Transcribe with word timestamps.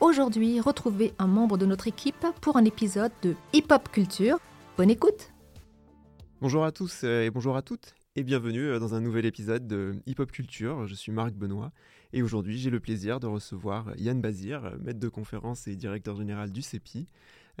Aujourd'hui, 0.00 0.60
retrouvez 0.60 1.14
un 1.18 1.28
membre 1.28 1.56
de 1.56 1.66
notre 1.66 1.86
équipe 1.86 2.26
pour 2.40 2.56
un 2.56 2.64
épisode 2.64 3.12
de 3.22 3.36
Hip 3.52 3.66
Hop 3.70 3.88
Culture. 3.90 4.38
Bonne 4.76 4.90
écoute 4.90 5.32
Bonjour 6.40 6.64
à 6.64 6.72
tous 6.72 7.02
euh, 7.04 7.22
et 7.22 7.30
bonjour 7.30 7.56
à 7.56 7.62
toutes 7.62 7.94
et 8.16 8.24
bienvenue 8.24 8.66
euh, 8.66 8.80
dans 8.80 8.94
un 8.94 9.00
nouvel 9.00 9.24
épisode 9.24 9.68
de 9.68 9.94
Hip 10.06 10.16
Hop 10.18 10.32
Culture. 10.32 10.86
Je 10.86 10.94
suis 10.94 11.12
Marc 11.12 11.32
Benoît 11.34 11.70
et 12.12 12.22
aujourd'hui 12.22 12.58
j'ai 12.58 12.70
le 12.70 12.80
plaisir 12.80 13.20
de 13.20 13.28
recevoir 13.28 13.92
Yann 13.96 14.20
Bazir, 14.20 14.72
maître 14.80 14.98
de 14.98 15.08
conférence 15.08 15.68
et 15.68 15.76
directeur 15.76 16.16
général 16.16 16.50
du 16.50 16.60
CEPI, 16.60 17.06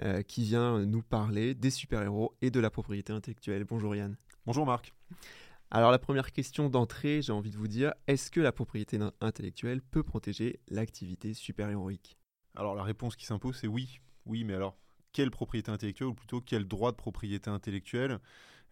euh, 0.02 0.22
qui 0.22 0.42
vient 0.42 0.84
nous 0.84 1.02
parler 1.02 1.54
des 1.54 1.70
super-héros 1.70 2.34
et 2.42 2.50
de 2.50 2.58
la 2.58 2.68
propriété 2.68 3.12
intellectuelle. 3.12 3.64
Bonjour 3.64 3.94
Yann. 3.94 4.16
Bonjour 4.44 4.66
Marc. 4.66 4.92
Alors 5.70 5.92
la 5.92 6.00
première 6.00 6.32
question 6.32 6.68
d'entrée, 6.68 7.22
j'ai 7.22 7.32
envie 7.32 7.50
de 7.50 7.56
vous 7.56 7.68
dire, 7.68 7.94
est-ce 8.08 8.30
que 8.30 8.40
la 8.40 8.52
propriété 8.52 8.98
intellectuelle 9.20 9.80
peut 9.82 10.02
protéger 10.02 10.58
l'activité 10.68 11.32
super-héroïque? 11.32 12.18
Alors 12.54 12.74
la 12.74 12.82
réponse 12.82 13.16
qui 13.16 13.26
s'impose 13.26 13.56
c'est 13.56 13.68
oui. 13.68 14.00
Oui, 14.26 14.44
mais 14.44 14.54
alors 14.54 14.76
quelle 15.12 15.30
propriété 15.30 15.70
intellectuelle 15.70 16.08
ou 16.08 16.14
plutôt 16.14 16.40
quel 16.40 16.66
droit 16.66 16.90
de 16.90 16.96
propriété 16.96 17.50
intellectuelle? 17.50 18.18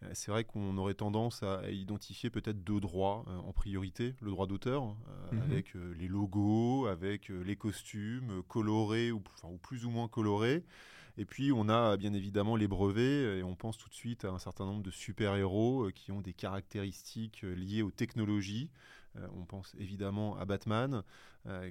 Euh, 0.03 0.09
c'est 0.13 0.31
vrai 0.31 0.43
qu'on 0.43 0.77
aurait 0.77 0.93
tendance 0.93 1.43
à 1.43 1.69
identifier 1.69 2.29
peut-être 2.29 2.63
deux 2.63 2.79
droits 2.79 3.25
euh, 3.27 3.37
en 3.37 3.53
priorité. 3.53 4.15
Le 4.21 4.31
droit 4.31 4.47
d'auteur, 4.47 4.83
euh, 4.83 5.31
mhm. 5.31 5.41
avec 5.41 5.73
les 5.73 6.07
logos, 6.07 6.87
avec 6.87 7.29
les 7.29 7.55
costumes 7.55 8.43
colorés 8.47 9.11
ou, 9.11 9.21
ou, 9.43 9.57
plus 9.57 9.85
ou 9.85 9.89
moins 9.89 10.07
colorés. 10.07 10.63
Et 11.17 11.25
puis 11.25 11.51
on 11.51 11.69
a 11.69 11.95
bien 11.95 12.13
évidemment 12.13 12.55
les 12.55 12.67
brevets 12.67 13.37
et 13.37 13.43
on 13.43 13.55
pense 13.55 13.77
tout 13.77 13.87
de 13.87 13.93
suite 13.93 14.25
à 14.25 14.31
un 14.31 14.39
certain 14.39 14.65
nombre 14.65 14.81
de 14.81 14.89
super-héros 14.89 15.89
qui 15.93 16.11
ont 16.11 16.21
des 16.21 16.33
caractéristiques 16.33 17.43
liées 17.43 17.83
aux 17.83 17.91
technologies. 17.91 18.71
On 19.35 19.45
pense 19.45 19.75
évidemment 19.77 20.37
à 20.37 20.45
Batman, 20.45 21.03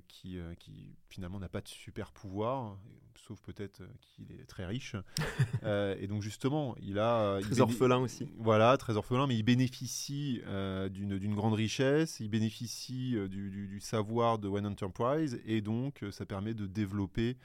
qui, 0.07 0.39
qui, 0.59 0.95
finalement 1.09 1.39
n'a 1.39 1.49
pas 1.49 1.61
de 1.61 1.69
super 1.69 2.13
pouvoir, 2.13 2.77
sauf 3.17 3.41
peut-être 3.41 3.83
qu'il 4.01 4.31
est 4.33 4.45
très 4.47 4.67
riche. 4.67 4.97
et 5.63 6.07
donc 6.07 6.23
justement, 6.23 6.77
il 6.81 6.99
a... 6.99 7.41
Très 7.41 7.61
orphelin 7.61 7.99
aussi. 7.99 8.29
Voilà, 8.37 8.77
très 8.77 8.97
orphelin, 8.97 9.27
mais 9.27 9.37
il 9.37 9.43
bénéficie 9.43 10.43
d'une 10.91 11.35
grande 11.35 11.55
richesse, 11.55 12.21
il 12.21 12.29
bénéficie 12.29 13.17
du, 13.29 13.51
du, 13.51 13.81
savoir 13.81 14.39
de 14.39 14.49
One 14.49 14.67
Enterprise, 14.67 15.41
et 15.45 15.63
donc 15.63 16.05
ça 16.11 16.27
permet 16.27 16.55
de 16.55 16.67
développer 16.67 17.37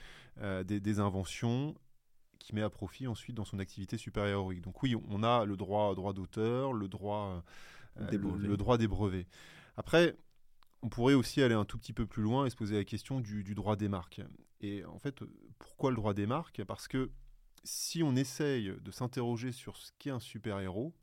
des, 0.66 0.80
des 0.80 1.00
inventions 1.00 1.75
qui 2.48 2.56
met 2.56 2.62
à 2.62 2.70
profit 2.70 3.08
ensuite 3.08 3.36
dans 3.36 3.45
son 3.45 3.59
activité 3.59 3.98
super-héroïque. 3.98 4.62
Donc 4.62 4.81
oui, 4.81 4.95
on 5.09 5.22
a 5.22 5.44
le 5.44 5.58
droit, 5.58 5.94
droit 5.95 6.14
d'auteur, 6.14 6.72
le 6.72 6.88
droit, 6.88 7.44
euh, 8.00 8.09
des 8.09 8.18
le, 8.18 8.56
droit 8.56 8.78
des 8.78 8.88
brevets. 8.88 9.28
Après, 9.78 10.17
on 10.81 10.89
pourrait 10.89 11.14
aussi 11.14 11.42
aller 11.42 11.56
un 11.56 11.66
tout 11.66 11.78
petit 11.78 11.94
peu 11.94 12.06
plus 12.06 12.23
loin 12.23 12.45
et 12.45 12.50
se 12.50 12.56
poser 12.56 12.75
la 12.75 12.83
question 12.83 13.20
du, 13.20 13.56
droit 13.56 13.75
des 13.75 13.88
marques. 13.88 14.22
Et 14.61 14.84
en 14.86 15.00
fait, 15.00 15.23
pourquoi 15.59 15.92
le 15.92 15.95
droit 15.95 16.14
des 16.14 16.25
marques? 16.25 16.64
Parce 16.66 16.88
que 16.88 17.11
si 17.64 18.03
on 18.03 18.16
essaye 18.16 18.73
de 18.81 18.92
s'interroger 18.92 19.52
sur 19.52 19.78
ce 19.78 19.92
qu'est 20.00 20.09
un 20.09 20.19
super-héros, 20.19 20.95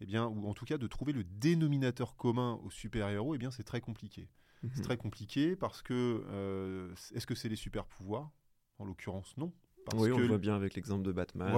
eh 0.00 0.06
bien, 0.06 0.26
ou 0.26 0.46
en 0.48 0.54
tout 0.54 0.64
cas 0.64 0.78
de 0.78 0.86
trouver 0.86 1.12
le 1.12 1.24
dénominateur 1.24 2.16
commun 2.16 2.60
au 2.64 2.70
super-héros, 2.70 3.34
eh 3.34 3.38
bien, 3.38 3.50
c'est 3.50 3.64
très 3.64 3.80
compliqué. 3.80 4.28
C'est 4.62 4.78
mhm. 4.78 4.84
très 4.84 4.96
compliqué 4.96 5.54
parce 5.54 5.82
que 5.82 6.24
euh, 6.28 6.92
est-ce 7.14 7.26
que 7.26 7.34
c'est 7.34 7.48
les 7.48 7.56
super-pouvoirs? 7.56 8.30
En 8.78 8.84
l'occurrence, 8.84 9.36
non 9.36 9.52
oui, 9.94 10.10
on 10.12 10.18
le 10.18 10.26
voit 10.26 10.38
bien 10.38 10.56
avec 10.56 10.74
l'exemple 10.74 11.02
de 11.04 11.12
Batman, 11.12 11.48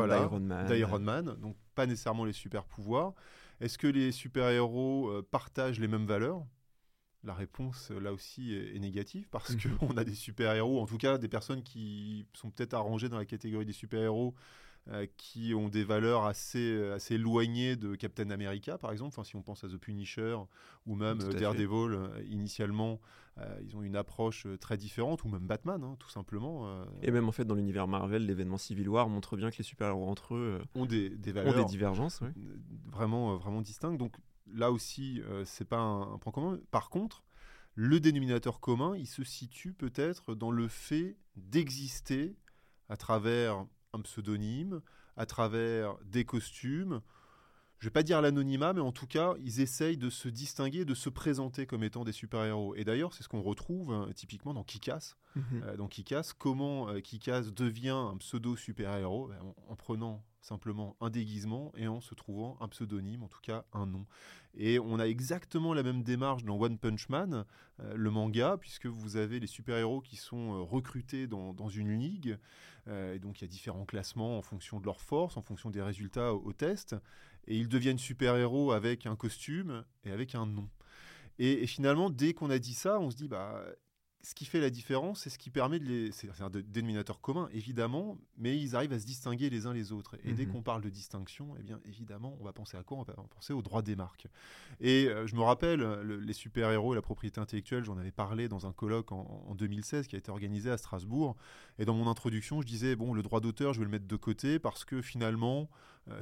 d'Iron 0.67 1.01
Man. 1.01 1.37
donc 1.41 1.57
pas 1.75 1.87
nécessairement 1.87 2.25
les 2.25 2.33
super 2.33 2.65
pouvoirs. 2.65 3.15
Est-ce 3.61 3.79
que 3.79 3.87
les 3.87 4.13
super-héros 4.13 5.09
euh, 5.09 5.27
partagent 5.31 5.81
les 5.81 5.89
mêmes 5.89 6.07
valeurs? 6.07 6.45
La 7.25 7.35
réponse, 7.35 7.91
euh, 7.91 7.99
là 7.99 8.13
aussi, 8.13 8.55
est, 8.55 8.79
négative, 8.79 9.27
parce 9.31 9.51
mhm. 9.51 9.77
qu'on 9.77 9.97
a 9.97 10.05
des 10.05 10.15
super-héros, 10.15 10.81
en 10.81 10.87
tout 10.87 10.99
cas 10.99 11.19
des 11.19 11.29
personnes 11.29 11.63
qui 11.63 12.27
sont 12.33 12.51
peut-être 12.51 12.75
arrangées 12.75 13.09
dans 13.09 13.19
la 13.19 13.25
catégorie 13.25 13.67
des 13.67 13.73
super-héros, 13.73 14.35
euh, 14.91 15.07
qui 15.19 15.53
ont 15.55 15.69
des 15.69 15.85
valeurs 15.85 16.25
assez, 16.25 16.73
euh, 16.73 16.95
assez 16.95 17.17
éloignées 17.17 17.77
de 17.77 17.95
Captain 17.95 18.31
America, 18.31 18.79
par 18.79 18.91
exemple. 18.91 19.09
Enfin, 19.09 19.23
si 19.23 19.37
on 19.37 19.43
pense 19.43 19.63
à 19.63 19.69
The 19.69 19.77
Punisher 19.77 20.39
ou 20.87 20.95
même 20.95 21.19
euh, 21.21 21.33
Daredevil, 21.35 22.25
initialement, 22.31 22.99
ils 23.63 23.77
ont 23.77 23.83
une 23.83 23.95
approche 23.95 24.49
très 24.61 24.77
différente, 24.77 25.23
ou 25.25 25.29
même 25.29 25.47
Batman, 25.47 25.85
hein, 25.85 25.95
tout 26.01 26.09
simplement. 26.09 26.69
Et 27.03 27.13
même 27.13 27.29
en 27.29 27.33
fait, 27.33 27.45
dans 27.45 27.55
l'univers 27.55 27.87
Marvel, 27.87 28.27
l'événement 28.27 28.57
Civil 28.57 28.89
War 28.89 29.09
montre 29.09 29.37
bien 29.37 29.51
que 29.53 29.59
les 29.59 29.63
super-héros 29.63 30.09
entre 30.09 30.35
eux 30.35 30.61
ont 30.75 30.87
des, 30.87 31.11
des 31.11 31.31
valeurs, 31.31 31.55
ont 31.55 31.63
des 31.63 31.69
divergences, 31.71 32.21
vraiment, 32.87 33.37
vraiment 33.37 33.61
distinctes. 33.61 33.99
Donc 33.99 34.17
là 34.53 34.71
aussi, 34.71 35.23
c'est 35.45 35.69
pas 35.69 35.79
un, 35.79 36.15
un 36.15 36.19
point 36.19 36.33
commun. 36.33 36.59
Par 36.71 36.91
contre, 36.91 37.23
le 37.75 38.01
dénominateur 38.01 38.61
commun, 38.61 38.97
il 38.97 39.07
se 39.07 39.23
situe 39.23 39.73
peut-être 39.73 40.35
dans 40.35 40.51
le 40.51 40.67
fait 40.67 41.17
d'exister 41.37 42.37
à 42.89 42.97
travers 42.97 43.65
un 43.93 44.01
pseudonyme, 44.01 44.81
à 45.17 45.27
travers 45.27 45.97
des 46.05 46.25
costumes. 46.25 47.01
Je 47.79 47.87
vais 47.87 47.93
pas 47.93 48.03
dire 48.03 48.21
l'anonymat, 48.21 48.73
mais 48.73 48.81
en 48.81 48.91
tout 48.91 49.07
cas, 49.07 49.35
ils 49.39 49.61
essayent 49.61 49.97
de 49.97 50.11
se 50.11 50.29
distinguer, 50.29 50.85
de 50.85 50.95
se 50.95 51.09
présenter 51.09 51.67
comme 51.67 51.85
étant 51.85 52.03
des 52.03 52.13
super-héros. 52.13 52.75
Et 52.75 52.83
d'ailleurs, 52.83 53.13
c'est 53.13 53.23
ce 53.23 53.29
qu'on 53.29 53.43
retrouve 53.43 53.93
hein, 53.93 54.09
typiquement 54.15 54.53
dans 54.55 54.65
Kikas. 54.65 55.15
Mhm. 55.37 55.45
Euh, 55.63 55.77
dans 55.77 55.87
Kikas, 55.87 56.33
comment 56.37 56.89
euh, 56.89 56.99
Kikas 56.99 57.51
devient 57.55 57.91
un 57.91 58.17
pseudo 58.17 58.57
super-héros? 58.57 59.29
Ben, 59.29 59.39
en, 59.69 59.77
prenant 59.77 60.25
simplement 60.41 60.97
un 61.01 61.11
déguisement 61.11 61.73
et 61.77 61.89
en 61.89 62.01
se 62.01 62.15
trouvant 62.15 62.57
un 62.61 62.69
pseudonyme, 62.69 63.23
en 63.23 63.29
tout 63.29 63.41
cas 63.43 63.65
un 63.73 63.87
nom. 63.87 64.07
Et 64.55 64.79
on 64.79 64.99
a 64.99 65.07
exactement 65.07 65.75
la 65.75 65.83
même 65.83 66.03
démarche 66.03 66.45
dans 66.45 66.59
One 66.59 66.79
Punch 66.79 67.09
Man, 67.09 67.45
euh, 67.81 67.95
le 67.95 68.11
manga, 68.11 68.57
puisque 68.59 68.87
vous 68.87 69.17
avez 69.17 69.41
les 69.41 69.47
super-héros 69.47 70.01
qui 70.01 70.17
sont 70.17 70.65
recrutés 70.65 71.27
dans, 71.27 71.53
dans 71.53 71.69
une 71.69 71.99
ligue. 71.99 72.39
Euh, 72.89 73.15
et 73.15 73.19
donc 73.19 73.41
il 73.41 73.45
y 73.45 73.45
a 73.45 73.49
différents 73.49 73.85
classements 73.85 74.39
en 74.39 74.43
fonction 74.43 74.81
de 74.81 74.87
leur 74.87 75.01
force, 75.01 75.37
en 75.37 75.43
fonction 75.43 75.71
des 75.71 75.83
résultats 75.83 76.35
au, 76.35 76.53
test. 76.53 76.97
Et 77.47 77.57
ils 77.57 77.69
deviennent 77.69 77.99
super-héros 77.99 78.73
avec 78.73 79.07
un 79.07 79.17
costume 79.17 79.85
et 80.05 80.11
avec 80.11 80.35
un 80.35 80.47
nom. 80.47 80.69
Et, 81.39 81.63
et 81.63 81.67
finalement, 81.67 82.11
dès 82.11 82.35
qu'on 82.35 82.51
a 82.51 82.59
dit 82.59 82.75
ça, 82.75 82.99
on 82.99 83.11
se 83.11 83.17
dit, 83.17 83.29
bah, 83.29 83.65
ce 84.23 84.35
qui 84.35 84.45
fait 84.45 84.61
la 84.61 84.71
différence, 84.71 85.21
c'est 85.21 85.31
ce 85.31 85.39
qui 85.39 85.51
permet 85.51 85.79
de 85.79 85.85
les. 85.85 86.13
C'est 86.13 86.29
un 86.41 86.51
dénominateur 86.51 87.21
commun, 87.21 87.49
évidemment, 87.53 88.19
mais 88.37 88.59
ils 88.59 88.75
arrivent 88.75 88.93
à 88.93 88.99
se 88.99 89.07
distinguer 89.07 89.49
les 89.49 89.67
uns 89.67 89.73
les 89.73 89.93
autres. 89.93 90.17
Et 90.25 90.33
dès 90.33 90.45
mhm. 90.45 90.53
qu'on 90.53 90.63
parle 90.63 90.83
de 90.83 90.91
distinction, 90.91 91.55
eh 91.59 91.63
bien, 91.63 91.81
évidemment, 91.87 92.37
on 92.41 92.45
va 92.45 92.53
penser 92.53 92.77
à 92.77 92.83
quoi? 92.83 92.99
On 92.99 93.03
va 93.03 93.15
penser 93.15 93.53
au 93.53 93.63
droit 93.63 93.81
des 93.81 93.95
marques. 93.95 94.27
Et 94.81 95.07
euh, 95.09 95.27
je 95.27 95.37
me 95.37 95.43
rappelle, 95.43 95.83
les 96.03 96.33
super-héros 96.33 96.95
et 96.95 96.97
la 96.97 97.03
propriété 97.03 97.41
intellectuelle, 97.41 97.85
j'en 97.85 97.97
avais 97.97 98.11
parlé 98.11 98.49
dans 98.49 98.67
un 98.67 98.73
colloque 98.73 99.13
en, 99.13 99.55
2016 99.55 100.09
qui 100.09 100.17
a 100.17 100.19
été 100.19 100.31
organisé 100.31 100.71
à 100.71 100.79
Strasbourg. 100.79 101.37
Et 101.79 101.85
dans 101.85 101.95
mon 101.95 102.09
introduction, 102.09 102.61
je 102.61 102.67
disais, 102.67 102.97
bon, 102.97 103.15
le 103.15 103.23
droit 103.23 103.41
d'auteur, 103.41 103.73
je 103.73 103.79
vais 103.79 103.85
le 103.85 103.91
mettre 103.91 104.07
de 104.07 104.17
côté 104.17 104.59
parce 104.59 104.85
que 104.85 105.01
finalement, 105.01 105.71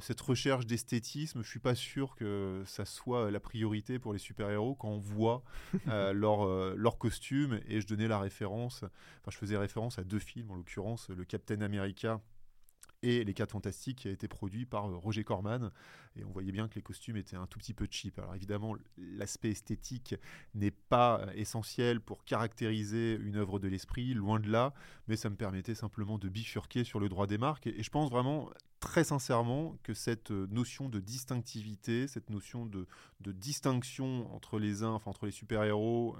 cette 0.00 0.20
recherche 0.20 0.66
d'esthétisme, 0.66 1.42
je 1.42 1.48
suis 1.48 1.60
pas 1.60 1.74
sûr 1.74 2.14
que 2.16 2.62
ça 2.66 2.84
soit 2.84 3.30
la 3.30 3.40
priorité 3.40 3.98
pour 3.98 4.12
les 4.12 4.18
super-héros 4.18 4.74
quand 4.74 4.88
on 4.88 4.98
voit 4.98 5.42
euh, 5.88 6.12
leur, 6.12 6.46
euh, 6.46 6.74
leur 6.76 6.98
costume. 6.98 7.60
Et 7.68 7.80
je 7.80 7.86
donnais 7.86 8.08
la 8.08 8.18
référence, 8.18 8.84
enfin 8.84 9.30
je 9.30 9.36
faisais 9.36 9.56
référence 9.56 9.98
à 9.98 10.04
deux 10.04 10.18
films, 10.18 10.50
en 10.50 10.56
l'occurrence 10.56 11.08
le 11.10 11.24
Captain 11.24 11.60
America 11.60 12.20
et 13.02 13.24
Les 13.24 13.34
4 13.34 13.52
Fantastiques 13.52 13.98
qui 13.98 14.08
a 14.08 14.10
été 14.10 14.28
produit 14.28 14.66
par 14.66 14.88
euh, 14.88 14.96
Roger 14.96 15.24
Corman. 15.24 15.70
Et 16.16 16.24
on 16.24 16.30
voyait 16.30 16.52
bien 16.52 16.68
que 16.68 16.74
les 16.74 16.82
costumes 16.82 17.16
étaient 17.16 17.36
un 17.36 17.46
tout 17.46 17.58
petit 17.58 17.74
peu 17.74 17.86
cheap. 17.90 18.18
Alors 18.18 18.34
évidemment, 18.34 18.74
l'aspect 18.96 19.50
esthétique 19.50 20.14
n'est 20.54 20.70
pas 20.70 21.20
euh, 21.20 21.32
essentiel 21.34 22.00
pour 22.00 22.24
caractériser 22.24 23.14
une 23.14 23.36
œuvre 23.36 23.58
de 23.58 23.68
l'esprit, 23.68 24.14
loin 24.14 24.40
de 24.40 24.50
là, 24.50 24.72
mais 25.08 25.16
ça 25.16 25.30
me 25.30 25.36
permettait 25.36 25.74
simplement 25.74 26.18
de 26.18 26.28
bifurquer 26.28 26.84
sur 26.84 27.00
le 27.00 27.08
droit 27.08 27.26
des 27.26 27.38
marques. 27.38 27.66
Et 27.66 27.82
je 27.82 27.90
pense 27.90 28.10
vraiment 28.10 28.50
très 28.80 29.04
sincèrement 29.04 29.76
que 29.82 29.94
cette 29.94 30.30
euh, 30.30 30.46
notion 30.50 30.88
de 30.88 31.00
distinctivité, 31.00 32.08
cette 32.08 32.30
notion 32.30 32.66
de, 32.66 32.86
distinction 33.20 34.32
entre 34.34 34.58
les 34.58 34.82
uns, 34.82 35.00
entre 35.04 35.26
les 35.26 35.32
super-héros, 35.32 36.16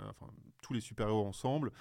tous 0.63 0.73
les 0.73 0.81
super-héros 0.81 1.27
ensemble, 1.27 1.73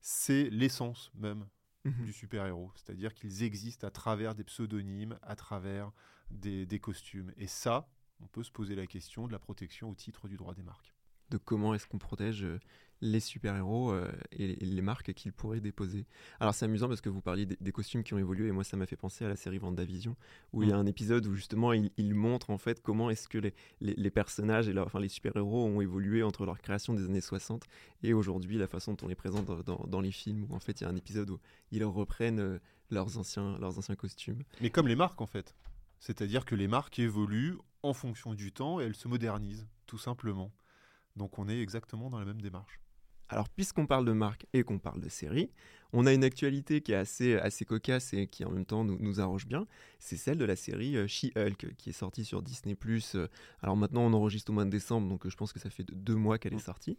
c'est 0.00 0.48
l'essence 0.50 1.10
même 1.14 1.44
Mhm. 1.84 2.04
du 2.04 2.12
super-héros. 2.12 2.70
C'est-à-dire 2.74 3.14
qu'ils 3.14 3.42
existent 3.42 3.86
à 3.86 3.90
travers 3.90 4.34
des 4.34 4.44
pseudonymes, 4.44 5.18
à 5.22 5.36
travers 5.36 5.92
des, 6.30 6.80
costumes. 6.80 7.32
Et 7.36 7.46
ça, 7.46 7.88
on 8.20 8.26
peut 8.26 8.42
se 8.42 8.52
poser 8.52 8.74
la 8.74 8.86
question 8.86 9.26
de 9.26 9.32
la 9.32 9.38
protection 9.38 9.90
au 9.90 9.94
titre 9.94 10.28
du 10.28 10.36
droit 10.36 10.54
des 10.54 10.62
marques. 10.62 10.94
De 11.30 11.38
comment 11.38 11.74
est-ce 11.74 11.86
qu'on 11.86 11.98
protège 11.98 12.44
euh, 12.44 12.58
les 13.02 13.20
super-héros 13.20 13.92
euh, 13.92 14.12
et 14.30 14.56
les 14.56 14.82
marques 14.82 15.14
qu'ils 15.14 15.32
pourraient 15.32 15.62
déposer. 15.62 16.04
Alors 16.38 16.52
c'est 16.52 16.66
amusant 16.66 16.86
parce 16.86 17.00
que 17.00 17.08
vous 17.08 17.22
parliez 17.22 17.46
des, 17.46 17.56
des 17.58 17.72
costumes 17.72 18.02
qui 18.02 18.12
ont 18.12 18.18
évolué 18.18 18.48
et 18.48 18.52
moi 18.52 18.62
ça 18.62 18.76
m'a 18.76 18.84
fait 18.84 18.96
penser 18.96 19.24
à 19.24 19.28
la 19.28 19.36
série 19.36 19.56
Vendavision 19.56 20.16
où 20.52 20.62
il 20.62 20.68
y 20.68 20.72
a 20.72 20.76
Mm. 20.76 20.80
un 20.80 20.86
épisode 20.86 21.26
où 21.26 21.34
justement 21.34 21.72
il, 21.72 21.90
il 21.96 22.14
montre 22.14 22.50
en 22.50 22.58
fait 22.58 22.82
comment 22.82 23.08
est-ce 23.08 23.26
que 23.26 23.38
les, 23.38 23.54
les, 23.80 23.94
les 23.94 24.10
personnages 24.10 24.68
et 24.68 24.74
leur- 24.74 24.84
enfin 24.86 25.00
les 25.00 25.08
super-héros 25.08 25.64
ont 25.64 25.80
évolué 25.80 26.22
entre 26.22 26.44
leur 26.44 26.60
création 26.60 26.92
des 26.92 27.06
années 27.06 27.22
60 27.22 27.64
et 28.02 28.12
aujourd'hui 28.12 28.58
la 28.58 28.66
façon 28.66 28.92
dont 28.92 29.06
on 29.06 29.08
les 29.08 29.14
présente 29.14 29.46
dans, 29.46 29.62
dans- 29.62 29.86
dans 29.88 30.00
les 30.02 30.12
films 30.12 30.46
où 30.50 30.54
en 30.54 30.60
fait 30.60 30.82
il 30.82 30.84
y 30.84 30.86
a 30.86 30.90
un 30.90 30.96
épisode 30.96 31.30
où 31.30 31.38
ils 31.72 31.82
reprennent 31.84 32.40
euh, 32.40 32.58
leurs 32.90 33.16
anciens, 33.16 33.56
leurs 33.60 33.78
anciens 33.78 33.96
costumes. 33.96 34.42
Mais 34.60 34.68
comme 34.68 34.88
les 34.88 34.96
marques 34.96 35.22
en 35.22 35.26
fait. 35.26 35.54
C'est-à-dire 36.00 36.44
que 36.44 36.54
les 36.54 36.68
marques 36.68 36.98
évoluent 36.98 37.56
en 37.82 37.94
fonction 37.94 38.34
du 38.34 38.52
temps 38.52 38.78
et 38.80 38.84
elles 38.84 38.94
se 38.94 39.08
modernisent, 39.08 39.66
tout 39.86 39.96
simplement. 39.98 40.50
Donc 41.16 41.38
on 41.38 41.48
est 41.48 41.60
exactement 41.60 42.10
dans 42.10 42.18
la 42.18 42.24
même 42.24 42.40
démarche. 42.40 42.80
Alors, 43.32 43.48
puisqu'on 43.48 43.86
parle 43.86 44.04
de 44.04 44.12
marque 44.12 44.46
et 44.52 44.64
qu'on 44.64 44.80
parle 44.80 45.00
de 45.00 45.08
série, 45.08 45.50
on 45.92 46.04
a 46.04 46.12
une 46.12 46.24
actualité 46.24 46.80
qui 46.80 46.90
est 46.90 46.96
assez, 46.96 47.36
assez 47.36 47.64
cocasse 47.64 48.12
et 48.12 48.26
qui 48.26 48.44
en 48.44 48.50
même 48.50 48.64
temps 48.66 48.82
nous, 48.82 48.98
nous 48.98 49.20
arrange 49.20 49.46
bien. 49.46 49.68
C'est 50.00 50.16
celle 50.16 50.36
de 50.36 50.44
la 50.44 50.56
série 50.56 50.96
euh, 50.96 51.06
She-Hulk 51.06 51.76
qui 51.76 51.90
est 51.90 51.92
sortie 51.92 52.24
sur 52.24 52.42
Disney. 52.42 52.76
euh, 53.14 53.28
Alors 53.62 53.76
maintenant, 53.76 54.02
on 54.02 54.12
enregistre 54.14 54.50
au 54.50 54.54
mois 54.54 54.64
de 54.64 54.70
décembre, 54.70 55.08
donc 55.08 55.26
euh, 55.26 55.30
je 55.30 55.36
pense 55.36 55.52
que 55.52 55.60
ça 55.60 55.70
fait 55.70 55.84
de- 55.84 55.94
deux 55.94 56.16
mois 56.16 56.38
qu'elle 56.38 56.54
est 56.54 56.56
Mm. 56.56 56.60
sortie. 56.60 56.98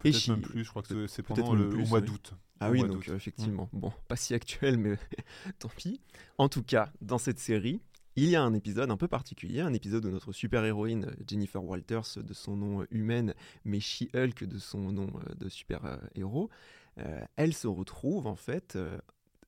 Peut-être 0.00 0.16
She- 0.16 0.30
même 0.30 0.40
plus, 0.40 0.64
je 0.64 0.70
crois 0.70 0.82
que 0.82 1.06
c'est- 1.06 1.22
pendant 1.22 1.54
le 1.54 1.68
plus, 1.70 1.88
mois 1.88 2.00
oui. 2.00 2.06
d'août. 2.06 2.34
Ah 2.58 2.70
oui, 2.72 2.82
donc 2.84 3.08
effectivement. 3.08 3.68
Bon, 3.72 3.92
pas 4.08 4.16
si 4.16 4.34
actuel, 4.34 4.78
mais 4.78 4.96
tant 5.60 5.68
pis. 5.76 6.00
En 6.38 6.48
tout 6.48 6.64
cas, 6.64 6.92
dans 7.00 7.18
cette 7.18 7.38
série, 7.38 7.80
il 8.16 8.28
y 8.28 8.36
a 8.36 8.42
un 8.42 8.54
épisode 8.54 8.90
un 8.90 8.96
peu 8.96 9.08
particulier, 9.08 9.60
un 9.60 9.72
épisode 9.72 10.04
où 10.04 10.10
notre 10.10 10.32
super-héroïne 10.32 11.06
euh, 11.06 11.24
Jennifer 11.26 11.62
Walters, 11.62 12.18
de 12.18 12.34
son 12.34 12.56
nom 12.56 12.82
euh, 12.82 12.86
humaine, 12.90 13.34
mais 13.64 13.80
She-Hulk 13.80 14.44
de 14.44 14.58
son 14.58 14.92
nom 14.92 15.08
euh, 15.08 15.34
de 15.34 15.48
super-héros, 15.48 16.50
euh, 16.98 17.24
elle 17.36 17.54
se 17.54 17.66
retrouve 17.66 18.26
en 18.26 18.36
fait 18.36 18.76
euh, 18.76 18.98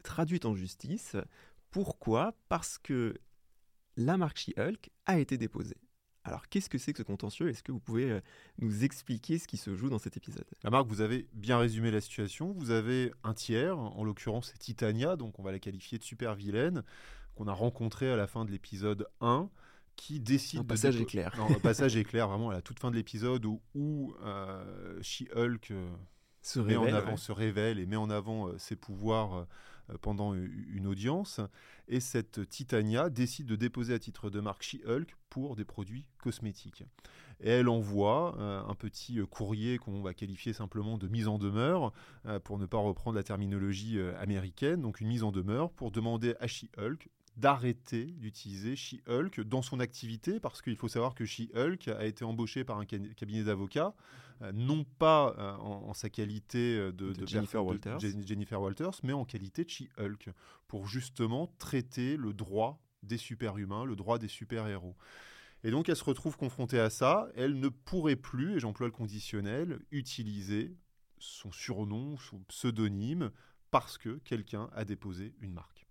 traduite 0.02 0.46
en 0.46 0.54
justice. 0.54 1.16
Pourquoi? 1.70 2.34
Parce 2.48 2.78
que 2.78 3.14
la 3.96 4.16
marque 4.16 4.38
She-Hulk 4.38 4.90
a 5.06 5.18
été 5.18 5.36
déposée. 5.36 5.76
Alors, 6.26 6.48
qu'est-ce 6.48 6.70
que 6.70 6.78
c'est 6.78 6.94
que 6.94 6.98
ce 6.98 7.02
contentieux? 7.02 7.50
Est-ce 7.50 7.62
que 7.62 7.70
vous 7.70 7.80
pouvez 7.80 8.10
euh, 8.10 8.20
nous 8.58 8.82
expliquer 8.82 9.36
ce 9.38 9.46
qui 9.46 9.58
se 9.58 9.74
joue 9.74 9.90
dans 9.90 9.98
cet 9.98 10.16
épisode? 10.16 10.46
La 10.62 10.70
marque, 10.70 10.88
vous 10.88 11.02
avez 11.02 11.28
bien 11.34 11.58
résumé 11.58 11.90
la 11.90 12.00
situation. 12.00 12.52
Vous 12.52 12.70
avez 12.70 13.12
un 13.24 13.34
tiers, 13.34 13.78
en 13.78 14.02
l'occurrence 14.04 14.50
c'est 14.50 14.58
Titania, 14.58 15.16
donc 15.16 15.38
on 15.38 15.42
va 15.42 15.52
la 15.52 15.58
qualifier 15.58 15.98
de 15.98 16.02
super 16.02 16.34
vilaine, 16.34 16.82
qu'on 17.34 17.48
a 17.48 17.52
rencontrée 17.52 18.10
à 18.10 18.16
la 18.16 18.26
fin 18.26 18.44
de 18.44 18.50
l'épisode 18.50 19.08
1, 19.20 19.48
qui 19.96 20.20
décide 20.20 20.60
Un 20.60 20.64
passage 20.64 21.00
éclair. 21.00 21.34
Non, 21.36 21.46
un 21.50 21.58
passage 21.60 21.96
éclair, 21.96 22.28
vraiment 22.28 22.50
à 22.50 22.54
la 22.54 22.62
toute 22.62 22.80
fin 22.80 22.90
de 22.90 22.96
l'épisode 22.96 23.44
où, 23.46 23.60
où 23.74 24.14
euh, 24.22 24.98
She-Hulk 25.02 25.70
euh, 25.70 25.90
Se 26.42 26.60
met 26.60 26.76
en 26.76 26.82
révèle, 26.82 26.96
avant, 26.96 27.10
ouais. 27.12 27.16
se 27.16 27.32
révèle 27.32 27.78
et 27.78 27.86
met 27.86 27.96
en 27.96 28.10
avant 28.10 28.48
euh, 28.48 28.58
ses 28.58 28.76
pouvoirs 28.76 29.46
euh, 29.90 29.98
pendant 30.00 30.34
une 30.34 30.86
audience. 30.86 31.40
Et 31.88 32.00
cette 32.00 32.48
Titania 32.48 33.10
décide 33.10 33.46
de 33.46 33.56
déposer 33.56 33.94
à 33.94 33.98
titre 33.98 34.30
de 34.30 34.40
marque 34.40 34.62
She-Hulk 34.62 35.14
pour 35.28 35.56
des 35.56 35.64
produits 35.64 36.06
cosmétiques. 36.18 36.84
Et 37.40 37.50
elle 37.50 37.68
envoie 37.68 38.38
euh, 38.38 38.62
un 38.66 38.74
petit 38.74 39.20
courrier 39.28 39.76
qu'on 39.76 40.00
va 40.00 40.14
qualifier 40.14 40.52
simplement 40.52 40.96
de 40.96 41.08
mise 41.08 41.28
en 41.28 41.38
demeure, 41.38 41.92
pour 42.44 42.58
ne 42.58 42.64
pas 42.64 42.78
reprendre 42.78 43.16
la 43.16 43.24
terminologie 43.24 44.00
américaine, 44.18 44.80
donc 44.80 45.00
une 45.00 45.08
mise 45.08 45.22
en 45.22 45.32
demeure 45.32 45.70
pour 45.70 45.90
demander 45.90 46.34
à 46.40 46.46
She-Hulk 46.46 47.10
d'arrêter 47.36 48.04
d'utiliser 48.06 48.76
She-Hulk 48.76 49.40
dans 49.40 49.62
son 49.62 49.80
activité, 49.80 50.38
parce 50.40 50.62
qu'il 50.62 50.76
faut 50.76 50.88
savoir 50.88 51.14
que 51.14 51.24
She-Hulk 51.24 51.88
a 51.88 52.04
été 52.06 52.24
embauché 52.24 52.64
par 52.64 52.78
un 52.78 52.86
ca- 52.88 52.98
cabinet 53.16 53.42
d'avocats, 53.44 53.94
euh, 54.42 54.52
non 54.52 54.84
pas 54.84 55.34
euh, 55.38 55.54
en, 55.56 55.88
en 55.88 55.94
sa 55.94 56.10
qualité 56.10 56.76
euh, 56.76 56.92
de, 56.92 57.12
De 57.12 57.26
Jennifer 57.26 57.64
Walters. 57.64 57.98
Jen- 57.98 58.26
Jennifer 58.26 58.60
Walters, 58.60 59.00
mais 59.02 59.12
en 59.12 59.24
qualité 59.24 59.64
de 59.64 59.70
She-Hulk, 59.70 60.28
pour 60.68 60.86
justement 60.86 61.52
traiter 61.58 62.16
le 62.16 62.32
droit 62.32 62.80
des 63.02 63.18
super-humains, 63.18 63.84
le 63.84 63.96
droit 63.96 64.18
des 64.18 64.28
super-héros. 64.28 64.96
Et 65.64 65.70
donc 65.70 65.88
elle 65.88 65.96
se 65.96 66.04
retrouve 66.04 66.36
confrontée 66.36 66.78
à 66.78 66.90
ça, 66.90 67.28
elle 67.34 67.58
ne 67.58 67.68
pourrait 67.68 68.16
plus, 68.16 68.56
et 68.56 68.60
j'emploie 68.60 68.86
le 68.86 68.92
conditionnel, 68.92 69.80
utiliser 69.90 70.76
son 71.18 71.50
surnom, 71.52 72.16
son 72.18 72.40
pseudonyme, 72.48 73.30
parce 73.70 73.98
que 73.98 74.18
quelqu'un 74.24 74.68
a 74.72 74.84
déposé 74.84 75.34
une 75.40 75.52
marque. 75.52 75.83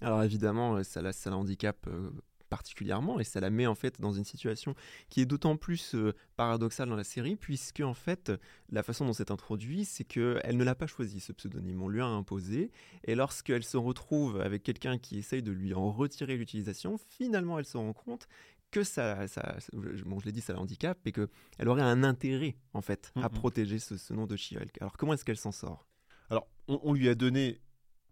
Alors 0.00 0.22
évidemment, 0.22 0.76
euh, 0.76 0.82
ça 0.82 1.02
la, 1.02 1.12
ça 1.12 1.30
la 1.30 1.36
handicape 1.36 1.86
euh, 1.88 2.10
particulièrement 2.48 3.20
et 3.20 3.24
ça 3.24 3.40
la 3.40 3.50
met 3.50 3.66
en 3.66 3.74
fait 3.74 4.00
dans 4.00 4.12
une 4.12 4.24
situation 4.24 4.74
qui 5.10 5.20
est 5.20 5.26
d'autant 5.26 5.56
plus 5.56 5.94
euh, 5.94 6.14
paradoxale 6.36 6.88
dans 6.88 6.96
la 6.96 7.04
série 7.04 7.36
puisque 7.36 7.80
en 7.80 7.92
fait 7.94 8.32
la 8.70 8.82
façon 8.82 9.04
dont 9.04 9.12
c'est 9.12 9.30
introduit, 9.30 9.84
c'est 9.84 10.04
que 10.04 10.38
elle 10.44 10.56
ne 10.56 10.64
l'a 10.64 10.74
pas 10.74 10.86
choisi 10.86 11.20
ce 11.20 11.32
pseudonyme, 11.32 11.82
on 11.82 11.88
lui 11.88 12.00
a 12.00 12.06
imposé 12.06 12.70
et 13.04 13.14
lorsqu'elle 13.14 13.64
se 13.64 13.76
retrouve 13.76 14.40
avec 14.40 14.62
quelqu'un 14.62 14.96
qui 14.98 15.18
essaye 15.18 15.42
de 15.42 15.52
lui 15.52 15.74
en 15.74 15.90
retirer 15.92 16.36
l'utilisation, 16.36 16.96
finalement 16.96 17.58
elle 17.58 17.66
se 17.66 17.76
rend 17.76 17.92
compte 17.92 18.28
que 18.70 18.82
ça, 18.84 19.26
ça 19.28 19.56
je- 19.74 20.04
bon, 20.04 20.18
je 20.18 20.24
l'ai 20.26 20.32
dit, 20.32 20.40
ça 20.40 20.52
la 20.54 20.60
handicape 20.60 20.98
et 21.06 21.12
que 21.12 21.28
elle 21.58 21.68
aurait 21.68 21.82
un 21.82 22.02
intérêt 22.02 22.56
en 22.72 22.80
fait 22.82 23.12
à 23.16 23.28
Mhm. 23.28 23.34
protéger 23.34 23.78
ce, 23.78 23.96
ce 23.98 24.14
nom 24.14 24.26
de 24.26 24.36
She-Hulk. 24.36 24.78
Alors 24.80 24.96
comment 24.96 25.12
est-ce 25.12 25.24
qu'elle 25.24 25.36
s'en 25.38 25.52
sort? 25.52 25.86
Alors, 26.30 26.46
on, 26.66 26.78
on 26.82 26.92
lui 26.94 27.08
a 27.10 27.14
donné, 27.14 27.60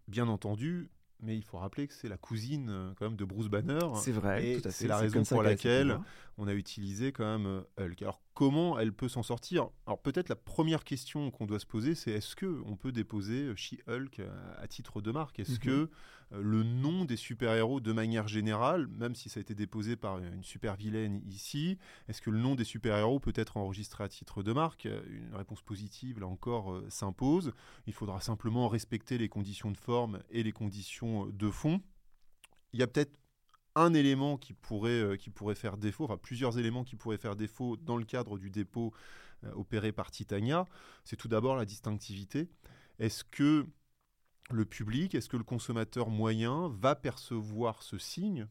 bien 0.07 0.27
entendu, 0.27 0.89
mais 1.21 1.35
il 1.37 1.43
faut 1.43 1.57
rappeler 1.57 1.87
que 1.87 1.93
c'est 1.93 2.07
la 2.09 2.17
cousine 2.17 2.69
euh, 2.69 2.93
quand 2.97 3.05
même 3.05 3.15
de 3.17 3.25
Bruce 3.25 3.47
Banner. 3.47 3.79
C'est 3.95 4.11
vrai, 4.11 4.53
tout 4.61 4.67
à 4.67 4.71
fait. 4.71 4.71
c'est 4.71 4.87
la 4.87 4.97
raison 4.97 5.23
pour 5.23 5.43
laquelle 5.43 5.87
pouvoirs. 5.87 6.05
on 6.37 6.47
a 6.47 6.53
utilisé 6.53 7.11
quand 7.11 7.25
même 7.37 7.45
euh, 7.47 7.61
Hulk. 7.85 8.01
Alors 8.01 8.21
comment 8.33 8.77
elle 8.79 8.93
peut 8.93 9.09
s'en 9.09 9.23
sortir? 9.23 9.69
Alors 9.87 9.99
peut-être 10.01 10.29
la 10.29 10.35
première 10.35 10.83
question 10.83 11.31
qu'on 11.31 11.45
doit 11.47 11.59
se 11.59 11.65
poser, 11.65 11.95
c'est 11.95 12.11
est-ce 12.11 12.35
que 12.35 12.61
on 12.65 12.75
peut 12.75 12.91
déposer 12.91 13.51
She-Hulk 13.55 14.19
à, 14.19 14.61
à 14.61 14.67
titre 14.67 15.01
de 15.01 15.11
marque? 15.11 15.39
Est-ce 15.39 15.53
Mhm. 15.53 15.57
que 15.59 15.89
euh, 16.33 16.41
le 16.41 16.61
nom 16.63 17.05
des 17.05 17.15
super-héros 17.15 17.79
de 17.79 17.93
manière 17.93 18.27
générale, 18.27 18.87
même 18.87 19.15
si 19.15 19.29
ça 19.29 19.39
a 19.39 19.41
été 19.41 19.55
déposé 19.55 19.95
par 19.95 20.19
une 20.19 20.43
super 20.43 20.75
vilaine 20.75 21.21
ici, 21.25 21.77
est-ce 22.09 22.21
que 22.21 22.29
le 22.29 22.37
nom 22.37 22.53
des 22.55 22.65
super-héros 22.65 23.19
peut 23.21 23.31
être 23.33 23.55
enregistré 23.57 24.03
à 24.03 24.09
titre 24.09 24.43
de 24.43 24.51
marque? 24.53 24.85
Une 24.85 25.33
réponse 25.33 25.61
positive, 25.61 26.19
là 26.19 26.27
encore, 26.27 26.73
euh, 26.73 26.85
s'impose. 26.89 27.53
Il 27.87 27.93
faudra 27.93 28.19
simplement 28.19 28.67
respecter 28.67 29.17
les 29.17 29.29
conditions 29.29 29.71
de 29.71 29.77
forme 29.77 30.19
et 30.29 30.43
les 30.43 30.51
conditions 30.51 31.06
euh, 31.07 31.31
de 31.31 31.49
fond. 31.49 31.81
Il 32.73 32.79
y 32.79 32.83
a 32.83 32.87
peut-être 32.87 33.17
un 33.75 33.93
élément 33.93 34.37
qui 34.37 34.53
pourrait, 34.53 34.89
euh, 35.01 35.15
qui 35.17 35.29
pourrait 35.29 35.55
faire 35.55 35.77
défaut, 35.77 36.05
enfin 36.05 36.17
plusieurs 36.17 36.57
éléments 36.57 36.83
qui 36.83 36.95
pourraient 36.95 37.17
faire 37.17 37.35
défaut 37.35 37.77
dans 37.77 37.97
le 37.97 38.05
cadre 38.05 38.37
du 38.37 38.49
dépôt 38.49 38.93
euh, 39.43 39.51
opéré 39.53 39.91
par 39.91 40.09
Titania. 40.11 40.65
C'est 41.03 41.15
tout 41.15 41.27
d'abord 41.27 41.55
la 41.55 41.65
distinctivité. 41.65 42.49
Est-ce 42.99 43.23
que 43.23 43.67
le 44.49 44.65
public, 44.65 45.13
est-ce 45.13 45.29
que 45.29 45.37
le 45.37 45.43
consommateur 45.43 46.09
moyen 46.09 46.69
va 46.69 46.95
percevoir 46.95 47.83
ce 47.83 47.97
signe 47.97 48.47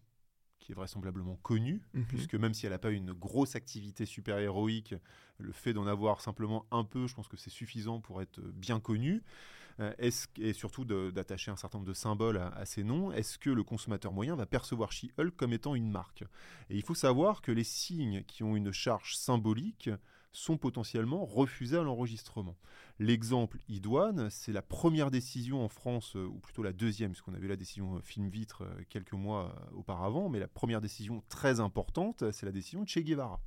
qui 0.58 0.72
est 0.72 0.74
vraisemblablement 0.74 1.36
connu, 1.42 1.80
Mhm. 1.94 2.04
puisque 2.06 2.34
même 2.34 2.52
si 2.52 2.66
elle 2.66 2.72
n'a 2.72 2.78
pas 2.78 2.90
une 2.90 3.12
grosse 3.12 3.54
activité 3.54 4.04
super-héroïque, 4.04 4.94
le 5.38 5.52
fait 5.52 5.72
d'en 5.72 5.86
avoir 5.86 6.20
simplement 6.20 6.66
un 6.72 6.82
peu, 6.82 7.06
je 7.06 7.14
pense 7.14 7.28
que 7.28 7.36
c'est 7.36 7.50
suffisant 7.50 8.00
pour 8.00 8.20
être 8.20 8.40
bien 8.40 8.80
connu. 8.80 9.22
Euh, 9.80 9.92
est-ce, 9.98 10.26
et 10.38 10.52
surtout 10.52 10.84
d'attacher 10.84 11.50
un 11.50 11.56
certain 11.56 11.78
nombre 11.78 11.88
de 11.88 11.94
symboles 11.94 12.38
à, 12.38 12.48
à 12.48 12.64
ces 12.64 12.82
noms, 12.82 13.12
est-ce 13.12 13.38
que 13.38 13.50
le 13.50 13.62
consommateur 13.62 14.12
moyen 14.12 14.34
va 14.34 14.46
percevoir 14.46 14.92
She-Hulk 14.92 15.36
comme 15.36 15.52
étant 15.52 15.74
une 15.74 15.90
marque? 15.90 16.22
Et 16.70 16.76
il 16.76 16.82
faut 16.82 16.94
savoir 16.94 17.42
que 17.42 17.52
les 17.52 17.64
signes 17.64 18.22
qui 18.24 18.42
ont 18.42 18.56
une 18.56 18.72
charge 18.72 19.16
symbolique 19.16 19.90
sont 20.32 20.58
potentiellement 20.58 21.24
refusés 21.24 21.78
à 21.78 21.82
l'enregistrement. 21.82 22.56
L'exemple 22.98 23.58
idoine, 23.68 24.28
c'est 24.30 24.52
la 24.52 24.60
première 24.60 25.10
décision 25.10 25.64
en 25.64 25.68
France, 25.68 26.16
euh, 26.16 26.26
ou 26.26 26.38
plutôt 26.38 26.62
la 26.62 26.72
deuxième, 26.72 27.12
puisqu'on 27.12 27.34
avait 27.34 27.48
la 27.48 27.56
décision 27.56 27.96
euh, 27.96 28.00
Film 28.00 28.28
Vitre 28.28 28.64
quelques 28.88 29.12
mois 29.12 29.54
auparavant, 29.74 30.28
mais 30.28 30.38
la 30.38 30.48
première 30.48 30.80
décision 30.80 31.22
très 31.28 31.60
importante, 31.60 32.30
c'est 32.32 32.46
la 32.46 32.52
décision 32.52 32.82
de 32.82 32.88
Che 32.88 32.98
Guevara. 32.98 33.40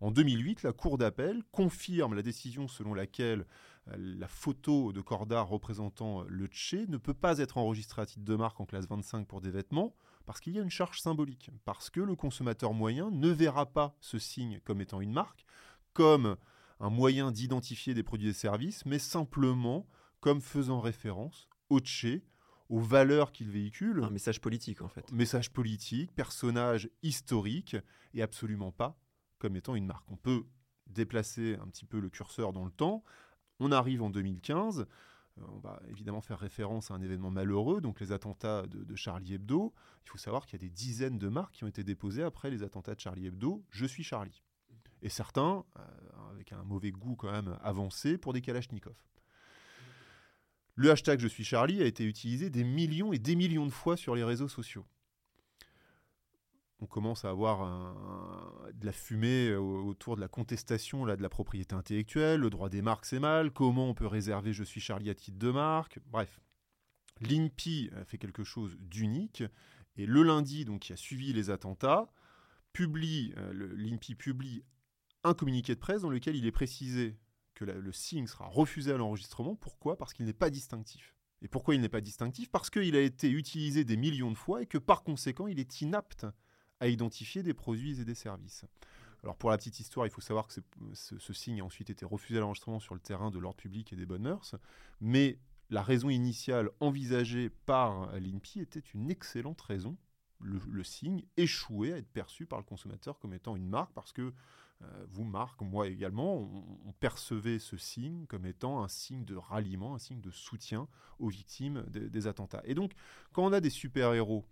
En 0.00 0.10
2008, 0.10 0.62
la 0.64 0.72
Cour 0.72 0.98
d'appel 0.98 1.42
confirme 1.52 2.14
la 2.14 2.22
décision 2.22 2.68
selon 2.68 2.94
laquelle 2.94 3.46
la 3.86 4.28
photo 4.28 4.92
de 4.92 5.00
Corda 5.00 5.42
représentant 5.42 6.22
le 6.28 6.48
Che 6.50 6.86
ne 6.88 6.96
peut 6.96 7.14
pas 7.14 7.38
être 7.38 7.58
enregistrée 7.58 8.02
à 8.02 8.06
titre 8.06 8.24
de 8.24 8.36
marque 8.36 8.60
en 8.60 8.66
classe 8.66 8.86
25 8.88 9.26
pour 9.26 9.40
des 9.40 9.50
vêtements 9.50 9.94
parce 10.26 10.40
qu'il 10.40 10.54
y 10.54 10.58
a 10.58 10.62
une 10.62 10.70
charge 10.70 11.00
symbolique, 11.00 11.50
parce 11.64 11.90
que 11.90 12.00
le 12.00 12.16
consommateur 12.16 12.72
moyen 12.72 13.10
ne 13.10 13.28
verra 13.28 13.66
pas 13.66 13.96
ce 14.00 14.18
signe 14.18 14.60
comme 14.64 14.80
étant 14.80 15.00
une 15.00 15.12
marque, 15.12 15.44
comme 15.92 16.36
un 16.80 16.90
moyen 16.90 17.30
d'identifier 17.30 17.94
des 17.94 18.02
produits 18.02 18.28
et 18.28 18.32
services, 18.32 18.86
mais 18.86 18.98
simplement 18.98 19.86
comme 20.20 20.40
faisant 20.40 20.80
référence 20.80 21.48
au 21.68 21.80
Che, 21.84 22.22
aux 22.70 22.80
valeurs 22.80 23.32
qu'il 23.32 23.50
véhicule, 23.50 24.02
Un 24.02 24.10
message 24.10 24.40
politique 24.40 24.80
en 24.80 24.88
fait. 24.88 25.10
message 25.12 25.52
politique, 25.52 26.14
personnage 26.14 26.88
historique, 27.02 27.76
et 28.14 28.22
absolument 28.22 28.72
pas 28.72 28.98
comme 29.38 29.56
étant 29.56 29.74
une 29.74 29.86
marque. 29.86 30.10
On 30.10 30.16
peut 30.16 30.46
déplacer 30.86 31.56
un 31.60 31.66
petit 31.68 31.84
peu 31.84 32.00
le 32.00 32.08
curseur 32.08 32.52
dans 32.52 32.64
le 32.64 32.70
temps. 32.70 33.04
On 33.60 33.72
arrive 33.72 34.02
en 34.02 34.10
2015. 34.10 34.86
euh, 35.38 35.42
On 35.48 35.58
va 35.58 35.80
évidemment 35.88 36.20
faire 36.20 36.38
référence 36.38 36.90
à 36.90 36.94
un 36.94 37.02
événement 37.02 37.30
malheureux, 37.30 37.80
donc 37.80 38.00
les 38.00 38.12
attentats 38.12 38.66
de, 38.66 38.94
Charlie 38.96 39.34
Hebdo. 39.34 39.72
Il 40.04 40.10
faut 40.10 40.18
savoir 40.18 40.46
qu'il 40.46 40.60
y 40.60 40.64
a 40.64 40.66
des 40.66 40.74
dizaines 40.74 41.18
de 41.18 41.28
marques 41.28 41.54
qui 41.54 41.64
ont 41.64 41.68
été 41.68 41.84
déposées 41.84 42.22
après 42.22 42.50
les 42.50 42.62
attentats 42.62 42.94
de 42.94 43.00
Charlie 43.00 43.26
Hebdo. 43.26 43.64
Je 43.70 43.86
suis 43.86 44.04
Charlie. 44.04 44.42
et 45.02 45.08
certains, 45.08 45.64
euh, 45.78 45.82
avec 46.32 46.52
un 46.52 46.62
mauvais 46.64 46.90
goût 46.90 47.16
quand 47.16 47.30
même 47.30 47.58
avancé, 47.62 48.18
pour 48.18 48.32
des 48.32 48.40
Kalachnikov. 48.40 48.96
Le 50.76 50.90
hashtag 50.90 51.20
Je 51.20 51.28
suis 51.28 51.44
Charlie 51.44 51.82
a 51.82 51.86
été 51.86 52.04
utilisé 52.04 52.50
des 52.50 52.64
millions 52.64 53.12
et 53.12 53.18
des 53.18 53.36
millions 53.36 53.66
de 53.66 53.70
fois 53.70 53.96
sur 53.96 54.16
les 54.16 54.24
réseaux 54.24 54.48
sociaux. 54.48 54.84
On 56.80 56.86
commence 56.86 57.24
à 57.24 57.30
avoir 57.30 57.64
de 58.72 58.86
la 58.86 58.92
fumée 58.92 59.48
euh, 59.48 59.60
autour 59.60 60.16
de 60.16 60.20
la 60.20 60.28
contestation 60.28 61.04
là, 61.04 61.16
de 61.16 61.22
la 61.22 61.28
propriété 61.28 61.74
intellectuelle, 61.74 62.40
le 62.40 62.50
droit 62.50 62.68
des 62.68 62.82
marques 62.82 63.06
c'est 63.06 63.20
mal, 63.20 63.50
comment 63.52 63.88
on 63.88 63.94
peut 63.94 64.06
réserver 64.06 64.52
Je 64.52 64.64
suis 64.64 64.80
Charlie 64.80 65.10
à 65.10 65.14
titre 65.14 65.38
de 65.38 65.50
marque, 65.50 65.98
bref. 66.06 66.40
L'INPI 67.20 67.90
a 67.96 68.04
fait 68.04 68.18
quelque 68.18 68.44
chose 68.44 68.76
d'unique 68.80 69.44
et 69.96 70.06
le 70.06 70.22
lundi, 70.22 70.64
donc 70.64 70.80
qui 70.80 70.92
a 70.92 70.96
suivi 70.96 71.32
les 71.32 71.50
attentats, 71.50 72.12
publie, 72.72 73.32
euh, 73.36 73.74
l'INPI 73.76 74.16
publie 74.16 74.64
un 75.22 75.34
communiqué 75.34 75.74
de 75.74 75.80
presse 75.80 76.02
dans 76.02 76.10
lequel 76.10 76.36
il 76.36 76.46
est 76.46 76.52
précisé 76.52 77.16
que 77.54 77.64
le 77.64 77.92
signe 77.92 78.26
sera 78.26 78.46
refusé 78.46 78.92
à 78.92 78.96
l'enregistrement. 78.96 79.54
Pourquoi? 79.54 79.96
Parce 79.96 80.12
qu'il 80.12 80.26
n'est 80.26 80.32
pas 80.32 80.50
distinctif. 80.50 81.14
Et 81.40 81.48
pourquoi 81.48 81.76
il 81.76 81.80
n'est 81.80 81.88
pas 81.88 82.00
distinctif? 82.00 82.50
Parce 82.50 82.68
qu'il 82.68 82.96
a 82.96 83.00
été 83.00 83.30
utilisé 83.30 83.84
des 83.84 83.96
millions 83.96 84.32
de 84.32 84.36
fois 84.36 84.62
et 84.62 84.66
que 84.66 84.76
par 84.76 85.04
conséquent, 85.04 85.46
il 85.46 85.60
est 85.60 85.80
inapte 85.80 86.26
à 86.84 86.88
identifier 86.88 87.42
des 87.42 87.54
produits 87.54 87.98
et 87.98 88.04
des 88.04 88.14
services. 88.14 88.66
Alors 89.22 89.36
pour 89.36 89.48
la 89.48 89.56
petite 89.56 89.80
histoire, 89.80 90.06
il 90.06 90.10
faut 90.10 90.20
savoir 90.20 90.46
que 90.46 90.60
ce, 90.92 91.32
signe 91.32 91.62
a 91.62 91.64
ensuite 91.64 91.88
été 91.88 92.04
refusé 92.04 92.36
à 92.36 92.40
l'enregistrement 92.42 92.78
sur 92.78 92.94
le 92.94 93.00
terrain 93.00 93.30
de 93.30 93.38
l'ordre 93.38 93.56
public 93.56 93.90
et 93.94 93.96
des 93.96 94.04
bonnes 94.04 94.24
mœurs, 94.24 94.54
mais 95.00 95.38
la 95.70 95.82
raison 95.82 96.10
initiale 96.10 96.68
envisagée 96.80 97.48
par 97.48 98.12
l'INPI 98.18 98.60
était 98.60 98.82
une 98.92 99.10
excellente 99.10 99.62
raison. 99.62 99.96
Le, 100.40 100.84
signe 100.84 101.22
échouait 101.38 101.94
à 101.94 101.96
être 101.96 102.12
perçu 102.12 102.44
par 102.44 102.58
le 102.58 102.66
consommateur 102.66 103.18
comme 103.18 103.32
étant 103.32 103.56
une 103.56 103.66
marque 103.66 103.94
parce 103.94 104.12
que 104.12 104.34
euh, 104.82 105.06
vous, 105.08 105.24
Marc, 105.24 105.62
moi 105.62 105.88
également, 105.88 106.36
on, 106.84 106.92
percevait 107.00 107.58
ce 107.58 107.78
signe 107.78 108.26
comme 108.26 108.44
étant 108.44 108.82
un 108.82 108.88
signe 108.88 109.24
de 109.24 109.36
ralliement, 109.36 109.94
un 109.94 109.98
signe 109.98 110.20
de 110.20 110.30
soutien 110.30 110.86
aux 111.18 111.28
victimes 111.28 111.82
des 111.88 112.26
attentats. 112.26 112.60
Et 112.64 112.74
donc, 112.74 112.92
quand 113.32 113.46
on 113.46 113.54
a 113.54 113.60
des 113.60 113.70
super-héros 113.70 114.44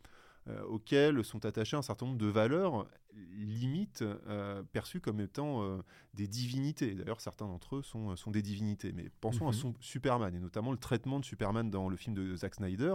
euh, 0.48 0.62
auxquels 0.64 1.22
sont 1.24 1.44
attachés 1.44 1.76
un 1.76 1.82
certain 1.82 2.06
nombre 2.06 2.18
de 2.18 2.26
valeurs 2.26 2.88
limites 3.14 4.02
euh, 4.02 4.62
perçues 4.72 5.00
comme 5.00 5.20
étant 5.20 5.62
euh, 5.62 5.78
des 6.14 6.26
divinités. 6.26 6.94
D'ailleurs, 6.94 7.20
certains 7.20 7.46
d'entre 7.46 7.76
eux 7.76 7.82
sont, 7.82 8.16
sont 8.16 8.30
des 8.30 8.42
divinités. 8.42 8.92
Mais 8.92 9.08
pensons 9.20 9.46
à 9.46 9.50
Mhm. 9.52 9.56
son 9.56 9.74
Superman, 9.80 10.34
et 10.34 10.40
notamment 10.40 10.72
le 10.72 10.78
traitement 10.78 11.20
de 11.20 11.24
Superman 11.24 11.70
dans 11.70 11.88
le 11.88 11.96
film 11.96 12.14
de 12.14 12.34
Zack 12.36 12.54
Snyder. 12.56 12.94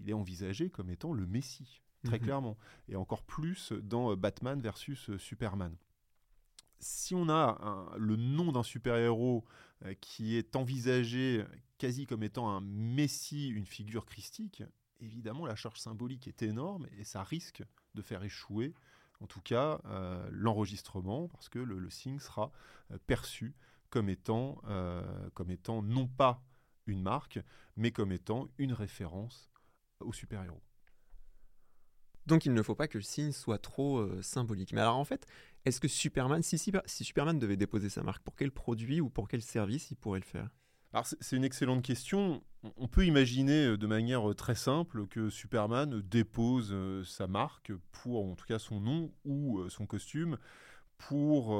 Il 0.00 0.08
est 0.10 0.12
envisagé 0.12 0.70
comme 0.70 0.90
étant 0.90 1.12
le 1.12 1.26
Messie, 1.26 1.80
très 2.04 2.18
Mhm. 2.18 2.24
clairement. 2.24 2.56
Et 2.88 2.94
encore 2.96 3.22
plus 3.22 3.72
dans 3.72 4.12
euh, 4.12 4.16
Batman 4.16 4.60
versus 4.60 5.08
euh, 5.10 5.18
Superman. 5.18 5.74
Si 6.80 7.14
on 7.16 7.28
a 7.28 7.58
un- 7.60 7.96
le 7.96 8.14
nom 8.16 8.52
d'un 8.52 8.62
super-héros 8.62 9.44
euh, 9.84 9.94
qui 10.00 10.36
est 10.36 10.54
envisagé 10.54 11.44
quasi 11.78 12.06
comme 12.06 12.22
étant 12.22 12.50
un 12.50 12.60
messie, 12.60 13.48
une 13.48 13.66
figure 13.66 14.06
christique, 14.06 14.62
évidemment 15.00 15.46
la 15.46 15.56
charge 15.56 15.78
symbolique 15.78 16.28
est 16.28 16.42
énorme 16.42 16.86
et 16.96 17.04
ça 17.04 17.22
risque 17.22 17.62
de 17.94 18.02
faire 18.02 18.22
échouer, 18.22 18.74
en 19.20 19.26
tout 19.26 19.40
cas, 19.40 19.80
euh, 19.86 20.28
l'enregistrement, 20.30 21.28
parce 21.28 21.48
que 21.48 21.58
le, 21.58 21.90
signe 21.90 22.18
sera 22.18 22.52
euh, 22.90 22.98
perçu 23.06 23.54
comme 23.90 24.08
étant, 24.08 24.60
euh, 24.68 25.02
comme 25.34 25.50
étant 25.50 25.82
non 25.82 26.06
pas 26.06 26.42
une 26.86 27.02
marque, 27.02 27.40
mais 27.76 27.90
comme 27.90 28.12
étant 28.12 28.48
une 28.58 28.72
référence 28.72 29.50
au 30.00 30.12
super-héros. 30.12 30.62
Donc 32.26 32.44
il 32.44 32.52
ne 32.52 32.62
faut 32.62 32.74
pas 32.74 32.88
que 32.88 32.98
le 32.98 33.02
signe 33.02 33.32
soit 33.32 33.58
trop 33.58 34.06
symbolique. 34.20 34.74
Mais 34.74 34.82
alors 34.82 34.98
en 34.98 35.04
fait, 35.04 35.26
est-ce 35.64 35.80
que 35.80 35.88
Superman, 35.88 36.42
si 36.42 36.58
Superman 36.58 37.38
devait 37.38 37.56
déposer 37.56 37.88
sa 37.88 38.02
marque, 38.02 38.22
pour 38.22 38.36
quel 38.36 38.52
produit 38.52 39.00
ou 39.00 39.08
pour 39.08 39.28
quel 39.28 39.40
service 39.40 39.90
il 39.90 39.96
pourrait 39.96 40.20
le 40.20 40.26
faire? 40.26 40.50
Alors 40.92 41.06
c'est 41.06 41.36
une 41.36 41.44
excellente 41.44 41.82
question. 41.82 42.42
On- 42.76 42.88
peut 42.88 43.04
imaginer 43.04 43.66
euh, 43.66 43.76
de 43.76 43.86
manière 43.86 44.30
euh, 44.30 44.34
très 44.34 44.54
simple 44.54 45.06
que 45.06 45.28
Superman 45.28 46.00
dépose 46.00 46.70
euh, 46.72 47.04
sa 47.04 47.26
marque 47.26 47.72
pour, 47.92 48.24
en 48.24 48.34
tout 48.34 48.46
cas 48.46 48.58
son 48.58 48.80
nom 48.80 49.12
ou 49.24 49.68
son 49.68 49.86
costume, 49.86 50.38
pour, 50.96 51.56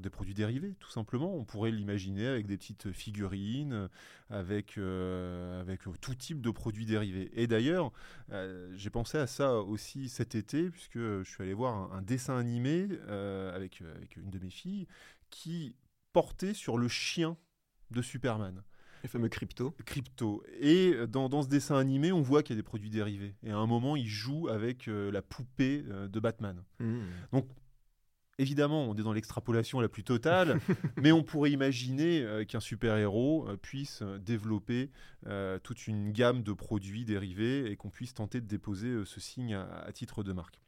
des 0.00 0.10
produits 0.10 0.34
dérivés, 0.34 0.76
tout 0.78 0.90
simplement. 0.90 1.34
On 1.34 1.44
pourrait 1.44 1.72
l'imaginer 1.72 2.28
avec 2.28 2.46
des 2.46 2.56
petites 2.56 2.92
figurines, 2.92 3.88
avec, 4.30 4.78
avec 4.78 5.80
tout 6.00 6.14
type 6.14 6.40
de 6.40 6.50
produits 6.52 6.86
dérivés. 6.86 7.32
Et 7.34 7.48
d'ailleurs, 7.48 7.90
j'ai 8.76 8.90
pensé 8.90 9.18
à 9.18 9.26
ça 9.26 9.56
aussi 9.56 10.08
cet 10.08 10.36
été, 10.36 10.70
puisque 10.70 10.98
je 10.98 11.24
suis 11.24 11.42
allé 11.42 11.54
voir 11.54 11.92
un, 11.92 12.02
dessin 12.02 12.38
animé 12.38 12.86
avec 13.08 13.82
une 14.16 14.30
de 14.30 14.38
mes 14.38 14.50
filles 14.50 14.86
qui 15.30 15.74
portait 16.12 16.54
sur 16.54 16.78
le 16.78 16.86
chien 16.86 17.36
de 17.92 18.02
Superman. 18.02 18.62
Les 19.02 19.08
fameux 19.08 19.28
crypto 19.28 19.74
Crypto. 19.84 20.44
Et 20.60 20.94
dans, 21.08 21.28
dans 21.28 21.42
ce 21.42 21.48
dessin 21.48 21.76
animé, 21.76 22.12
on 22.12 22.22
voit 22.22 22.42
qu'il 22.42 22.54
y 22.54 22.58
a 22.58 22.60
des 22.60 22.64
produits 22.64 22.90
dérivés. 22.90 23.34
Et 23.42 23.50
à 23.50 23.56
un 23.56 23.66
moment, 23.66 23.96
il 23.96 24.06
joue 24.06 24.48
avec 24.48 24.86
euh, 24.86 25.10
la 25.10 25.22
poupée 25.22 25.84
euh, 25.88 26.06
de 26.06 26.20
Batman. 26.20 26.62
Mmh. 26.78 27.00
Évidemment, 28.38 28.88
on 28.88 28.94
est 28.94 29.02
dans 29.02 29.12
l'extrapolation 29.12 29.80
la 29.80 29.88
plus 29.88 30.04
totale, 30.04 30.58
mais 31.02 31.12
on 31.12 31.22
pourrait 31.22 31.50
imaginer 31.50 32.22
euh, 32.22 32.44
qu'un 32.44 32.60
super-héros 32.60 33.46
euh, 33.48 33.56
puisse 33.56 34.00
euh, 34.02 34.18
développer 34.18 34.90
euh, 35.26 35.58
toute 35.58 35.86
une 35.86 36.12
gamme 36.12 36.42
de 36.42 36.52
produits 36.52 37.04
dérivés 37.04 37.70
et 37.70 37.76
qu'on 37.76 37.90
puisse 37.90 38.14
tenter 38.14 38.40
de 38.40 38.46
déposer 38.46 38.88
euh, 38.88 39.04
ce 39.04 39.20
signe 39.20 39.54
à, 39.54 39.64
à 39.86 39.92
titre 39.92 40.22
de 40.24 40.32
marque. 40.32 40.60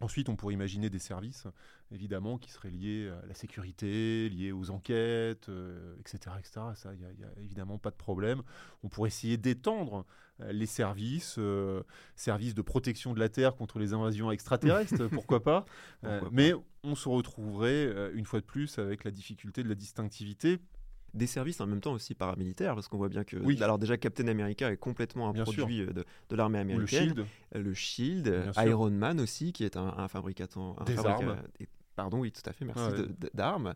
Ensuite, 0.00 0.28
on 0.28 0.36
pourrait 0.36 0.54
imaginer 0.54 0.90
des 0.90 0.98
services, 0.98 1.46
évidemment, 1.92 2.36
qui 2.36 2.50
seraient 2.50 2.70
liés 2.70 3.08
à 3.22 3.26
la 3.26 3.34
sécurité, 3.34 4.28
liés 4.28 4.50
aux 4.50 4.70
enquêtes, 4.70 5.48
euh, 5.48 5.94
etc., 6.00 6.34
etc. 6.38 6.60
Ça, 6.74 6.92
il 6.94 6.98
n'y 6.98 7.24
a, 7.24 7.28
évidemment 7.40 7.78
pas 7.78 7.90
de 7.90 7.96
problème. 7.96 8.42
On 8.82 8.88
pourrait 8.88 9.08
essayer 9.08 9.36
d'étendre 9.36 10.04
euh, 10.40 10.52
les 10.52 10.66
services, 10.66 11.36
euh, 11.38 11.82
services 12.16 12.54
de 12.54 12.62
protection 12.62 13.14
de 13.14 13.20
la 13.20 13.28
Terre 13.28 13.54
contre 13.54 13.78
les 13.78 13.92
invasions 13.92 14.32
extraterrestres, 14.32 15.06
pourquoi 15.12 15.42
pas. 15.42 15.64
Euh, 16.02 16.20
mais 16.32 16.52
on 16.82 16.96
se 16.96 17.08
retrouverait, 17.08 18.12
une 18.14 18.24
fois 18.24 18.40
de 18.40 18.44
plus, 18.44 18.78
avec 18.78 19.04
la 19.04 19.12
difficulté 19.12 19.62
de 19.62 19.68
la 19.68 19.76
distinctivité. 19.76 20.58
Des 21.14 21.26
services 21.28 21.60
en 21.60 21.66
même 21.66 21.80
temps 21.80 21.92
aussi 21.92 22.14
paramilitaires, 22.14 22.74
parce 22.74 22.88
qu'on 22.88 22.98
voit 22.98 23.08
bien 23.08 23.22
que. 23.24 23.36
Oui. 23.36 23.62
Alors 23.62 23.78
déjà, 23.78 23.96
Captain 23.96 24.26
America 24.28 24.70
est 24.70 24.76
complètement 24.76 25.28
un 25.28 25.32
Bien 25.32 25.44
produit 25.44 25.80
euh, 25.82 25.92
de, 25.92 26.04
de 26.28 26.36
l'armée 26.36 26.58
Le 26.58 26.62
américaine. 26.72 27.14
Shield, 27.14 27.26
Euh, 27.54 27.62
Le 27.62 27.74
Shield, 27.74 28.28
euh, 28.28 28.42
Bien 28.42 28.52
sûr. 28.52 28.62
Iron 28.64 28.90
Man 28.90 29.20
aussi, 29.20 29.52
qui 29.52 29.64
est 29.64 29.76
un, 29.76 29.94
un 29.96 30.08
fabricant. 30.08 30.76
un 30.78 30.84
Des 30.84 30.94
fabrica- 30.96 31.08
armes. 31.30 31.36
et- 31.60 31.68
Pardon, 31.96 32.18
oui, 32.18 32.32
tout 32.32 32.42
à 32.44 32.52
fait, 32.52 32.64
merci, 32.64 32.82
ouais. 32.82 33.06
d'armes. 33.34 33.74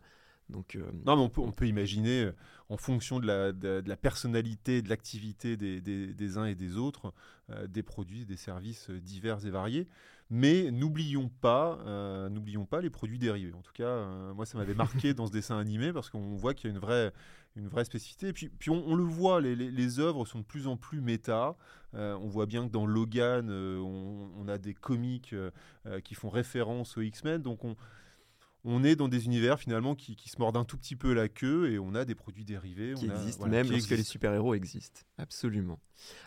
Donc, 0.49 0.75
euh, 0.75 0.81
Non, 1.05 1.15
mais 1.15 1.21
on 1.21 1.29
peut, 1.29 1.39
on 1.41 1.51
peut 1.53 1.67
imaginer, 1.67 2.23
euh, 2.23 2.35
en 2.67 2.75
fonction 2.75 3.19
de 3.21 3.27
la, 3.27 3.51
de, 3.53 3.79
de 3.81 3.87
la 3.87 3.95
personnalité, 3.95 4.81
de 4.81 4.89
l'activité 4.89 5.55
des, 5.55 5.79
des- 5.79 6.13
des 6.13 6.37
uns 6.37 6.45
et 6.45 6.55
des 6.55 6.75
autres, 6.75 7.13
euh, 7.51 7.67
des 7.67 7.83
produits, 7.83 8.25
des 8.25 8.35
services 8.35 8.89
euh, 8.89 8.99
divers 8.99 9.45
et 9.45 9.49
variés. 9.51 9.87
Mais 10.29 10.69
n'oublions 10.71 11.29
pas, 11.41 11.79
euh, 11.87 12.29
n'oublions 12.29 12.65
pas 12.65 12.81
les 12.81 12.89
produits 12.91 13.17
dérivés. 13.17 13.53
En 13.53 13.61
tout 13.61 13.71
cas, 13.73 13.83
euh, 13.87 14.33
moi, 14.33 14.45
ça 14.45 14.57
m'avait 14.59 14.75
marqué 14.75 15.13
dans 15.15 15.25
ce 15.27 15.31
dessin 15.31 15.57
animé 15.57 15.91
parce 15.91 16.09
qu'on 16.09 16.35
voit 16.35 16.53
qu'il 16.53 16.69
y 16.69 16.71
a 16.71 16.75
une 16.75 16.79
vraie, 16.81 17.11
une 17.55 17.67
vraie 17.67 17.83
spécificité. 17.85 18.27
Et 18.27 18.33
puis, 18.33 18.49
puis 18.49 18.69
on, 18.69 18.83
on 18.87 18.95
le 18.95 19.03
voit, 19.03 19.41
les, 19.41 19.55
les- 19.55 19.71
les 19.71 19.99
œuvres 19.99 20.25
sont 20.25 20.39
de 20.39 20.45
plus 20.45 20.67
en 20.67 20.77
plus 20.77 21.01
méta. 21.01 21.55
Euh, 21.95 22.15
on 22.21 22.27
voit 22.27 22.45
bien 22.45 22.67
que 22.67 22.71
dans 22.71 22.85
Logan, 22.85 23.49
on, 23.49 24.29
on 24.37 24.47
a 24.47 24.59
des 24.59 24.75
comiques 24.75 25.33
qui 26.03 26.13
font 26.13 26.29
référence 26.29 26.95
aux 26.97 27.01
X-Men. 27.01 27.41
Donc, 27.41 27.63
on, 27.65 27.75
on 28.65 28.83
est 28.83 28.95
dans 28.95 29.07
des 29.07 29.25
univers 29.25 29.59
finalement 29.59 29.95
qui, 29.95 30.15
qui 30.15 30.29
se 30.29 30.37
mordent 30.37 30.57
un 30.57 30.65
tout 30.65 30.77
petit 30.77 30.95
peu 30.95 31.13
la 31.13 31.29
queue 31.29 31.71
et 31.71 31.79
on 31.79 31.95
a 31.95 32.03
des 32.05 32.15
produits 32.15 32.43
dérivés. 32.45 32.93
qui 32.95 33.05
on 33.05 33.09
a- 33.09 33.15
existe 33.15 33.37
voilà, 33.39 33.51
même 33.51 33.65
qui 33.67 33.71
lorsque 33.73 33.89
les 33.89 33.95
existent. 33.95 34.11
super-héros 34.11 34.53
existent. 34.53 35.01
Absolument. 35.17 35.79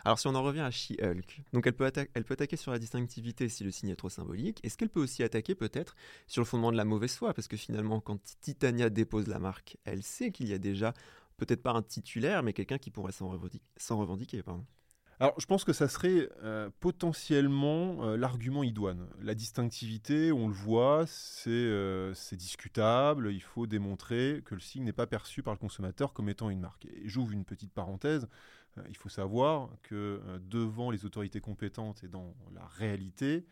Alors 0.05 0.19
si 0.19 0.27
on 0.27 0.35
en 0.35 0.41
revient 0.43 0.61
à 0.61 0.71
She-Hulk, 0.71 1.43
donc 1.53 1.67
elle 1.67 1.73
peut, 1.73 1.91
elle 2.13 2.23
peut 2.23 2.33
attaquer 2.33 2.57
sur 2.57 2.71
la 2.71 2.79
distinctivité 2.79 3.49
si 3.49 3.63
le 3.63 3.71
signe 3.71 3.89
est 3.89 3.95
trop 3.95 4.09
symbolique. 4.09 4.59
Est-ce 4.63 4.77
qu'elle 4.77 4.89
peut 4.89 5.01
aussi 5.01 5.21
attaquer 5.23 5.55
peut-être 5.55 5.95
sur 6.27 6.41
le 6.41 6.45
fondement 6.45 6.71
de 6.71 6.77
la 6.77 6.85
mauvaise 6.85 7.15
foi? 7.15 7.33
Parce 7.33 7.47
que 7.47 7.57
finalement, 7.57 7.99
quand 8.01 8.19
Titania 8.41 8.89
dépose 8.89 9.27
la 9.27 9.39
marque, 9.39 9.77
elle 9.85 10.03
sait 10.03 10.31
qu'il 10.31 10.47
y 10.47 10.53
a 10.53 10.57
déjà 10.59 10.93
peut-être 11.37 11.61
pas 11.63 11.71
un 11.71 11.81
titulaire, 11.81 12.43
mais 12.43 12.53
quelqu'un 12.53 12.77
qui 12.77 12.91
pourrait 12.91 13.11
s'en 13.11 13.29
revendiquer. 13.29 13.63
S'en 13.77 13.97
revendiquer 13.97 14.43
pardon. 14.43 14.65
Alors, 15.23 15.39
je 15.39 15.45
pense 15.45 15.63
que 15.63 15.71
ça 15.71 15.87
serait 15.87 16.27
euh, 16.43 16.69
potentiellement 16.81 18.03
euh, 18.03 18.17
l'argument 18.17 18.61
idoine. 18.61 19.07
La 19.21 19.35
distinctivité, 19.35 20.33
on 20.33 20.49
le 20.49 20.53
voit, 20.53 21.05
c'est 21.07 21.49
euh, 21.49 22.13
c'est 22.13 22.35
discutable. 22.35 23.31
Il 23.31 23.39
faut 23.39 23.65
démontrer 23.65 24.41
que 24.43 24.53
le 24.53 24.59
signe 24.59 24.83
n'est 24.83 24.91
pas 24.91 25.07
perçu 25.07 25.41
par 25.41 25.53
le 25.53 25.59
consommateur 25.59 26.11
comme 26.11 26.27
étant 26.27 26.49
une 26.49 26.59
marque. 26.59 26.87
Et 26.87 27.07
j'ouvre 27.07 27.31
une 27.31 27.45
petite 27.45 27.71
parenthèse. 27.71 28.27
Il 28.89 28.97
faut 28.97 29.07
savoir 29.07 29.69
que 29.81 30.19
devant 30.41 30.91
les 30.91 31.05
autorités 31.05 31.39
compétentes 31.39 32.03
et 32.03 32.09
dans 32.09 32.35
la 32.53 32.65
réalité, 32.65 33.45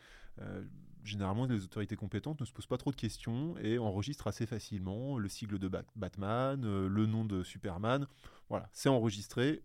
généralement, 1.05 1.45
les 1.45 1.63
autorités 1.63 1.95
compétentes 1.95 2.41
ne 2.41 2.45
se 2.45 2.51
posent 2.51 2.65
pas 2.65 2.79
trop 2.79 2.91
de 2.91 2.97
questions 2.97 3.55
et 3.59 3.77
enregistrent 3.77 4.27
assez 4.27 4.45
facilement 4.45 5.19
le 5.19 5.29
sigle 5.29 5.57
de 5.57 5.69
Bat- 5.69 5.85
Batman, 5.95 6.59
le 6.87 7.05
nom 7.05 7.23
de 7.23 7.43
Superman. 7.43 8.07
Voilà, 8.49 8.67
c'est 8.73 8.89
enregistré 8.89 9.61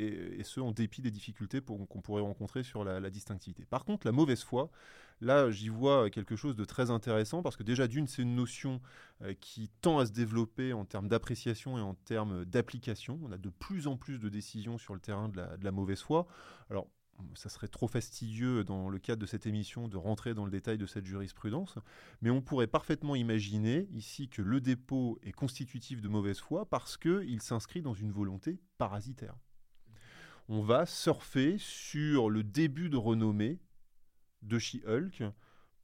et, 0.00 0.42
ce, 0.44 0.60
en 0.60 0.72
dépit 0.72 1.02
des 1.02 1.10
difficultés 1.10 1.60
qu'on 1.60 2.00
pourrait 2.00 2.22
rencontrer 2.22 2.62
sur 2.62 2.84
la, 2.84 3.10
distinctivité. 3.10 3.64
Par 3.64 3.84
contre, 3.84 4.06
la 4.06 4.12
mauvaise 4.12 4.42
foi, 4.42 4.70
là, 5.20 5.50
j'y 5.50 5.68
vois 5.68 6.10
quelque 6.10 6.36
chose 6.36 6.56
de 6.56 6.64
très 6.64 6.90
intéressant, 6.90 7.42
parce 7.42 7.56
que 7.56 7.62
déjà, 7.62 7.86
d'une, 7.86 8.06
c'est 8.06 8.22
une 8.22 8.34
notion 8.34 8.80
euh, 9.22 9.34
qui 9.40 9.70
tend 9.80 9.98
à 9.98 10.06
se 10.06 10.12
développer 10.12 10.72
en 10.72 10.84
termes 10.84 11.08
d'appréciation 11.08 11.78
et 11.78 11.80
en 11.80 11.94
termes 11.94 12.44
d'application. 12.44 13.18
On 13.22 13.32
a 13.32 13.38
de 13.38 13.50
plus 13.50 13.86
en 13.86 13.96
plus 13.96 14.18
de 14.18 14.28
décisions 14.28 14.78
sur 14.78 14.94
le 14.94 15.00
terrain 15.00 15.28
de 15.28 15.36
la, 15.36 15.56
de 15.56 15.64
la 15.64 15.72
mauvaise 15.72 16.00
foi. 16.00 16.26
Alors, 16.70 16.86
ça 17.34 17.48
serait 17.48 17.68
trop 17.68 17.88
fastidieux 17.88 18.64
dans 18.64 18.88
le 18.88 18.98
cadre 18.98 19.20
de 19.20 19.26
cette 19.26 19.46
émission 19.46 19.88
de 19.88 19.96
rentrer 19.96 20.34
dans 20.34 20.44
le 20.44 20.50
détail 20.50 20.78
de 20.78 20.86
cette 20.86 21.06
jurisprudence, 21.06 21.78
mais 22.22 22.30
on 22.30 22.40
pourrait 22.40 22.66
parfaitement 22.66 23.14
imaginer 23.14 23.88
ici 23.92 24.28
que 24.28 24.42
le 24.42 24.60
dépôt 24.60 25.18
est 25.22 25.32
constitutif 25.32 26.00
de 26.00 26.08
mauvaise 26.08 26.38
foi 26.38 26.66
parce 26.66 26.96
qu'il 26.96 27.42
s'inscrit 27.42 27.82
dans 27.82 27.94
une 27.94 28.12
volonté 28.12 28.60
parasitaire. 28.78 29.36
On 30.52 30.62
va 30.62 30.84
surfer 30.84 31.58
sur 31.58 32.28
le 32.28 32.42
début 32.42 32.90
de 32.90 32.96
renommée 32.96 33.60
de 34.42 34.58
She-Hulk 34.58 35.22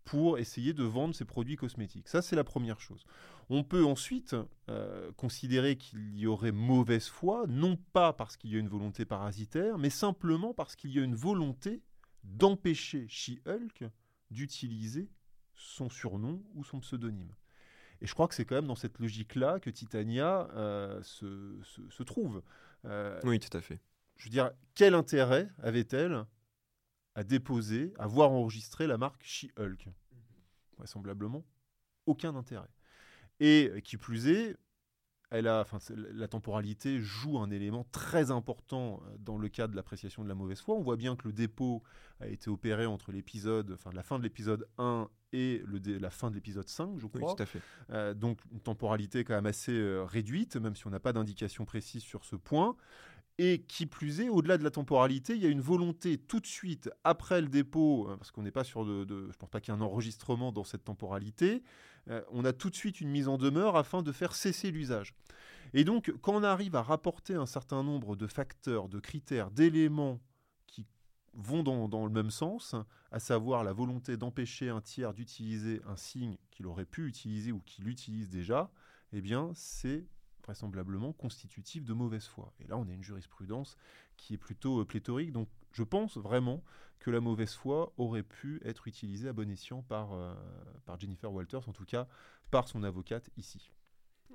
pour 0.04 0.38
essayer 0.38 0.72
de 0.72 0.82
vendre 0.82 1.14
ses 1.14 1.24
produits 1.24 1.54
cosmétiques. 1.54 2.08
Ça, 2.08 2.20
c'est 2.20 2.34
la 2.34 2.42
première 2.42 2.80
chose. 2.80 3.04
On 3.48 3.62
peut 3.62 3.84
ensuite 3.84 4.34
euh, 4.68 5.12
considérer 5.12 5.76
qu'il 5.76 6.18
y 6.18 6.26
aurait 6.26 6.50
mauvaise 6.50 7.06
foi, 7.06 7.44
non 7.46 7.76
pas 7.92 8.12
parce 8.12 8.36
qu'il 8.36 8.50
y 8.50 8.56
a 8.56 8.58
une 8.58 8.66
volonté 8.66 9.04
parasitaire, 9.04 9.78
mais 9.78 9.88
simplement 9.88 10.52
parce 10.52 10.74
qu'il 10.74 10.90
y 10.90 10.98
a 10.98 11.04
une 11.04 11.14
volonté 11.14 11.84
d'empêcher 12.24 13.06
She-Hulk 13.08 13.84
d'utiliser 14.32 15.08
son 15.54 15.88
surnom 15.88 16.42
ou 16.56 16.64
son 16.64 16.80
pseudonyme. 16.80 17.36
Et 18.00 18.06
je 18.08 18.14
crois 18.14 18.26
que 18.26 18.34
c'est 18.34 18.44
quand 18.44 18.56
même 18.56 18.66
dans 18.66 18.74
cette 18.74 18.98
logique-là 18.98 19.60
que 19.60 19.70
Titania 19.70 20.48
euh, 20.56 21.00
se, 21.04 22.02
trouve. 22.02 22.42
Euh, 22.84 23.20
oui, 23.22 23.38
tout 23.38 23.56
à 23.56 23.60
fait. 23.60 23.80
Je 24.16 24.24
veux 24.24 24.30
dire, 24.30 24.50
quel 24.74 24.94
intérêt 24.94 25.48
avait-elle 25.58 26.24
à 27.14 27.24
déposer, 27.24 27.92
à 27.98 28.06
voir 28.06 28.30
enregistrer 28.30 28.86
la 28.86 28.98
marque 28.98 29.22
She-Hulk? 29.22 29.88
Vraisemblablement, 30.78 31.44
aucun 32.06 32.34
intérêt. 32.34 32.68
Et 33.40 33.70
qui 33.84 33.96
plus 33.96 34.28
est, 34.28 34.56
elle 35.30 35.48
a, 35.48 35.60
enfin, 35.60 35.78
la 35.96 36.28
temporalité 36.28 37.00
joue 37.00 37.38
un 37.38 37.50
élément 37.50 37.84
très 37.90 38.30
important 38.30 39.02
euh, 39.06 39.16
dans 39.18 39.38
le 39.38 39.48
cas 39.48 39.66
de 39.66 39.74
l'appréciation 39.74 40.22
de 40.22 40.28
la 40.28 40.34
mauvaise 40.34 40.60
foi. 40.60 40.76
On 40.76 40.82
voit 40.82 40.96
bien 40.96 41.16
que 41.16 41.26
le 41.26 41.32
dépôt 41.32 41.82
a 42.20 42.28
été 42.28 42.48
opéré 42.48 42.86
entre 42.86 43.10
l'épisode, 43.10 43.72
enfin, 43.72 43.90
la 43.92 44.04
fin 44.04 44.18
de 44.18 44.22
l'épisode 44.22 44.68
1 44.78 45.08
et 45.32 45.62
le 45.66 45.98
la 45.98 46.10
fin 46.10 46.30
de 46.30 46.36
l'épisode 46.36 46.68
5, 46.68 46.98
je 46.98 47.06
crois. 47.06 47.30
Oui, 47.30 47.36
tout 47.36 47.42
à 47.42 47.46
fait. 47.46 47.60
Euh, 47.90 48.14
donc 48.14 48.38
une 48.52 48.60
temporalité 48.60 49.24
quand 49.24 49.34
même 49.34 49.46
assez 49.46 49.72
euh, 49.72 50.04
réduite, 50.04 50.56
même 50.56 50.76
si 50.76 50.86
on 50.86 50.90
n'a 50.90 51.00
pas 51.00 51.12
d'indication 51.12 51.64
précise 51.64 52.02
sur 52.02 52.24
ce 52.24 52.36
point. 52.36 52.76
Et 53.38 53.62
qui 53.68 53.84
plus 53.84 54.20
est, 54.22 54.30
au-delà 54.30 54.56
de 54.56 54.64
la 54.64 54.70
temporalité, 54.70 55.34
il 55.34 55.42
y 55.42 55.46
a 55.46 55.50
une 55.50 55.60
volonté 55.60 56.16
tout 56.16 56.40
de 56.40 56.46
suite, 56.46 56.88
après 57.04 57.42
le 57.42 57.48
dépôt, 57.48 58.08
parce 58.16 58.30
qu'on 58.30 58.42
n'est 58.42 58.50
pas 58.50 58.64
sûr 58.64 58.86
de, 58.86 59.04
de, 59.04 59.28
Je 59.30 59.36
pense 59.36 59.50
pas 59.50 59.60
qu'il 59.60 59.74
y 59.74 59.76
ait 59.76 59.80
un 59.80 59.84
enregistrement 59.84 60.52
dans 60.52 60.64
cette 60.64 60.84
temporalité, 60.84 61.62
euh, 62.10 62.22
on 62.30 62.44
a 62.44 62.52
tout 62.52 62.70
de 62.70 62.76
suite 62.76 63.00
une 63.00 63.08
mise 63.08 63.28
en 63.28 63.36
demeure 63.36 63.76
afin 63.76 64.02
de 64.02 64.12
faire 64.12 64.34
cesser 64.34 64.70
l'usage. 64.70 65.14
Et 65.74 65.84
donc, 65.84 66.12
quand 66.22 66.34
on 66.34 66.44
arrive 66.44 66.76
à 66.76 66.82
rapporter 66.82 67.34
un 67.34 67.46
certain 67.46 67.82
nombre 67.82 68.16
de 68.16 68.26
facteurs, 68.26 68.88
de 68.88 69.00
critères, 69.00 69.50
d'éléments 69.50 70.20
qui 70.66 70.86
vont 71.34 71.62
dans, 71.62 72.06
le 72.06 72.12
même 72.12 72.30
sens, 72.30 72.76
à 73.10 73.18
savoir 73.18 73.64
la 73.64 73.72
volonté 73.72 74.16
d'empêcher 74.16 74.68
un 74.68 74.80
tiers 74.80 75.12
d'utiliser 75.12 75.82
un 75.86 75.96
signe 75.96 76.36
qu'il 76.50 76.66
aurait 76.66 76.86
pu 76.86 77.08
utiliser 77.08 77.52
ou 77.52 77.60
qu'il 77.60 77.88
utilise 77.88 78.28
déjà, 78.28 78.70
eh 79.12 79.20
bien, 79.20 79.50
c'est 79.54 80.06
vraisemblablement 80.46 81.12
constitutif 81.12 81.84
de 81.84 81.92
mauvaise 81.92 82.26
foi. 82.26 82.52
Et 82.60 82.66
là, 82.66 82.78
on 82.78 82.88
a 82.88 82.92
une 82.92 83.02
jurisprudence 83.02 83.76
qui 84.16 84.34
est 84.34 84.38
plutôt 84.38 84.80
euh, 84.80 84.84
pléthorique. 84.84 85.32
Donc, 85.32 85.48
je 85.72 85.82
pense 85.82 86.16
vraiment 86.16 86.62
que 86.98 87.10
la 87.10 87.20
mauvaise 87.20 87.52
foi 87.52 87.92
aurait 87.98 88.22
pu 88.22 88.60
être 88.64 88.88
utilisée 88.88 89.28
à 89.28 89.32
bon 89.32 89.50
escient 89.50 89.82
par, 89.82 90.12
euh, 90.14 90.34
par 90.86 90.98
Jennifer 90.98 91.32
Walters, 91.32 91.68
en 91.68 91.72
tout 91.72 91.84
cas 91.84 92.08
par 92.50 92.68
son 92.68 92.82
avocate 92.84 93.28
ici. 93.36 93.70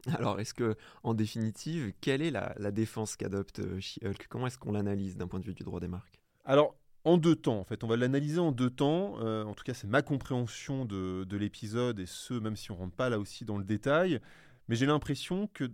Alors, 0.07 0.39
est-ce 0.39 0.53
que, 0.53 0.75
en 1.03 1.13
définitive, 1.13 1.93
quelle 2.01 2.21
est 2.21 2.31
la, 2.31 2.71
défense 2.71 3.15
qu'adopte 3.15 3.59
euh, 3.59 3.79
She-Hulk? 3.79 4.27
Comment 4.29 4.47
est-ce 4.47 4.57
qu'on 4.57 4.71
l'analyse 4.71 5.17
d'un 5.17 5.27
point 5.27 5.39
de 5.39 5.45
vue 5.45 5.53
du 5.53 5.63
droit 5.63 5.79
des 5.79 5.87
marques? 5.87 6.19
Alors, 6.45 6.75
en 7.03 7.17
deux 7.17 7.35
temps, 7.35 7.59
en 7.59 7.63
fait. 7.63 7.83
On 7.83 7.87
va 7.87 7.97
l'analyser 7.97 8.39
en 8.39 8.51
deux 8.51 8.69
temps. 8.69 9.15
Euh, 9.19 9.43
en 9.43 9.53
tout 9.53 9.63
cas, 9.63 9.73
c'est 9.73 9.87
ma 9.87 10.01
compréhension 10.01 10.85
de, 10.85 11.23
de 11.23 11.37
l'épisode, 11.37 11.99
et 11.99 12.05
ce, 12.05 12.33
même 12.33 12.55
si 12.55 12.71
on 12.71 12.75
ne 12.75 12.79
rentre 12.79 12.95
pas 12.95 13.09
là 13.09 13.19
aussi 13.19 13.45
dans 13.45 13.57
le 13.57 13.63
détail. 13.63 14.19
Mais 14.67 14.75
j'ai 14.75 14.85
l'impression 14.85 15.47
que, 15.53 15.71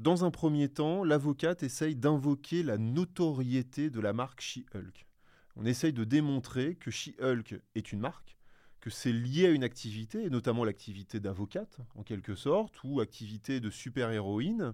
dans 0.00 0.24
un 0.24 0.30
premier 0.30 0.70
temps, 0.70 1.04
l'avocate 1.04 1.62
essaye 1.62 1.94
d'invoquer 1.94 2.62
la 2.62 2.78
notoriété 2.78 3.90
de 3.90 4.00
la 4.00 4.14
marque 4.14 4.40
She-Hulk. 4.40 5.06
On 5.56 5.66
essaye 5.66 5.92
de 5.92 6.04
démontrer 6.04 6.76
que 6.76 6.90
She-Hulk 6.90 7.60
est 7.74 7.92
une 7.92 8.00
marque, 8.00 8.38
que 8.80 8.88
c'est 8.88 9.12
lié 9.12 9.48
à 9.48 9.50
une 9.50 9.62
activité, 9.62 10.24
et 10.24 10.30
notamment 10.30 10.64
l'activité 10.64 11.20
d'avocate, 11.20 11.80
en 11.94 12.02
quelque 12.02 12.34
sorte, 12.34 12.82
ou 12.82 13.00
activité 13.00 13.60
de 13.60 13.68
super-héroïne. 13.68 14.72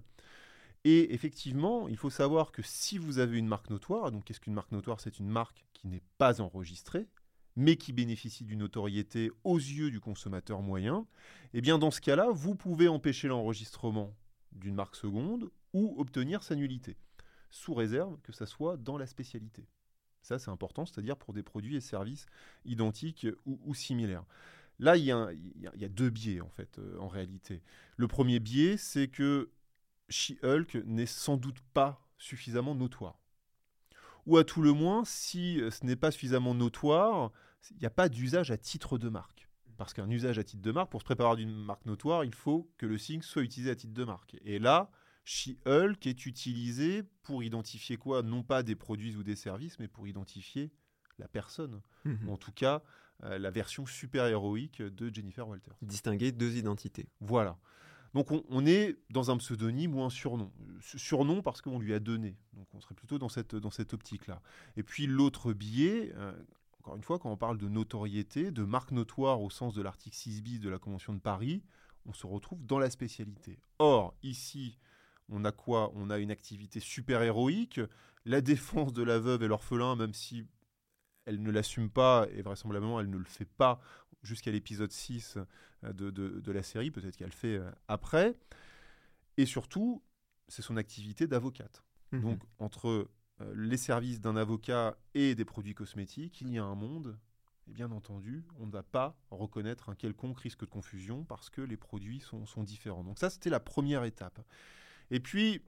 Et 0.85 1.13
effectivement, 1.13 1.89
il 1.89 1.97
faut 1.97 2.09
savoir 2.09 2.53
que 2.53 2.61
si 2.61 2.97
vous 2.97 3.19
avez 3.19 3.37
une 3.37 3.47
marque 3.47 3.69
notoire, 3.69 4.13
donc 4.13 4.23
qu'est-ce 4.23 4.39
qu'une 4.39 4.53
marque 4.53 4.71
notoire? 4.71 5.01
C'est 5.01 5.19
une 5.19 5.27
marque 5.27 5.65
qui 5.73 5.89
n'est 5.89 6.03
pas 6.17 6.39
enregistrée, 6.39 7.05
mais 7.57 7.75
qui 7.75 7.91
bénéficie 7.91 8.45
d'une 8.45 8.59
notoriété 8.59 9.31
aux 9.43 9.57
yeux 9.57 9.91
du 9.91 9.99
consommateur 9.99 10.61
moyen, 10.61 11.05
et 11.53 11.57
eh 11.57 11.61
bien 11.61 11.77
dans 11.77 11.91
ce 11.91 11.99
cas-là, 11.99 12.29
vous 12.31 12.55
pouvez 12.55 12.87
empêcher 12.87 13.27
l'enregistrement 13.27 14.15
d'une 14.51 14.75
marque 14.75 14.95
seconde 14.95 15.49
ou 15.73 15.95
obtenir 15.97 16.43
sa 16.43 16.55
nullité, 16.55 16.97
sous 17.51 17.73
réserve 17.73 18.19
que 18.21 18.31
ça 18.31 18.45
soit 18.45 18.77
dans 18.77 18.97
la 18.97 19.07
spécialité. 19.07 19.67
Ça, 20.21 20.39
c'est 20.39 20.51
important, 20.51 20.85
c'est-à-dire 20.85 21.15
pour 21.15 21.33
des 21.33 21.43
produits 21.43 21.75
et 21.75 21.81
services 21.81 22.25
identiques 22.65 23.27
ou, 23.45 23.73
similaires. 23.73 24.25
Là, 24.79 24.97
il 24.97 25.05
y, 25.05 25.11
a, 25.11 25.89
deux 25.89 26.09
biais, 26.09 26.41
en 26.41 26.49
fait, 26.49 26.77
euh, 26.79 26.99
en 26.99 27.07
réalité. 27.07 27.63
Le 27.95 28.07
premier 28.07 28.39
biais, 28.39 28.77
c'est 28.77 29.07
que 29.07 29.49
She-Hulk 30.09 30.83
n'est 30.85 31.05
sans 31.05 31.37
doute 31.37 31.61
pas 31.73 32.05
suffisamment 32.17 32.75
notoire. 32.75 33.19
Ou 34.25 34.37
à 34.37 34.43
tout 34.43 34.61
le 34.61 34.73
moins, 34.73 35.05
si 35.05 35.61
ce 35.71 35.85
n'est 35.85 35.95
pas 35.95 36.11
suffisamment 36.11 36.53
notoire, 36.53 37.31
il 37.71 37.77
n'y 37.77 37.85
a 37.85 37.91
pas 37.91 38.09
d'usage 38.09 38.51
à 38.51 38.57
titre 38.57 38.97
de 38.97 39.09
marque. 39.09 39.46
Parce 39.77 39.93
qu'un 39.93 40.09
usage 40.09 40.39
à 40.39 40.43
titre 40.43 40.61
de 40.61 40.71
marque, 40.71 40.89
pour 40.89 41.01
se 41.01 41.05
préparer 41.05 41.37
d'une 41.37 41.53
marque 41.53 41.85
notoire, 41.85 42.25
il 42.25 42.33
faut 42.33 42.69
que 42.77 42.85
le 42.85 42.97
signe 42.97 43.21
soit 43.21 43.43
utilisé 43.43 43.71
à 43.71 43.75
titre 43.75 43.93
de 43.93 44.03
marque. 44.03 44.35
Et 44.43 44.59
là, 44.59 44.89
She-Hulk 45.23 46.07
est 46.07 46.25
utilisé 46.25 47.03
pour 47.21 47.43
identifier 47.43 47.97
quoi? 47.97 48.23
Non 48.23 48.43
pas 48.43 48.63
des 48.63 48.75
produits 48.75 49.15
ou 49.15 49.23
des 49.23 49.35
services, 49.35 49.77
mais 49.79 49.87
pour 49.87 50.07
identifier 50.07 50.71
la 51.19 51.27
personne. 51.27 51.81
Mhm. 52.05 52.29
en 52.29 52.37
tout 52.37 52.51
cas, 52.51 52.81
euh, 53.23 53.37
la 53.37 53.51
version 53.51 53.85
super-héroïque 53.85 54.81
de 54.81 55.13
Jennifer 55.13 55.47
Walters. 55.47 55.75
Distinguer 55.81 56.31
deux 56.31 56.55
identités. 56.55 57.07
Voilà. 57.19 57.57
Donc 58.13 58.31
on, 58.31 58.65
est 58.65 58.97
dans 59.09 59.31
un 59.31 59.37
pseudonyme 59.37 59.95
ou 59.95 60.01
un 60.01 60.09
surnom. 60.09 60.51
Surnom 60.79 61.41
parce 61.41 61.61
qu'on 61.61 61.77
lui 61.77 61.93
a 61.93 61.99
donné. 61.99 62.35
Donc 62.53 62.67
on 62.73 62.79
serait 62.79 62.95
plutôt 62.95 63.19
dans 63.19 63.29
cette, 63.29 63.55
dans 63.55 63.69
cette 63.69 63.93
optique-là. 63.93 64.41
Et 64.75 64.83
puis 64.83 65.07
l'autre 65.07 65.53
biais, 65.53 66.13
euh, 66.15 66.33
encore 66.87 66.95
une 66.95 67.03
fois, 67.03 67.19
quand 67.19 67.29
on 67.29 67.35
parle 67.35 67.57
de 67.57 67.67
notoriété, 67.67 68.49
de 68.49 68.63
marque 68.63 68.91
notoire 68.91 69.41
au 69.41 69.49
sens 69.49 69.73
de 69.73 69.81
l'article 69.81 70.15
6 70.15 70.41
bis 70.41 70.59
de 70.61 70.69
la 70.69 70.79
Convention 70.79 71.13
de 71.13 71.19
Paris, 71.19 71.61
on 72.05 72.13
se 72.13 72.25
retrouve 72.25 72.65
dans 72.65 72.79
la 72.79 72.89
spécialité. 72.89 73.59
Or, 73.77 74.15
ici, 74.23 74.79
on 75.27 75.43
a 75.43 75.51
quoi? 75.51 75.91
On 75.95 76.09
a 76.09 76.17
une 76.17 76.31
activité 76.31 76.79
super 76.79 77.21
héroïque, 77.23 77.81
la 78.23 78.39
défense 78.39 78.93
de 78.93 79.03
la 79.03 79.19
veuve 79.19 79.43
et 79.43 79.49
l'orphelin, 79.49 79.97
même 79.97 80.13
si 80.13 80.47
elle 81.25 81.43
ne 81.43 81.51
l'assume 81.51 81.89
pas, 81.89 82.25
et 82.31 82.41
vraisemblablement 82.41 83.01
elle 83.01 83.09
ne 83.09 83.17
le 83.17 83.25
fait 83.25 83.43
pas 83.43 83.81
jusqu'à 84.23 84.51
l'épisode 84.51 84.93
6 84.93 85.37
euh, 85.83 85.91
de, 85.91 86.51
la 86.53 86.63
série, 86.63 86.89
peut-être 86.89 87.17
qu'elle 87.17 87.27
le 87.27 87.33
fait 87.33 87.57
euh, 87.57 87.69
après. 87.89 88.33
Et 89.35 89.45
surtout, 89.45 90.01
c'est 90.47 90.61
son 90.61 90.77
activité 90.77 91.27
d'avocate. 91.27 91.83
Mhm. 92.13 92.21
Donc 92.21 92.43
entre 92.59 93.09
euh, 93.41 93.53
les 93.55 93.77
services 93.77 94.19
d'un 94.19 94.35
avocat 94.35 94.97
et 95.13 95.35
des 95.35 95.45
produits 95.45 95.75
cosmétiques, 95.75 96.41
il 96.41 96.51
y 96.51 96.57
a 96.57 96.63
un 96.63 96.75
monde 96.75 97.17
et 97.69 97.73
bien 97.73 97.91
entendu, 97.91 98.45
on 98.59 98.65
ne 98.65 98.71
va 98.71 98.83
pas 98.83 99.19
reconnaître 99.29 99.89
un 99.89 99.95
quelconque 99.95 100.39
risque 100.39 100.61
de 100.61 100.65
confusion 100.69 101.25
parce 101.25 101.49
que 101.49 101.61
les 101.61 101.77
produits 101.77 102.19
sont, 102.19 102.63
différents. 102.63 103.03
Donc 103.03 103.19
ça, 103.19 103.29
c'était 103.29 103.49
la 103.49 103.59
première 103.59 104.03
étape. 104.05 104.39
Et 105.11 105.19
puis, 105.19 105.61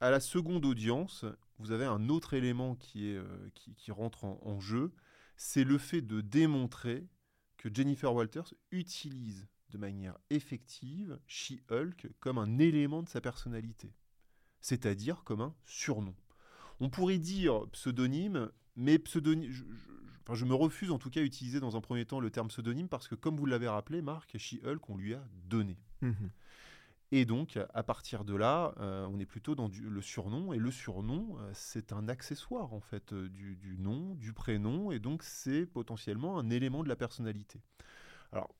à 0.00 0.10
la 0.10 0.20
seconde 0.20 0.64
audience, 0.64 1.24
vous 1.58 1.70
avez 1.70 1.84
un 1.84 2.08
autre 2.08 2.34
élément 2.34 2.76
qui, 2.76 3.08
est, 3.08 3.16
euh, 3.16 3.50
qui, 3.54 3.92
rentre 3.92 4.24
en, 4.24 4.60
jeu, 4.60 4.92
c'est 5.36 5.64
le 5.64 5.78
fait 5.78 6.02
de 6.02 6.20
démontrer 6.20 7.06
que 7.56 7.68
Jennifer 7.72 8.12
Walters 8.12 8.54
utilise 8.70 9.46
de 9.70 9.78
manière 9.78 10.18
effective 10.30 11.18
She-Hulk 11.26 12.08
comme 12.20 12.38
un 12.38 12.58
élément 12.58 13.02
de 13.02 13.08
sa 13.08 13.20
personnalité, 13.20 13.92
c'est-à-dire 14.60 15.24
comme 15.24 15.40
un 15.40 15.54
surnom. 15.64 16.14
On 16.80 16.88
pourrait 16.88 17.18
dire 17.18 17.66
pseudonyme, 17.72 18.50
mais 18.76 18.98
pseudonyme, 18.98 19.50
je, 19.50 20.44
me 20.44 20.54
refuse 20.54 20.90
en 20.90 20.98
tout 20.98 21.10
cas 21.10 21.20
à 21.20 21.24
utiliser 21.24 21.60
dans 21.60 21.76
un 21.76 21.80
premier 21.80 22.04
temps 22.04 22.20
le 22.20 22.30
terme 22.30 22.48
pseudonyme 22.48 22.88
parce 22.88 23.08
que, 23.08 23.14
comme 23.14 23.36
vous 23.36 23.46
l'avez 23.46 23.68
rappelé, 23.68 24.02
Marc, 24.02 24.36
She-Hulk, 24.36 24.88
on 24.90 24.96
lui 24.96 25.14
a 25.14 25.24
donné. 25.48 25.76
Mhm. 26.02 26.30
Et 27.12 27.24
donc, 27.26 27.58
à 27.72 27.82
partir 27.84 28.24
de 28.24 28.34
là, 28.34 28.74
euh, 28.80 29.06
on 29.08 29.20
est 29.20 29.26
plutôt 29.26 29.54
dans 29.54 29.68
du- 29.68 29.88
le 29.88 30.02
surnom. 30.02 30.52
Et 30.52 30.58
le 30.58 30.72
surnom, 30.72 31.38
euh, 31.38 31.50
c'est 31.54 31.92
un 31.92 32.08
accessoire, 32.08 32.72
en 32.72 32.80
fait, 32.80 33.12
euh, 33.12 33.28
du, 33.28 33.54
du 33.54 33.78
nom, 33.78 34.16
du 34.16 34.32
prénom. 34.32 34.90
Et 34.90 34.98
donc, 34.98 35.22
c'est 35.22 35.64
potentiellement 35.64 36.38
un 36.40 36.50
élément 36.50 36.82
de 36.82 36.88
la 36.88 36.96
personnalité. 36.96 37.60
Alors, 38.32 38.52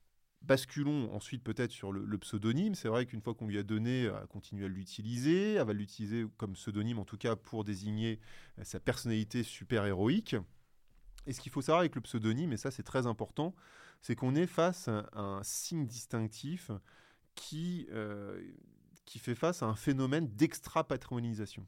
basculons 0.45 1.13
ensuite 1.13 1.43
peut-être 1.43 1.71
sur 1.71 1.91
le, 1.91 2.17
pseudonyme. 2.17 2.75
C'est 2.75 2.87
vrai 2.87 3.05
qu'une 3.05 3.21
fois 3.21 3.33
qu'on 3.33 3.47
lui 3.47 3.57
a 3.57 3.63
donné, 3.63 4.03
elle 4.03 4.27
continue 4.27 4.65
à 4.65 4.67
l'utiliser. 4.67 5.53
Elle 5.53 5.65
va 5.65 5.73
l'utiliser 5.73 6.25
comme 6.37 6.53
pseudonyme, 6.53 6.99
en 6.99 7.05
tout 7.05 7.17
cas, 7.17 7.35
pour 7.35 7.63
désigner 7.63 8.19
euh, 8.59 8.63
sa 8.63 8.79
personnalité 8.79 9.43
super-héroïque. 9.43 10.35
Et 11.27 11.33
ce 11.33 11.41
qu'il 11.41 11.51
faut 11.51 11.61
savoir 11.61 11.79
avec 11.79 11.95
le 11.95 12.01
pseudonyme, 12.01 12.53
et 12.53 12.57
ça 12.57 12.71
c'est 12.71 12.83
très 12.83 13.07
important, 13.07 13.55
c'est 14.01 14.15
qu'on 14.15 14.35
est 14.35 14.47
face 14.47 14.87
à 14.87 15.09
un 15.13 15.41
signe 15.43 15.87
distinctif 15.87 16.69
qui, 17.33 17.87
euh, 17.91 18.39
qui 19.05 19.19
fait 19.19 19.35
face 19.35 19.63
à 19.63 19.65
un 19.65 19.75
phénomène 19.75 20.27
d'extra-patrimonialisation. 20.35 21.65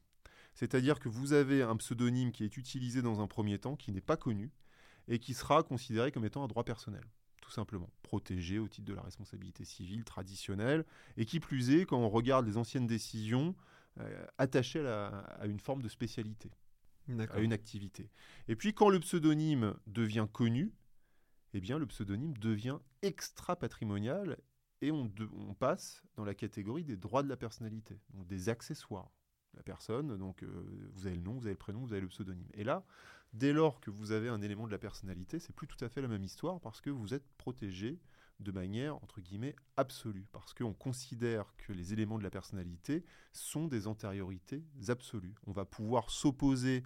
C'est-à-dire 0.54 1.00
que 1.00 1.10
vous 1.10 1.34
avez 1.34 1.62
un 1.62 1.76
pseudonyme 1.76 2.32
qui 2.32 2.44
est 2.44 2.58
utilisé 2.58 3.02
dans 3.02 3.22
un 3.22 3.28
premier 3.28 3.60
temps, 3.60 3.76
qui 3.76 3.92
n'est 3.92 4.02
pas 4.02 4.18
connu, 4.18 4.52
et 5.08 5.20
qui 5.20 5.34
sera 5.34 5.64
considéré 5.64 6.12
comme 6.12 6.26
étant 6.26 6.44
un 6.44 6.48
droit 6.48 6.64
personnel, 6.64 7.04
tout 7.48 7.54
simplement, 7.54 7.90
protégé 8.04 8.60
au 8.60 8.68
titre 8.68 8.86
de 8.88 8.94
la 8.94 9.02
responsabilité 9.02 9.64
civile 9.64 10.04
traditionnelle, 10.04 10.86
et 11.16 11.26
qui 11.26 11.40
plus 11.40 11.70
est, 11.72 11.86
quand 11.86 11.98
on 11.98 12.10
regarde 12.10 12.46
les 12.46 12.58
anciennes 12.58 12.88
décisions, 12.88 13.56
euh, 14.02 14.26
attaché 14.38 14.80
à, 14.82 14.84
la- 14.84 15.08
à 15.08 15.46
une 15.48 15.62
forme 15.62 15.82
de 15.82 15.88
spécialité 15.88 16.52
à 17.24 17.40
une 17.40 17.54
activité. 17.54 18.10
Et 18.50 18.58
puis 18.58 18.74
quand 18.74 18.90
le 18.90 19.00
pseudonyme 19.00 19.76
devient 19.88 20.28
connu, 20.32 20.74
eh 21.54 21.62
bien 21.62 21.80
le 21.80 21.86
pseudonyme 21.88 22.36
devient 22.38 22.80
extra-patrimonial 23.02 24.38
et 24.82 24.92
on, 24.92 25.06
de- 25.06 25.30
on 25.32 25.54
passe 25.54 26.04
dans 26.18 26.26
la 26.26 26.36
catégorie 26.36 26.84
des 26.84 26.98
droits 26.98 27.24
de 27.24 27.30
la 27.30 27.38
personnalité, 27.38 27.98
donc 28.14 28.28
des 28.28 28.50
accessoires. 28.50 29.10
La 29.54 29.64
personne, 29.64 30.18
donc 30.18 30.44
euh, 30.44 30.90
vous 30.94 31.08
avez 31.08 31.16
le 31.16 31.22
nom, 31.22 31.36
vous 31.36 31.46
avez 31.46 31.54
le 31.54 31.58
prénom, 31.58 31.80
vous 31.80 31.94
avez 31.94 32.02
le 32.02 32.10
pseudonyme. 32.10 32.50
Et 32.54 32.66
là, 32.66 32.86
dès 33.34 33.54
lors 33.54 33.80
que 33.80 33.90
vous 33.90 34.12
avez 34.12 34.30
un 34.30 34.42
élément 34.42 34.68
de 34.68 34.72
la 34.72 34.78
personnalité, 34.78 35.40
c'est 35.40 35.56
plus 35.56 35.68
tout 35.68 35.84
à 35.84 35.90
fait 35.90 36.02
la 36.02 36.08
même 36.08 36.24
histoire 36.24 36.60
parce 36.60 36.82
que 36.82 36.90
vous 36.90 37.14
êtes 37.14 37.28
protégé 37.38 38.00
de 38.40 38.52
manière 38.52 38.96
entre 38.98 39.20
guillemets 39.20 39.56
absolue, 39.78 40.28
parce 40.32 40.54
qu'on 40.54 40.74
considère 40.74 41.54
que 41.58 41.74
les 41.74 41.94
éléments 41.94 42.20
de 42.20 42.24
la 42.24 42.30
personnalité 42.30 43.04
sont 43.34 43.68
des 43.68 43.88
antériorités 43.88 44.64
absolues. 44.90 45.36
On 45.48 45.52
va 45.52 45.66
pouvoir 45.66 46.12
s'opposer 46.12 46.84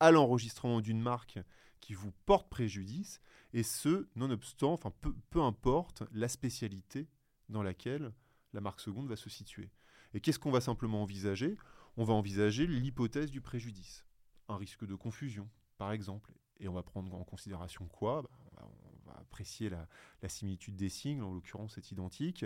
à 0.00 0.10
l'enregistrement 0.10 0.80
d'une 0.80 1.00
marque 1.00 1.38
qui 1.80 1.94
vous 1.94 2.12
porte 2.26 2.48
préjudice, 2.48 3.20
et 3.52 3.64
ce, 3.64 4.08
nonobstant, 4.14 4.72
enfin 4.72 4.92
peu, 5.00 5.14
peu 5.30 5.42
importe 5.42 6.04
la 6.12 6.28
spécialité 6.28 7.08
dans 7.48 7.62
laquelle 7.62 8.12
la 8.52 8.60
marque 8.60 8.80
seconde 8.80 9.08
va 9.08 9.16
se 9.16 9.28
situer. 9.28 9.70
Et 10.14 10.20
qu'est-ce 10.20 10.38
qu'on 10.38 10.50
va 10.50 10.60
simplement 10.60 11.02
envisager? 11.02 11.56
On 11.96 12.04
va 12.04 12.14
envisager 12.14 12.66
l'hypothèse 12.66 13.30
du 13.30 13.40
préjudice, 13.40 14.06
un 14.48 14.56
risque 14.56 14.86
de 14.86 14.94
confusion, 14.94 15.48
par 15.82 15.90
exemple. 15.90 16.32
Et 16.60 16.68
on 16.68 16.74
va 16.74 16.84
prendre 16.84 17.12
en 17.12 17.24
considération 17.24 17.88
quoi 17.88 18.22
Bah, 18.22 18.30
on, 18.62 19.10
va, 19.10 19.18
apprécier 19.18 19.68
la, 19.68 19.88
la 20.22 20.28
similitude 20.28 20.76
des 20.76 20.88
signes, 20.88 21.22
en 21.22 21.34
l'occurrence 21.34 21.74
c'est 21.74 21.90
identique. 21.90 22.44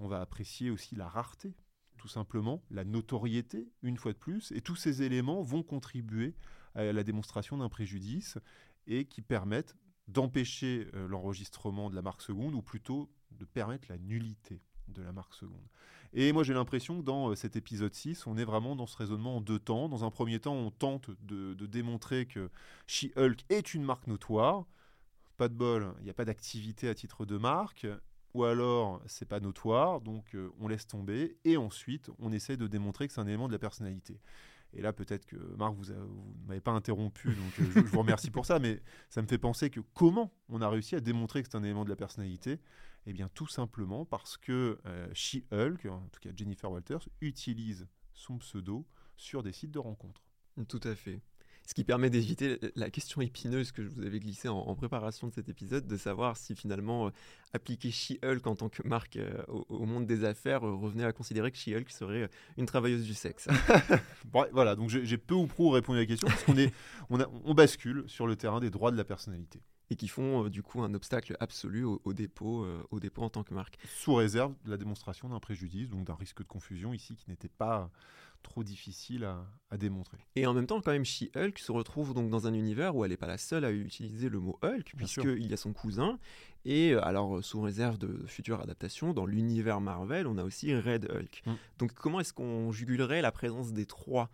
On 0.00 0.08
va 0.08 0.20
apprécier 0.20 0.68
aussi 0.68 0.96
la 0.96 1.08
rareté, 1.08 1.54
tout 1.96 2.08
simplement, 2.08 2.60
la 2.70 2.82
notoriété, 2.82 3.68
une 3.82 3.96
fois 3.96 4.12
de 4.12 4.18
plus. 4.18 4.50
Et 4.50 4.62
tous 4.62 4.74
ces 4.74 5.02
éléments 5.02 5.42
vont 5.42 5.62
contribuer 5.62 6.34
à 6.74 6.92
la 6.92 7.04
démonstration 7.04 7.56
d'un 7.56 7.68
préjudice 7.68 8.36
et 8.88 9.04
qui 9.04 9.22
permettent 9.22 9.76
d'empêcher 10.08 10.88
euh, 10.94 11.06
l'enregistrement 11.06 11.88
de 11.88 11.94
la 11.94 12.02
marque 12.02 12.22
seconde 12.22 12.56
ou 12.56 12.62
plutôt 12.62 13.12
de 13.30 13.44
permettre 13.44 13.86
la 13.88 13.98
nullité 13.98 14.60
de 14.88 15.02
la 15.02 15.12
marque 15.12 15.34
seconde. 15.34 15.66
Et 16.14 16.32
moi 16.32 16.42
j'ai 16.44 16.54
l'impression 16.54 17.00
que 17.00 17.04
dans 17.04 17.30
euh, 17.30 17.34
cet 17.34 17.56
épisode 17.56 17.94
6, 17.94 18.26
on 18.26 18.36
est 18.36 18.44
vraiment 18.44 18.76
dans 18.76 18.86
ce 18.86 18.96
raisonnement 18.96 19.36
en 19.36 19.40
deux 19.40 19.58
temps. 19.58 19.88
Dans 19.88 20.04
un 20.04 20.10
premier 20.10 20.40
temps, 20.40 20.54
on 20.54 20.70
tente 20.70 21.10
de, 21.22 21.54
de 21.54 21.66
démontrer 21.66 22.26
que 22.26 22.50
She-Hulk 22.86 23.44
est 23.48 23.74
une 23.74 23.82
marque 23.82 24.06
notoire. 24.06 24.66
Pas 25.36 25.48
de 25.48 25.54
bol, 25.54 25.94
il 26.00 26.04
n'y 26.04 26.10
a 26.10 26.14
pas 26.14 26.24
d'activité 26.26 26.88
à 26.88 26.94
titre 26.94 27.24
de 27.24 27.38
marque. 27.38 27.86
Ou 28.34 28.44
alors, 28.44 29.02
c'est 29.06 29.28
pas 29.28 29.40
notoire, 29.40 30.00
donc 30.00 30.34
euh, 30.34 30.50
on 30.58 30.68
laisse 30.68 30.86
tomber. 30.86 31.36
Et 31.44 31.56
ensuite, 31.56 32.10
on 32.18 32.32
essaie 32.32 32.56
de 32.56 32.66
démontrer 32.66 33.06
que 33.06 33.12
c'est 33.12 33.20
un 33.20 33.26
élément 33.26 33.46
de 33.46 33.52
la 33.52 33.58
personnalité. 33.58 34.20
Et 34.74 34.80
là, 34.80 34.92
peut-être 34.92 35.26
que 35.26 35.36
Marc, 35.56 35.74
vous, 35.74 35.92
ne 35.92 36.46
m'avez 36.46 36.60
pas 36.60 36.72
interrompu, 36.72 37.28
donc 37.28 37.60
euh, 37.60 37.64
je, 37.74 37.80
je 37.80 37.90
vous 37.90 37.98
remercie 37.98 38.30
pour 38.30 38.46
ça, 38.46 38.58
mais 38.58 38.80
ça 39.10 39.20
me 39.20 39.26
fait 39.26 39.38
penser 39.38 39.70
que 39.70 39.80
comment 39.94 40.32
on 40.48 40.62
a 40.62 40.68
réussi 40.68 40.94
à 40.94 41.00
démontrer 41.00 41.42
que 41.42 41.48
c'est 41.50 41.58
un 41.58 41.62
élément 41.62 41.84
de 41.84 41.90
la 41.90 41.96
personnalité? 41.96 42.58
Eh 43.06 43.12
bien, 43.12 43.28
tout 43.28 43.48
simplement 43.48 44.04
parce 44.04 44.36
que 44.36 44.78
euh, 44.86 45.08
She-Hulk, 45.12 45.86
en 45.86 46.08
tout 46.12 46.20
cas 46.20 46.30
Jennifer 46.34 46.70
Walters, 46.70 47.08
utilise 47.20 47.88
son 48.12 48.38
pseudo 48.38 48.86
sur 49.16 49.42
des 49.42 49.52
sites 49.52 49.72
de 49.72 49.78
rencontres. 49.78 50.22
Tout 50.68 50.80
à 50.84 50.94
fait. 50.94 51.20
Ce 51.66 51.74
qui 51.74 51.84
permet 51.84 52.10
d'éviter 52.10 52.58
la 52.74 52.90
question 52.90 53.20
épineuse 53.22 53.70
que 53.72 53.82
je 53.84 53.88
vous 53.88 54.02
avais 54.02 54.18
glissée 54.18 54.48
en, 54.48 54.58
en 54.58 54.74
préparation 54.74 55.28
de 55.28 55.32
cet 55.32 55.48
épisode, 55.48 55.86
de 55.86 55.96
savoir 55.96 56.36
si 56.36 56.54
finalement 56.56 57.06
euh, 57.06 57.10
appliquer 57.52 57.90
She-Hulk 57.90 58.46
en 58.46 58.56
tant 58.56 58.68
que 58.68 58.86
marque 58.86 59.16
euh, 59.16 59.42
au, 59.48 59.64
au 59.68 59.86
monde 59.86 60.04
des 60.06 60.24
affaires 60.24 60.66
euh, 60.66 60.74
revenait 60.74 61.04
à 61.04 61.12
considérer 61.12 61.50
que 61.52 61.56
She-Hulk 61.56 61.88
serait 61.90 62.28
une 62.56 62.66
travailleuse 62.66 63.04
du 63.04 63.14
sexe. 63.14 63.48
Bon, 64.32 64.44
voilà, 64.52 64.74
donc 64.76 64.88
j'ai 64.90 65.04
j'ai 65.06 65.18
peu 65.18 65.34
ou 65.34 65.46
prou 65.46 65.70
répondu 65.70 65.98
à 65.98 66.02
la 66.02 66.06
question, 66.06 66.26
parce 66.28 66.42
qu'on 66.44 66.56
est, 66.56 66.72
on, 67.10 67.20
a- 67.20 67.28
on 67.44 67.54
bascule 67.54 68.04
sur 68.06 68.26
le 68.26 68.34
terrain 68.36 68.60
des 68.60 68.70
droits 68.70 68.90
de 68.90 68.96
la 68.96 69.04
personnalité, 69.04 69.60
et 69.90 69.96
qui 69.96 70.08
font 70.08 70.44
euh, 70.46 70.50
du 70.50 70.62
coup 70.62 70.82
un 70.82 70.92
obstacle 70.94 71.36
absolu 71.38 71.84
au, 71.84 72.00
au 72.04 72.12
dépôt, 72.12 72.64
euh, 72.64 72.82
au 72.90 72.98
dépôt 72.98 73.22
en 73.22 73.30
tant 73.30 73.44
que 73.44 73.54
marque. 73.54 73.76
sous 73.86 74.14
réserve 74.14 74.54
de 74.64 74.70
la 74.70 74.76
démonstration 74.78 75.28
d'un 75.28 75.38
préjudice, 75.40 75.88
donc 75.90 76.04
d'un 76.06 76.14
risque 76.16 76.38
de 76.42 76.48
confusion 76.48 76.92
ici 76.92 77.14
qui 77.14 77.30
n'était 77.30 77.48
pas 77.48 77.90
trop 78.42 78.64
difficile 78.64 79.24
à, 79.24 79.46
à 79.70 79.76
démontrer. 79.76 80.18
Et 80.36 80.46
en 80.46 80.54
même 80.54 80.66
temps, 80.66 80.80
quand 80.80 80.92
même, 80.92 81.04
She-Hulk 81.04 81.58
se 81.58 81.72
retrouve 81.72 82.12
donc 82.14 82.30
dans 82.30 82.46
un 82.46 82.54
univers 82.54 82.94
où 82.94 83.04
elle 83.04 83.10
n'est 83.10 83.16
pas 83.16 83.26
la 83.26 83.38
seule 83.38 83.64
à 83.64 83.70
utiliser 83.70 84.28
le 84.28 84.40
mot 84.40 84.58
Hulk, 84.62 84.94
puisqu'il 84.96 85.46
y 85.46 85.52
a 85.54 85.56
son 85.56 85.72
cousin. 85.72 86.18
Et 86.64 86.92
euh, 86.92 87.04
alors, 87.04 87.38
euh, 87.38 87.42
sous 87.42 87.60
réserve 87.60 87.98
de 87.98 88.24
futures 88.26 88.60
adaptations, 88.60 89.14
dans 89.14 89.26
l'univers 89.26 89.80
Marvel, 89.80 90.26
on 90.26 90.38
a 90.38 90.44
aussi 90.44 90.74
Red 90.74 91.10
Hulk. 91.10 91.42
Mm. 91.46 91.52
Donc, 91.78 91.94
comment 91.94 92.20
est-ce 92.20 92.32
qu'on 92.32 92.70
jugulerait 92.72 93.22
la 93.22 93.32
présence 93.32 93.72
des 93.72 93.86
trois? 93.86 94.30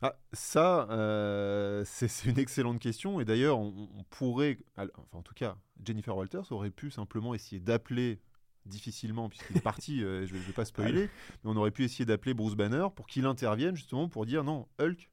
Ah, 0.00 0.16
ça, 0.32 0.88
euh, 0.90 1.82
c'est 1.84 2.24
une 2.24 2.38
excellente 2.38 2.78
question. 2.78 3.20
Et 3.20 3.24
d'ailleurs, 3.24 3.58
on, 3.58 3.88
on 3.98 4.04
pourrait, 4.10 4.58
enfin 4.76 4.88
en 5.12 5.22
tout 5.22 5.34
cas, 5.34 5.56
Jennifer 5.84 6.16
Walters 6.16 6.52
aurait 6.52 6.70
pu 6.70 6.90
simplement 6.90 7.34
essayer 7.34 7.60
d'appeler 7.60 8.20
difficilement, 8.68 9.28
puisqu'il 9.28 9.56
est 9.56 9.60
parti, 9.60 10.02
euh, 10.04 10.26
je 10.26 10.34
ne 10.34 10.38
vais 10.40 10.52
pas 10.52 10.64
spoiler, 10.64 11.08
mais 11.44 11.50
on 11.50 11.56
aurait 11.56 11.70
pu 11.70 11.84
essayer 11.84 12.04
d'appeler 12.04 12.34
Bruce 12.34 12.54
Banner 12.54 12.86
pour 12.94 13.06
qu'il 13.06 13.26
intervienne 13.26 13.76
justement 13.76 14.08
pour 14.08 14.26
dire 14.26 14.44
non, 14.44 14.66
Hulk, 14.80 15.10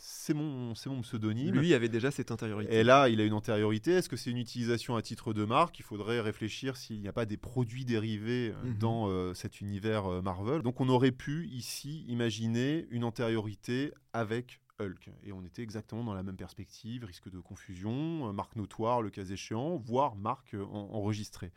c'est 0.00 0.32
mon, 0.32 0.76
c'est 0.76 0.88
mon 0.88 1.00
pseudonyme. 1.00 1.56
Lui 1.56 1.74
avait 1.74 1.88
déjà 1.88 2.12
cette 2.12 2.30
intériorité. 2.30 2.72
Et 2.72 2.84
là, 2.84 3.08
il 3.08 3.20
a 3.20 3.24
une 3.24 3.32
antériorité. 3.32 3.90
Est-ce 3.94 4.08
que 4.08 4.16
c'est 4.16 4.30
une 4.30 4.38
utilisation 4.38 4.94
à 4.94 5.02
titre 5.02 5.32
de 5.32 5.44
marque? 5.44 5.80
Il 5.80 5.82
faudrait 5.82 6.20
réfléchir 6.20 6.76
s'il 6.76 7.00
n'y 7.00 7.08
a 7.08 7.12
pas 7.12 7.26
des 7.26 7.36
produits 7.36 7.84
dérivés 7.84 8.54
euh, 8.54 8.68
Mhm. 8.68 8.78
dans 8.78 9.08
euh, 9.08 9.34
cet 9.34 9.60
univers 9.60 10.06
euh, 10.06 10.22
Marvel. 10.22 10.62
Donc, 10.62 10.80
on 10.80 10.88
aurait 10.88 11.10
pu 11.10 11.48
ici 11.48 12.04
imaginer 12.06 12.86
une 12.90 13.02
antériorité 13.02 13.92
avec 14.12 14.60
Hulk. 14.78 15.10
Et 15.22 15.32
on 15.32 15.44
était 15.44 15.62
exactement 15.62 16.04
dans 16.04 16.14
la 16.14 16.22
même 16.22 16.36
perspective 16.36 17.04
risque 17.04 17.30
de 17.30 17.40
confusion, 17.40 18.28
euh, 18.28 18.32
marque 18.32 18.56
notoire 18.56 19.02
le 19.02 19.10
cas 19.10 19.24
échéant, 19.24 19.76
voire 19.76 20.16
marque 20.16 20.54
euh, 20.54 20.64
en- 20.64 20.90
enregistrée. 20.94 21.52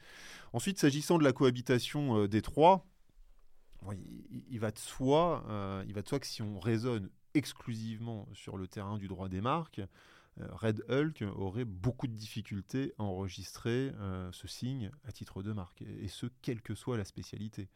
Ensuite, 0.54 0.80
s'agissant 0.80 1.18
de 1.18 1.24
la 1.24 1.34
cohabitation 1.34 2.18
euh, 2.18 2.28
des 2.28 2.42
trois, 2.42 2.86
il, 4.50 4.60
va 4.60 4.70
de 4.72 4.78
soi, 4.78 5.44
il 5.88 5.94
va 5.94 6.04
de 6.04 6.08
soi 6.08 6.20
que 6.20 6.28
si 6.28 6.44
on 6.44 6.60
raisonne 6.60 7.10
exclusivement 7.34 8.28
sur 8.34 8.56
le 8.56 8.68
terrain 8.68 9.00
du 9.00 9.08
droit 9.08 9.28
des 9.28 9.42
marques, 9.42 9.82
Red 10.38 10.86
Hulk 10.88 11.24
aurait 11.36 11.66
beaucoup 11.66 12.06
de 12.06 12.14
difficultés 12.14 12.94
à 13.00 13.04
enregistrer 13.04 13.92
ce 14.32 14.48
signe 14.48 14.92
à 15.04 15.12
titre 15.12 15.42
de 15.42 15.52
marque, 15.52 15.82
et 15.82 16.10
ce, 16.10 16.28
quelle 16.44 16.62
que 16.62 16.76
soit 16.76 16.96
la 16.96 17.06
spécialité. 17.06 17.70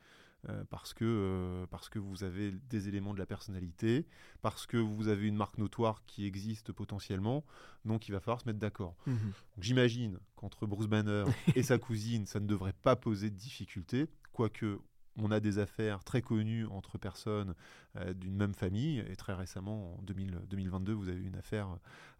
Euh, 0.50 0.64
parce, 0.70 0.94
que, 0.94 1.06
euh, 1.06 1.66
parce 1.72 1.90
que 1.90 1.98
vous 1.98 2.24
avez 2.24 2.52
des 2.52 2.88
éléments 2.88 3.16
de 3.16 3.20
la 3.20 3.26
personnalité, 3.26 4.06
parce 4.44 4.68
que 4.68 4.78
vous 4.78 5.08
avez 5.08 5.28
une 5.28 5.36
marque 5.36 5.58
notoire 5.58 6.04
qui 6.06 6.26
existe 6.26 6.72
potentiellement, 6.72 7.44
donc 7.84 8.08
il 8.08 8.12
va 8.12 8.20
falloir 8.20 8.42
se 8.42 8.46
mettre 8.46 8.60
d'accord. 8.60 8.96
Mhm. 9.08 9.34
J'imagine 9.60 10.20
qu'entre 10.36 10.68
Bruce 10.68 10.86
Banner 10.86 11.24
et 11.56 11.64
sa 11.64 11.78
cousine, 11.80 12.28
ça 12.28 12.40
ne 12.40 12.46
devrait 12.46 12.74
pas 12.74 12.96
poser 12.96 13.32
de 13.32 13.36
difficulté, 13.36 14.08
quoique 14.34 14.80
on 15.18 15.32
a 15.32 15.40
des 15.40 15.60
affaires 15.60 16.04
très 16.04 16.22
connues 16.22 16.66
entre 16.68 16.98
personnes 16.98 17.54
euh, 17.96 18.14
d'une 18.14 18.36
même 18.36 18.54
famille, 18.54 19.00
et 19.10 19.16
très 19.16 19.34
récemment, 19.34 19.96
en 19.96 20.02
2000 20.04 20.42
2022, 20.50 20.94
vous 20.94 21.10
avez 21.10 21.20
eu 21.20 21.28
une 21.28 21.38
affaire 21.38 21.68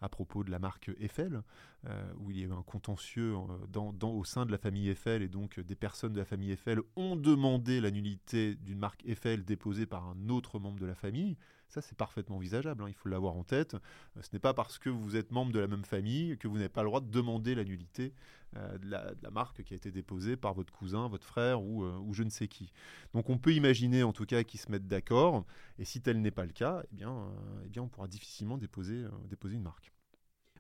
à 0.02 0.10
propos 0.10 0.44
de 0.44 0.52
la 0.52 0.60
marque 0.60 0.92
Eiffel, 1.00 1.42
euh, 1.88 2.14
où 2.20 2.32
il 2.32 2.40
y 2.40 2.42
a 2.42 2.46
eu 2.48 2.52
un 2.52 2.64
contentieux 2.64 3.34
euh, 3.36 4.08
au 4.08 4.24
sein 4.24 4.46
de 4.46 4.52
la 4.52 4.58
famille 4.58 4.90
Eiffel, 4.90 5.22
et 5.22 5.28
donc 5.28 5.60
euh, 5.60 5.64
des 5.64 5.76
personnes 5.76 6.14
de 6.14 6.20
la 6.20 6.26
famille 6.26 6.52
Eiffel 6.52 6.80
ont 6.96 7.16
demandé 7.16 7.80
la 7.80 7.92
nullité 7.92 8.56
d'une 8.56 8.80
marque 8.80 9.06
Eiffel 9.06 9.46
déposée 9.46 9.86
par 9.86 10.08
un 10.08 10.30
autre 10.30 10.60
membre 10.60 10.80
de 10.80 10.86
la 10.86 10.96
famille. 10.96 11.38
Ça, 11.76 11.82
c'est 11.82 11.98
parfaitement 11.98 12.38
envisageable, 12.38 12.84
hein, 12.84 12.88
il 12.88 12.94
faut 12.94 13.10
l'avoir 13.10 13.36
en 13.36 13.44
tête. 13.44 13.74
Euh, 13.74 14.22
ce 14.22 14.30
n'est 14.32 14.40
pas 14.40 14.54
parce 14.54 14.80
que 14.80 14.90
vous 14.90 15.18
êtes 15.18 15.32
membre 15.32 15.52
de 15.52 15.60
la 15.60 15.68
même 15.68 15.84
famille 15.84 16.38
que 16.38 16.48
vous 16.48 16.56
n'avez 16.56 16.70
pas 16.70 16.84
le 16.84 16.88
droit 16.88 17.02
de 17.02 17.12
demander 17.12 17.54
la 17.54 17.66
nullité 17.66 18.14
euh, 18.56 18.78
de, 18.78 18.90
la, 18.90 19.14
marque 19.30 19.62
qui 19.62 19.74
a 19.74 19.76
été 19.76 19.92
déposée 19.92 20.38
par 20.38 20.54
votre 20.54 20.72
cousin, 20.72 21.10
votre 21.10 21.28
frère 21.28 21.62
ou, 21.62 21.84
euh, 21.84 21.98
ou 21.98 22.14
je 22.14 22.24
ne 22.24 22.30
sais 22.30 22.48
qui. 22.48 22.72
Donc 23.14 23.30
on 23.30 23.38
peut 23.38 23.52
imaginer 23.52 24.04
en 24.04 24.14
tout 24.14 24.26
cas 24.26 24.46
qu'ils 24.46 24.62
se 24.62 24.72
mettent 24.72 24.88
d'accord, 24.88 25.44
et 25.78 25.84
si 25.84 26.00
tel 26.00 26.22
n'est 26.22 26.32
pas 26.32 26.46
le 26.46 26.54
cas, 26.54 26.82
eh 26.94 26.96
bien, 26.96 27.28
eh 27.74 27.80
on 27.82 27.90
pourra 27.90 28.08
difficilement 28.08 28.58
déposer, 28.58 29.04
déposer 29.26 29.56
une 29.56 29.64
marque. 29.64 29.92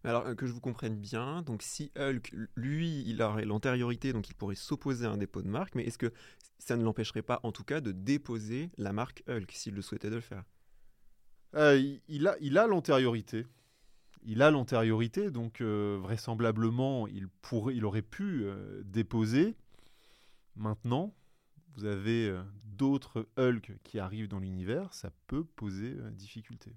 Alors 0.03 0.35
que 0.35 0.45
je 0.45 0.51
vous 0.51 0.59
comprenne 0.59 0.97
bien, 0.97 1.43
donc 1.43 1.61
si 1.61 1.93
Hulk, 1.97 2.35
lui, 2.57 3.05
il 3.07 3.21
aurait 3.21 3.45
l'antériorité, 3.45 4.11
donc 4.11 4.27
il 4.27 4.35
pourrait 4.35 4.55
s'opposer 4.55 5.05
à 5.05 5.11
un 5.11 5.17
dépôt 5.17 5.41
de 5.41 5.47
marque, 5.47 5.75
mais 5.75 5.83
est-ce 5.83 5.97
que 5.97 6.11
ça 6.59 6.75
ne 6.75 6.83
l'empêcherait 6.83 7.21
pas 7.21 7.39
en 7.43 7.53
tout 7.53 7.63
cas 7.63 7.79
de 7.79 7.93
déposer 7.93 8.69
la 8.77 8.91
marque 8.91 9.23
Hulk 9.29 9.49
s'il 9.53 9.75
le 9.75 9.81
souhaitait 9.81 10.09
de 10.09 10.15
le 10.15 10.21
faire? 10.21 10.43
Euh, 11.55 11.97
il 12.07 12.27
a, 12.27 12.35
il 12.41 12.57
a 12.57 12.67
l'antériorité. 12.67 13.45
Il 14.23 14.41
a 14.41 14.49
l'antériorité, 14.49 15.29
donc 15.29 15.61
euh, 15.61 15.99
vraisemblablement, 16.01 17.07
il, 17.07 17.27
pourrait, 17.27 17.75
il 17.75 17.85
aurait 17.85 18.01
pu 18.01 18.43
euh, 18.43 18.81
déposer. 18.83 19.55
Maintenant, 20.55 21.13
vous 21.75 21.85
avez 21.85 22.33
d'autres 22.63 23.27
Hulk 23.37 23.73
qui 23.83 23.99
arrivent 23.99 24.29
dans 24.29 24.39
l'univers, 24.39 24.93
ça 24.93 25.11
peut 25.27 25.43
poser 25.43 25.93
difficulté. 26.13 26.71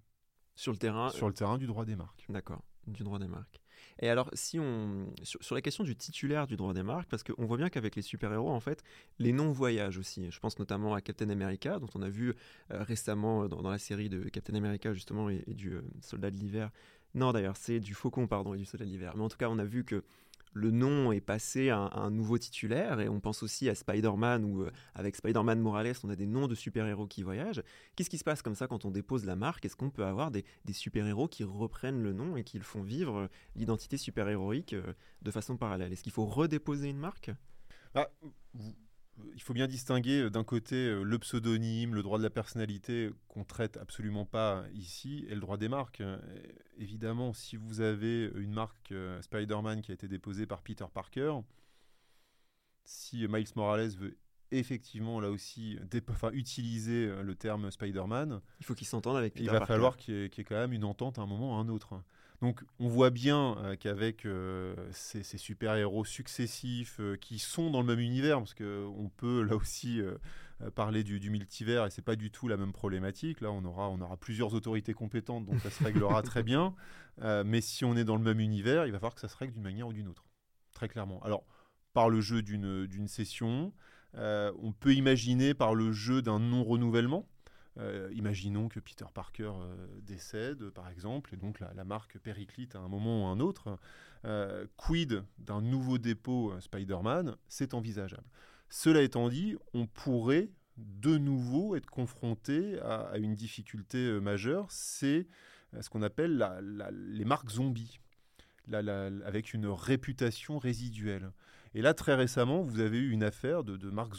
Sur 0.57 0.72
le 0.72 0.78
terrain 0.78 1.11
Sur 1.11 1.28
le 1.28 1.35
terrain 1.35 1.57
du 1.57 1.66
droit 1.66 1.85
des 1.85 1.94
marques. 1.94 2.26
D'accord, 2.28 2.64
du 2.88 3.04
droit 3.04 3.20
des 3.20 3.28
marques. 3.28 3.62
Et 4.01 4.09
alors, 4.09 4.31
si 4.33 4.59
on 4.59 5.07
sur, 5.23 5.55
la 5.55 5.61
question 5.61 5.85
du 5.85 5.97
titulaire 5.97 6.47
du 6.47 6.57
droit 6.57 6.75
des 6.75 6.83
marques, 6.83 7.09
parce 7.09 7.23
qu'on 7.23 7.47
voit 7.47 7.57
bien 7.57 7.69
qu'avec 7.69 7.97
les 7.97 8.03
super-héros, 8.03 8.51
en 8.51 8.61
fait, 8.61 8.83
les 9.19 9.33
noms 9.33 9.51
voyagent 9.51 9.99
aussi. 9.99 10.31
Je 10.31 10.41
pense 10.41 10.59
notamment 10.59 10.95
à 10.95 11.01
Captain 11.01 11.31
America, 11.31 11.79
dont 11.79 11.88
on 11.95 12.03
a 12.03 12.09
vu 12.09 12.35
euh, 12.73 12.83
récemment 12.83 13.45
euh, 13.45 13.49
dans, 13.49 13.69
la 13.69 13.79
série 13.79 14.09
de 14.09 14.29
Captain 14.29 14.55
America, 14.55 14.93
justement, 14.93 15.29
et, 15.31 15.43
du 15.49 15.75
euh, 15.75 15.83
Soldat 16.01 16.31
de 16.31 16.37
l'hiver. 16.37 16.71
Non, 17.14 17.33
d'ailleurs, 17.33 17.57
c'est 17.57 17.81
du 17.81 17.95
Faucon, 17.95 18.27
pardon, 18.27 18.55
et 18.55 18.59
du 18.59 18.64
Soldat 18.64 18.85
de 18.85 18.91
l'hiver. 18.91 19.14
Mais 19.17 19.23
en 19.23 19.29
tout 19.29 19.38
cas, 19.38 19.49
on 19.49 19.59
a 19.59 19.64
vu 19.64 19.85
que 19.85 20.05
le 20.52 20.70
nom 20.70 21.12
est 21.12 21.20
passé 21.20 21.70
à 21.70 21.78
un, 21.78 22.11
nouveau 22.11 22.38
titulaire 22.38 23.00
et 23.00 23.08
on 23.08 23.20
pense 23.20 23.42
aussi 23.42 23.68
à 23.68 23.74
Spider-Man 23.74 24.44
où 24.44 24.62
euh, 24.62 24.70
avec 24.94 25.16
Spider-Man 25.16 25.61
Morales 25.61 25.94
on 26.04 26.11
a 26.11 26.16
des 26.16 26.26
noms 26.26 26.48
de 26.48 26.54
super-héros 26.54 27.06
qui 27.06 27.22
voyagent. 27.22 27.62
Qu'est-ce 27.96 28.11
qui 28.11 28.18
se 28.18 28.24
passe 28.24 28.42
comme 28.42 28.54
ça 28.54 28.66
quand 28.66 28.84
on 28.84 28.90
dépose 28.90 29.24
la 29.24 29.37
marque? 29.37 29.64
Est-ce 29.64 29.76
qu'on 29.76 29.90
peut 29.90 30.04
avoir 30.04 30.30
des, 30.30 30.44
super-héros 30.72 31.28
qui 31.28 31.44
reprennent 31.44 32.02
le 32.02 32.12
nom 32.12 32.37
et 32.37 32.44
qui 32.44 32.58
font 32.61 32.82
vivre 32.82 33.16
euh, 33.16 33.28
l'identité 33.56 33.96
super-héroïque 33.96 34.74
euh, 34.74 34.92
de 35.22 35.30
façon 35.30 35.56
parallèle? 35.56 35.92
Est-ce 35.92 36.02
qu'il 36.02 36.12
faut 36.12 36.26
redéposer 36.26 36.88
une 36.88 36.98
marque? 36.98 37.30
Ah, 37.94 38.08
il 39.35 39.42
faut 39.42 39.54
bien 39.54 39.66
distinguer 39.66 40.22
euh, 40.22 40.31
d'un 40.31 40.44
côté 40.44 40.74
euh, 40.74 41.02
le 41.02 41.18
pseudonyme, 41.18 41.94
le 41.94 42.02
droit 42.02 42.18
de 42.18 42.22
la 42.22 42.31
personnalité 42.31 43.11
qu'on 43.28 43.44
traite 43.44 43.76
absolument 43.76 44.24
pas 44.24 44.64
ici, 44.74 45.24
et 45.28 45.35
le 45.35 45.40
droit 45.40 45.57
des 45.57 45.68
marques. 45.68 46.00
Euh, 46.00 46.18
évidemment, 46.78 47.33
si 47.33 47.57
vous 47.57 47.81
avez 47.81 48.31
une 48.37 48.52
marque 48.52 48.92
Spider-Man 49.20 49.83
qui 49.83 49.90
a 49.90 49.94
été 49.94 50.09
déposée 50.09 50.46
par 50.46 50.62
Peter 50.62 50.87
Parker, 50.92 51.35
si 52.85 53.26
Miles 53.28 53.48
Morales 53.57 53.90
veut 53.90 54.16
effectivement 54.50 55.20
là 55.20 55.31
aussi 55.31 55.78
enfin, 56.09 56.31
utiliser 56.33 57.22
le 57.22 57.35
terme 57.35 57.70
Spider-Man, 57.70 58.40
il 58.61 58.64
faut 58.64 58.74
qu'il 58.74 58.87
s'entende 58.87 59.16
avec 59.16 59.35
Peter 59.35 59.44
Il 59.44 59.50
va 59.50 59.66
falloir 59.66 59.96
qu'il 59.98 60.14
y, 60.14 60.24
ait 60.24 60.44
quand 60.44 60.54
même 60.54 60.72
une 60.72 60.85
entente 60.85 61.18
à 61.18 61.22
un 61.22 61.26
moment 61.26 61.52
ou 61.52 61.54
à 61.57 61.61
un 61.61 61.68
autre. 61.68 62.02
Donc 62.40 62.62
on 62.79 62.88
voit 62.88 63.11
bien 63.11 63.57
euh, 63.59 63.77
qu'avec 63.77 64.24
euh, 64.24 64.74
ces, 64.92 65.22
super-héros 65.24 66.05
successifs 66.05 67.01
euh, 67.01 67.16
qui 67.16 67.40
sont 67.40 67.70
dans 67.70 67.81
le 67.81 67.87
même 67.87 67.98
univers, 67.98 68.38
parce 68.38 68.55
qu'on 68.55 69.11
peut 69.16 69.42
là 69.42 69.57
aussi 69.57 70.01
parler 70.74 71.05
du, 71.05 71.31
multivers 71.31 71.87
et 71.87 71.90
c'est 71.90 72.03
pas 72.03 72.16
du 72.16 72.31
tout 72.31 72.48
la 72.48 72.57
même 72.57 72.72
problématique. 72.72 73.40
Là 73.40 73.51
on 73.51 73.64
aura, 73.64 73.88
on 73.88 74.01
aura 74.01 74.16
plusieurs 74.16 74.55
autorités 74.55 74.94
compétentes, 74.94 75.46
donc 75.46 75.61
ça 75.61 75.70
se 75.70 75.83
réglera 75.83 76.22
très 76.22 76.42
bien. 76.42 76.74
mais 77.44 77.61
si 77.61 77.85
on 77.85 77.96
est 77.96 78.05
dans 78.05 78.16
le 78.16 78.22
même 78.22 78.40
univers, 78.40 78.87
il 78.87 78.92
va 78.92 78.98
falloir 78.98 79.14
que 79.14 79.20
ça 79.20 79.29
se 79.29 79.37
règle 79.37 79.55
d'une 79.55 79.62
manière 79.62 79.88
ou 79.88 79.92
d'une 79.92 80.09
autre, 80.09 80.24
très 80.72 80.88
clairement. 80.88 81.20
Alors 81.22 81.44
par 81.92 82.09
le 82.09 82.20
jeu 82.20 82.42
d'une 82.42 83.09
session, 83.09 83.72
on 84.14 84.72
peut 84.72 84.94
imaginer 84.94 85.55
par 85.55 85.74
le 85.74 85.92
jeu 85.92 86.22
d'un 86.22 86.38
non-renouvellement. 86.38 87.29
Euh, 87.79 88.11
imaginons 88.12 88.69
que 88.69 88.81
Peter 88.81 89.05
Parker 89.14 89.53
euh, 89.55 89.87
décède, 90.03 90.71
par 90.71 90.88
exemple, 90.88 91.35
et 91.35 91.37
donc 91.37 91.61
la, 91.61 91.85
marque 91.85 92.19
périclite 92.19 92.75
à 92.75 92.81
un 92.81 92.88
moment 92.88 93.25
ou 93.25 93.27
un 93.27 93.41
autre. 93.41 93.79
Euh, 94.25 94.67
quid 94.77 95.23
d'un 95.38 95.61
nouveau 95.61 95.99
dépôt 95.99 96.53
Spider-Man? 96.61 97.37
C'est 97.49 97.75
envisageable. 97.75 98.27
Cela 98.69 99.03
étant 99.03 99.29
dit, 99.29 99.57
on 99.75 99.87
pourrait 99.87 100.51
de 100.77 101.19
nouveau 101.19 101.77
être 101.77 101.88
confronté 101.88 102.79
à, 102.81 103.17
une 103.19 103.35
difficulté 103.35 104.21
majeure, 104.21 104.67
c'est 104.71 105.27
ce 105.81 105.88
qu'on 105.91 106.03
appelle 106.03 106.45
les 106.93 107.25
marques 107.25 107.51
zombies, 107.51 107.99
avec 108.73 109.55
une 109.55 109.67
réputation 109.67 110.59
résiduelle. 110.59 111.33
Et 111.75 111.83
là, 111.83 111.95
très 111.95 112.14
récemment, 112.14 112.62
vous 112.62 112.81
avez 112.81 112.99
eu 112.99 113.11
une 113.11 113.23
affaire 113.23 113.64
de, 113.64 113.77
de 113.77 113.91
marques 113.91 114.14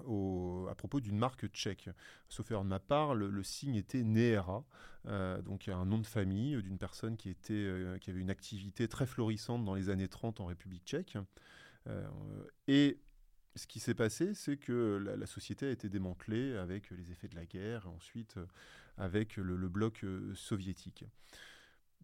à 0.00 0.74
propos 0.74 1.00
d'une 1.00 1.18
marque 1.18 1.46
tchèque. 1.48 1.88
Sauf 2.28 2.50
erreur 2.50 2.64
de 2.64 2.68
ma 2.68 2.80
part, 2.80 3.14
le, 3.14 3.42
signe 3.42 3.76
était 3.76 4.02
Neera, 4.02 4.64
euh, 5.06 5.40
donc 5.42 5.68
un 5.68 5.84
nom 5.84 5.98
de 5.98 6.06
famille 6.06 6.60
d'une 6.62 6.78
personne 6.78 7.16
euh, 7.50 7.98
qui 7.98 8.10
avait 8.10 8.20
une 8.20 8.30
activité 8.30 8.88
très 8.88 9.06
florissante 9.06 9.64
dans 9.64 9.74
les 9.74 9.90
années 9.90 10.08
30 10.08 10.40
en 10.40 10.46
République 10.46 10.84
tchèque. 10.84 11.16
Euh, 11.86 12.08
et 12.66 13.00
ce 13.56 13.66
qui 13.66 13.78
s'est 13.78 13.94
passé, 13.94 14.34
c'est 14.34 14.56
que 14.56 15.14
la, 15.16 15.26
société 15.26 15.66
a 15.66 15.70
été 15.70 15.88
démantelée 15.88 16.56
avec 16.56 16.90
les 16.90 17.12
effets 17.12 17.28
de 17.28 17.36
la 17.36 17.46
guerre, 17.46 17.84
et 17.86 17.88
ensuite 17.88 18.36
avec 18.96 19.36
le, 19.36 19.68
bloc 19.68 20.04
soviétique. 20.34 21.04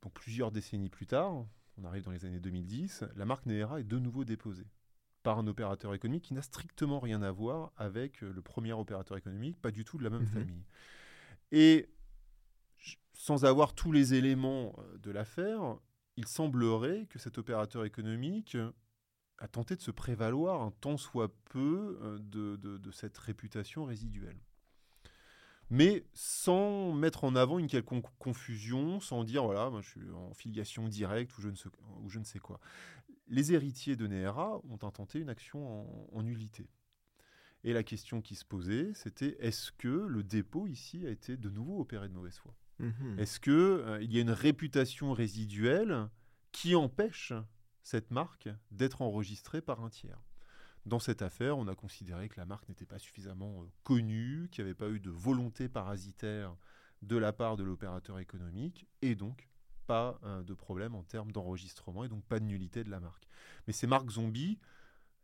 Donc 0.03 0.13
plusieurs 0.15 0.53
décennies 0.53 0.91
plus 0.91 1.07
tard, 1.07 1.45
on 1.77 1.85
arrive 1.85 2.05
dans 2.05 2.13
les 2.13 2.25
années 2.25 2.41
2010, 2.41 3.05
la 3.17 3.25
marque 3.25 3.47
Neera 3.47 3.81
est 3.81 3.85
de 3.85 3.99
nouveau 3.99 4.25
déposée 4.25 4.67
par 5.23 5.39
un 5.39 5.47
opérateur 5.47 5.95
économique 5.95 6.25
qui 6.25 6.35
n'a 6.35 6.43
strictement 6.43 7.01
rien 7.01 7.23
à 7.23 7.31
voir 7.31 7.73
avec 7.77 8.23
euh, 8.23 8.33
le 8.33 8.43
premier 8.43 8.73
opérateur 8.73 9.17
économique, 9.17 9.61
pas 9.61 9.71
du 9.71 9.85
tout 9.85 9.99
de 9.99 10.05
la 10.05 10.11
même 10.11 10.23
mhm. 10.23 10.29
famille. 10.29 10.65
Et 11.53 11.89
sans 13.13 13.45
avoir 13.45 13.75
tous 13.75 13.93
les 13.93 14.15
éléments 14.15 14.75
euh, 14.79 14.99
de 14.99 15.11
l'affaire, 15.11 15.77
il 16.17 16.27
semblerait 16.27 17.07
que 17.07 17.19
cet 17.19 17.39
opérateur 17.39 17.85
économique 17.85 18.57
a 19.39 19.49
tenté 19.49 19.77
de 19.77 19.81
se 19.81 19.91
prévaloir 19.91 20.63
un 20.63 20.71
tant 20.71 20.97
soit 20.97 21.35
peu 21.47 21.99
euh, 22.03 22.19
de, 22.21 22.57
de 22.57 22.91
cette 22.91 23.17
réputation 23.19 23.85
résiduelle 23.85 24.41
mais 25.71 26.05
sans 26.13 26.93
mettre 26.93 27.23
en 27.23 27.37
avant 27.37 27.61
une 27.61 27.69
quelconque 27.69 28.07
confusion, 28.19 28.99
sans 28.99 29.23
dire 29.23 29.45
voilà, 29.45 29.71
moi, 29.71 29.81
je 29.81 29.89
suis 29.89 30.11
en 30.11 30.35
filiation 30.35 30.89
directe 30.89 31.37
ou 31.39 31.43
je 31.43 31.49
ne 31.49 31.55
sais, 31.55 31.69
ou 32.03 32.11
je 32.11 32.19
ne 32.19 32.25
sais 32.25 32.41
quoi 32.41 32.61
les 33.31 33.53
héritiers 33.53 33.97
de 33.97 34.07
Néera 34.07 34.61
ont 34.69 34.79
intenté 34.83 35.21
une 35.21 35.31
action 35.31 36.15
en, 36.15 36.23
nullité. 36.23 36.69
Et 37.63 37.73
la 37.73 37.83
question 37.83 38.21
qui 38.21 38.35
se 38.35 38.45
posait, 38.45 38.93
c'était 38.95 39.37
est-ce 39.39 39.71
que 39.73 39.89
le 39.89 40.23
dépôt 40.23 40.67
ici 40.67 41.07
a 41.07 41.11
été 41.11 41.37
de 41.37 41.49
nouveau 41.49 41.81
opéré 41.81 42.09
de 42.09 42.15
mauvaise 42.15 42.37
foi? 42.37 42.55
Mhm. 42.81 43.19
Est-ce 43.19 43.39
qu'il 43.39 43.53
euh, 43.53 44.03
y 44.03 44.19
a 44.19 44.21
une 44.21 44.31
réputation 44.31 45.13
résiduelle 45.13 46.09
qui 46.53 46.75
empêche 46.75 47.33
cette 47.83 48.11
marque 48.11 48.49
d'être 48.71 49.03
enregistrée 49.03 49.61
par 49.61 49.83
un 49.85 49.91
tiers? 49.91 50.23
Dans 50.87 50.99
cette 50.99 51.23
affaire, 51.23 51.59
on 51.59 51.69
a 51.69 51.75
considéré 51.75 52.29
que 52.31 52.41
la 52.41 52.47
marque 52.47 52.69
n'était 52.69 52.87
pas 52.87 52.99
suffisamment 52.99 53.63
euh, 53.63 53.67
connue, 53.85 54.49
qu'il 54.51 54.65
n'y 54.65 54.71
avait 54.71 54.79
pas 54.79 54.89
eu 54.89 54.99
de 54.99 55.11
volonté 55.11 55.69
parasitaire 55.69 56.57
de 57.03 57.17
la 57.17 57.33
part 57.33 57.57
de 57.57 57.65
l'opérateur 57.65 58.19
économique, 58.19 58.87
et 59.03 59.15
donc 59.15 59.50
pas 59.91 60.21
euh, 60.23 60.45
de 60.45 60.55
problème 60.55 60.95
en 60.95 61.03
termes 61.03 61.33
d'enregistrement 61.33 62.05
et 62.05 62.09
donc 62.09 62.23
pas 62.23 62.39
de 62.39 62.45
nullité 62.45 62.85
de 62.85 62.91
la 62.91 63.01
marque. 63.01 63.27
Mais 63.67 63.73
ces 63.73 63.89
marques 63.89 64.11
zombies, 64.11 64.57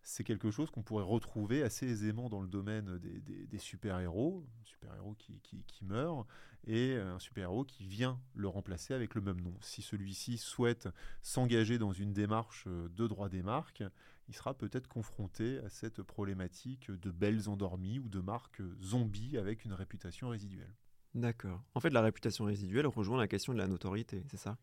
c'est 0.03 0.25
quelque 0.25 0.51
chose 0.51 0.73
qu'on 0.73 0.83
pourrait 0.83 1.05
retrouver 1.05 1.63
assez 1.63 1.87
aisément 1.87 2.29
dans 2.29 2.41
le 2.41 2.49
domaine 2.49 2.99
des, 2.99 3.59
super-héros, 3.59 4.45
super-héros 4.65 5.15
qui, 5.15 5.41
qui, 5.41 5.85
meurt 5.85 6.27
et 6.67 6.97
un 6.97 7.21
super-héros 7.21 7.65
qui 7.65 7.87
vient 7.87 8.21
le 8.35 8.49
remplacer 8.49 8.93
avec 8.93 9.15
le 9.15 9.21
même 9.21 9.41
nom. 9.41 9.55
Si 9.61 9.83
celui-ci 9.83 10.37
souhaite 10.37 10.89
s'engager 11.23 11.79
dans 11.79 11.93
une 11.93 12.13
démarche 12.13 12.65
euh, 12.67 12.89
de 12.89 13.07
droit 13.07 13.29
des 13.29 13.45
marques, 13.45 13.85
il 14.27 14.35
sera 14.35 14.53
peut-être 14.53 14.89
confronté 14.89 15.59
à 15.59 15.69
cette 15.69 16.03
problématique 16.03 16.91
de 16.91 17.13
belles 17.13 17.49
endormies 17.49 18.01
ou 18.01 18.09
de 18.09 18.19
marques 18.19 18.63
zombies 18.83 19.39
avec 19.39 19.65
une 19.65 19.75
réputation 19.75 20.31
résiduelle. 20.31 20.75
D'accord. 21.17 21.63
En 21.75 21.81
fait, 21.81 21.91
la 21.91 22.03
réputation 22.03 22.45
résiduelle 22.45 22.87
rejoint 22.87 23.17
la 23.17 23.27
question 23.27 23.55
de 23.55 23.59
la 23.59 23.67
notoriété, 23.67 24.23
c'est 24.31 24.37
ça? 24.37 24.59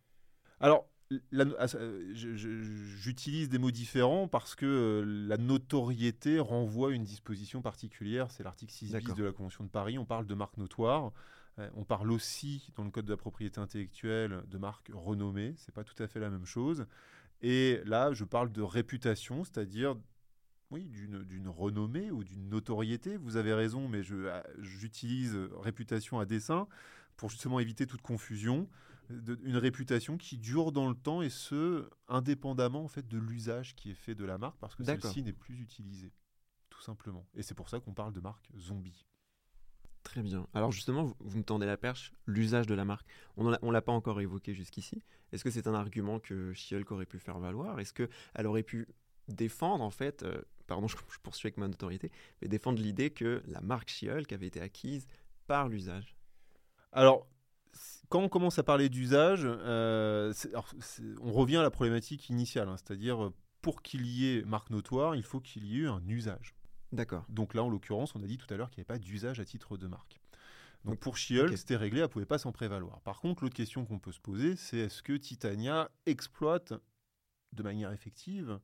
Alors, 0.60 0.88
ah, 1.60 1.66
j'utilise 2.13 3.50
des 3.50 3.58
mots 3.58 3.72
différents 3.72 4.28
parce 4.28 4.54
que 4.54 4.66
euh, 4.66 5.04
la 5.28 5.38
notoriété 5.38 6.39
renvoie 6.39 6.89
à 6.89 6.92
une 6.94 7.04
disposition 7.04 7.63
particulière. 7.63 8.30
C'est 8.30 8.44
l'article 8.44 8.72
6 8.72 8.96
bis 8.96 9.16
de 9.16 9.24
la 9.24 9.32
Convention 9.32 9.63
de 9.63 9.70
Paris. 9.70 9.98
On 9.98 10.06
parle 10.06 10.28
de 10.28 10.36
marque 10.36 10.58
notoire. 10.58 11.12
Euh, 11.58 11.70
on 11.76 11.86
parle 11.86 12.12
aussi, 12.12 12.72
dans 12.76 12.84
le 12.84 12.92
Code 12.92 13.06
de 13.06 13.12
la 13.12 13.18
propriété 13.18 13.60
intellectuelle, 13.60 14.44
de 14.48 14.58
marque 14.60 14.92
renommée. 14.94 15.56
C'est 15.58 15.74
pas 15.74 15.84
tout 15.84 16.02
à 16.02 16.08
fait 16.08 16.20
la 16.20 16.30
même 16.30 16.46
chose. 16.46 16.86
Et 17.42 17.82
là, 17.86 18.13
je 18.13 18.26
parle 18.26 18.52
de 18.52 18.62
réputation, 18.62 19.44
c'est-à-dire 19.44 19.96
oui, 20.74 20.90
d'une 20.90 21.48
renommée 21.48 22.12
ou 22.12 22.24
d'une 22.24 22.50
notoriété. 22.50 23.16
Vous 23.18 23.38
avez 23.38 23.54
raison, 23.54 23.88
mais 23.88 24.02
euh, 24.12 24.42
j'utilise 24.60 25.38
réputation 25.62 26.20
à 26.20 26.26
dessein 26.26 26.68
pour 27.16 27.30
justement 27.30 27.60
éviter 27.60 27.86
toute 27.86 28.02
confusion. 28.02 28.68
De- 29.10 29.38
une 29.44 29.58
réputation 29.58 30.18
qui 30.18 30.38
dure 30.38 30.72
dans 30.72 30.90
le 30.90 30.96
temps 30.96 31.22
et 31.22 31.30
ce, 31.30 31.90
indépendamment 32.08 32.84
en 32.84 32.88
fait 32.88 33.08
de 33.08 33.18
l'usage 33.18 33.76
qui 33.76 33.92
est 33.92 33.96
fait 33.96 34.16
de 34.16 34.26
la 34.26 34.38
marque 34.38 34.58
parce 34.60 34.76
que 34.76 34.84
celle-ci 34.84 35.22
n'est 35.24 35.34
plus 35.34 35.60
utilisée, 35.60 36.12
tout 36.70 36.82
simplement. 36.82 37.28
Et 37.36 37.44
c'est 37.44 37.54
pour 37.54 37.70
ça 37.70 37.80
qu'on 37.80 37.94
parle 37.94 38.14
de 38.14 38.22
marque 38.22 38.50
zombie. 38.58 39.06
Très 40.04 40.22
bien. 40.22 40.48
Alors 40.54 40.72
justement, 40.72 41.04
vous, 41.04 41.16
vous 41.20 41.38
me 41.38 41.44
tendez 41.44 41.66
la 41.66 41.78
perche, 41.78 42.14
l'usage 42.26 42.66
de 42.66 42.74
la 42.74 42.86
marque. 42.86 43.08
On 43.38 43.44
ne 43.44 43.72
l'a 43.72 43.82
pas 43.82 43.92
encore 43.92 44.20
évoqué 44.22 44.54
jusqu'ici. 44.54 45.04
Est-ce 45.32 45.44
que 45.44 45.52
c'est 45.52 45.68
un 45.68 45.74
argument 45.74 46.20
que 46.20 46.54
She-Hulk 46.54 46.92
aurait 46.92 47.06
pu 47.06 47.20
faire 47.20 47.40
valoir? 47.40 47.80
Est-ce 47.80 47.94
qu'elle 47.94 48.48
aurait 48.48 48.64
pu 48.64 48.88
défendre, 49.28 49.84
en 49.84 49.92
fait, 49.92 50.24
euh, 50.24 50.42
pardon, 50.68 50.88
je, 50.90 50.98
je 51.10 51.20
poursuis 51.20 51.48
avec 51.48 51.58
ma 51.58 51.68
notoriété, 51.68 52.12
mais 52.42 52.48
défendre 52.48 52.82
l'idée 52.82 53.10
que 53.12 53.44
la 53.48 53.62
marque 53.62 53.90
She-Hulk 53.90 54.32
avait 54.32 54.48
été 54.48 54.62
acquise 54.62 55.08
par 55.48 55.68
l'usage 55.68 56.16
Alors, 56.92 57.28
quand 58.10 58.22
on 58.22 58.30
commence 58.30 58.60
à 58.60 58.64
parler 58.64 58.90
d'usage, 58.90 59.42
euh, 59.46 60.34
on 61.22 61.32
revient 61.32 61.58
à 61.58 61.64
la 61.64 61.72
problématique 61.72 62.30
initiale, 62.30 62.70
hein, 62.70 62.76
c'est-à-dire 62.78 63.26
euh, 63.26 63.34
pour 63.62 63.82
qu'il 63.82 64.06
y 64.06 64.38
ait 64.38 64.44
marque 64.44 64.70
notoire, 64.70 65.16
il 65.16 65.24
faut 65.24 65.40
qu'il 65.40 65.66
y 65.66 65.76
ait 65.76 65.80
eu 65.80 65.88
un 65.88 66.06
usage. 66.08 66.56
D'accord. 66.92 67.26
Donc 67.30 67.56
là, 67.56 67.64
en 67.64 67.70
l'occurrence, 67.70 68.14
on 68.16 68.22
a 68.22 68.28
dit 68.28 68.38
tout 68.38 68.52
à 68.54 68.58
l'heure 68.58 68.70
qu'il 68.70 68.82
n'y 68.82 68.86
avait 68.88 69.00
pas 69.00 69.04
d'usage 69.04 69.40
à 69.40 69.46
titre 69.46 69.78
de 69.78 69.88
marque. 69.88 70.20
Donc 70.86 71.00
pour 71.00 71.18
She-Hulk, 71.18 71.58
c'était 71.58 71.78
réglé, 71.78 72.00
elle 72.00 72.08
ne 72.08 72.12
pouvait 72.12 72.26
pas 72.26 72.38
s'en 72.38 72.52
prévaloir. 72.52 73.02
Par 73.02 73.20
contre, 73.22 73.44
l'autre 73.44 73.56
question 73.56 73.86
qu'on 73.86 74.00
peut 74.00 74.12
se 74.12 74.20
poser, 74.20 74.56
c'est 74.58 74.78
est-ce 74.78 75.02
que 75.02 75.14
Titania 75.14 75.90
exploite 76.06 76.74
de 77.54 77.64
manière 77.64 77.92
effective 77.94 78.60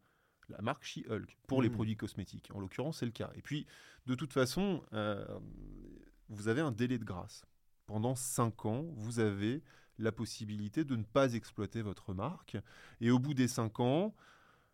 la 0.50 0.62
marque 0.62 0.84
She-Hulk 0.84 1.38
pour 1.48 1.62
les 1.62 1.70
Mhm. 1.70 1.76
produits 1.76 1.96
cosmétiques 1.98 2.50
En 2.54 2.60
l'occurrence, 2.60 3.00
c'est 3.00 3.06
le 3.06 3.12
cas. 3.12 3.32
Et 3.36 3.42
puis, 3.42 3.66
de 4.06 4.16
toute 4.16 4.34
façon, 4.34 4.84
euh, 4.94 5.26
vous 6.30 6.48
avez 6.48 6.62
un 6.62 6.72
délai 6.72 6.98
de 6.98 7.04
grâce. 7.06 7.44
Pendant 7.86 8.16
5 8.16 8.66
ans, 8.66 8.86
vous 8.96 9.20
avez 9.20 9.64
la 9.98 10.12
possibilité 10.12 10.84
de 10.84 10.96
ne 10.96 11.04
pas 11.04 11.34
exploiter 11.34 11.82
votre 11.82 12.14
marque. 12.14 12.58
Et 13.02 13.12
au 13.12 13.20
bout 13.20 13.34
des 13.34 13.48
5 13.48 13.80
ans, 13.80 14.16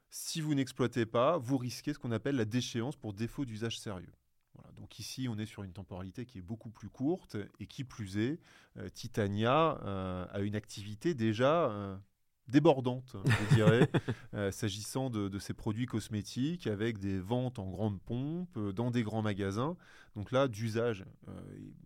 si 0.09 0.39
vous 0.41 0.53
n'exploitez 0.53 1.05
pas, 1.05 1.37
vous 1.37 1.57
risquez 1.57 1.93
ce 1.93 1.99
qu'on 1.99 2.11
appelle 2.11 2.35
la 2.35 2.45
déchéance 2.45 2.95
pour 2.95 3.13
défaut 3.13 3.43
d'usage 3.45 3.79
sérieux. 3.79 4.13
Voilà, 4.53 4.71
donc 4.73 4.99
ici, 4.99 5.27
on 5.29 5.37
est 5.37 5.45
sur 5.45 5.63
une 5.63 5.73
temporalité 5.73 6.25
qui 6.25 6.37
est 6.37 6.41
beaucoup 6.41 6.69
plus 6.69 6.89
courte 6.89 7.35
et 7.59 7.67
qui 7.67 7.83
plus 7.83 8.17
est, 8.17 8.39
euh, 8.77 8.87
Titania 8.89 9.77
euh, 9.83 10.25
a 10.31 10.39
une 10.41 10.55
activité 10.55 11.13
déjà 11.13 11.99
débordante, 12.47 13.15
je 13.25 13.55
dirais, 13.55 13.89
euh, 14.33 14.51
s'agissant 14.51 15.09
de, 15.09 15.29
de 15.29 15.39
ses 15.39 15.53
produits 15.53 15.85
cosmétiques 15.85 16.67
avec 16.67 16.99
des 16.99 17.19
ventes 17.19 17.59
en 17.59 17.69
grande 17.69 17.99
pompe 18.01 18.55
euh, 18.57 18.71
dans 18.71 18.91
des 18.91 19.03
grands 19.03 19.21
magasins. 19.21 19.75
Donc 20.15 20.31
là, 20.31 20.47
d'usage, 20.47 21.05
euh, 21.27 21.31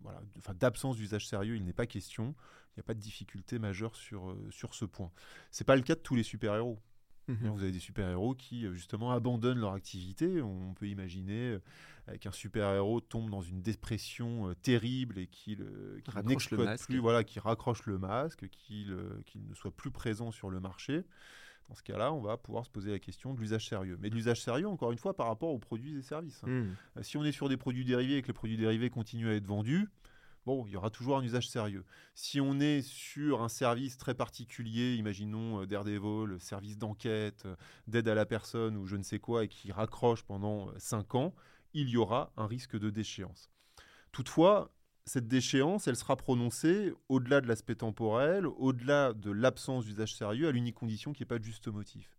voilà, 0.02 0.20
d'absence 0.58 0.96
d'usage 0.96 1.26
sérieux, 1.26 1.56
il 1.56 1.64
n'est 1.64 1.72
pas 1.72 1.86
question. 1.86 2.34
Il 2.70 2.78
n'y 2.78 2.80
a 2.80 2.84
pas 2.84 2.94
de 2.94 3.00
difficulté 3.00 3.58
majeure 3.58 3.96
sur, 3.96 4.36
sur 4.50 4.74
ce 4.74 4.84
point. 4.84 5.10
C'est 5.50 5.64
pas 5.64 5.74
le 5.74 5.82
cas 5.82 5.96
de 5.96 6.00
tous 6.00 6.14
les 6.14 6.22
super-héros. 6.22 6.78
Mhm. 7.30 7.50
Vous 7.50 7.62
avez 7.62 7.72
des 7.72 7.78
super-héros 7.78 8.34
qui, 8.34 8.66
euh, 8.66 8.74
justement, 8.74 9.10
abandonnent 9.12 9.60
leur 9.60 9.72
activité. 9.72 10.42
On 10.42 10.74
peut 10.74 10.88
imaginer 10.88 11.58
euh, 12.08 12.16
qu'un 12.18 12.32
super-héros 12.32 13.00
tombe 13.00 13.30
dans 13.30 13.42
une 13.42 13.62
dépression 13.62 14.48
euh, 14.48 14.54
terrible 14.54 15.18
et 15.18 15.26
qu'il 15.26 15.58
le 15.58 16.00
n'exploite 16.24 16.82
plus, 16.82 16.98
voilà, 16.98 17.24
qu'il 17.24 17.40
raccroche 17.42 17.86
le 17.86 17.98
masque, 17.98 18.48
qu'il 18.48 18.88
ne 18.90 19.54
soit 19.54 19.74
plus 19.74 19.90
présent 19.90 20.30
sur 20.30 20.50
le 20.50 20.60
marché. 20.60 21.04
Dans 21.70 21.76
ce 21.76 21.84
cas-là, 21.84 22.12
on 22.12 22.20
va 22.20 22.36
pouvoir 22.36 22.64
se 22.64 22.70
poser 22.70 22.90
la 22.90 22.98
question 22.98 23.32
de 23.32 23.38
l'usage 23.38 23.68
sérieux. 23.68 23.96
Mais 24.00 24.10
de 24.10 24.16
l'usage 24.16 24.42
sérieux, 24.42 24.66
encore 24.66 24.90
une 24.90 24.98
fois, 24.98 25.14
par 25.14 25.28
rapport 25.28 25.50
aux 25.50 25.58
produits 25.60 25.96
et 25.96 26.02
services. 26.02 26.42
Mhm. 26.42 26.74
Euh, 26.96 27.02
Si 27.02 27.16
on 27.16 27.24
est 27.24 27.30
sur 27.30 27.48
des 27.48 27.56
produits 27.56 27.84
dérivés 27.84 28.16
et 28.16 28.22
que 28.22 28.26
les 28.26 28.32
produits 28.32 28.56
dérivés 28.56 28.90
continuent 28.90 29.28
à 29.28 29.34
être 29.34 29.46
vendus, 29.46 29.88
bon, 30.46 30.66
il 30.66 30.72
y 30.72 30.76
aura 30.76 30.90
toujours 30.90 31.18
un 31.18 31.22
usage 31.22 31.48
sérieux. 31.48 31.84
Si 32.14 32.40
on 32.40 32.60
est 32.60 32.82
sur 32.82 33.42
un 33.42 33.48
service 33.48 33.96
très 33.96 34.14
particulier, 34.14 34.94
imaginons 34.94 35.62
euh, 35.62 35.66
Daredevil, 35.66 36.38
service 36.40 36.78
d'enquête, 36.78 37.44
euh, 37.46 37.56
d'aide 37.86 38.08
à 38.08 38.14
la 38.14 38.26
personne 38.26 38.76
ou 38.76 38.86
je 38.86 38.96
ne 38.96 39.02
sais 39.02 39.18
quoi, 39.18 39.44
et 39.44 39.48
qui 39.48 39.72
raccroche 39.72 40.22
pendant 40.22 40.70
5 40.78 41.14
ans, 41.14 41.34
il 41.74 41.88
y 41.88 41.96
aura 41.96 42.32
un 42.36 42.46
risque 42.46 42.78
de 42.78 42.90
déchéance. 42.90 43.50
Toutefois, 44.12 44.72
cette 45.06 45.28
déchéance, 45.28 45.88
elle 45.88 45.96
sera 45.96 46.16
prononcée 46.16 46.92
au-delà 47.08 47.40
de 47.40 47.48
l'aspect 47.48 47.74
temporel, 47.74 48.46
au-delà 48.46 49.12
de 49.12 49.30
l'absence 49.30 49.84
d'usage 49.84 50.14
sérieux, 50.14 50.48
à 50.48 50.52
l'unique 50.52 50.76
condition 50.76 51.12
qu'il 51.12 51.24
n'y 51.24 51.26
ait 51.26 51.34
pas 51.34 51.38
de 51.38 51.44
juste 51.44 51.68
motif. 51.68 52.18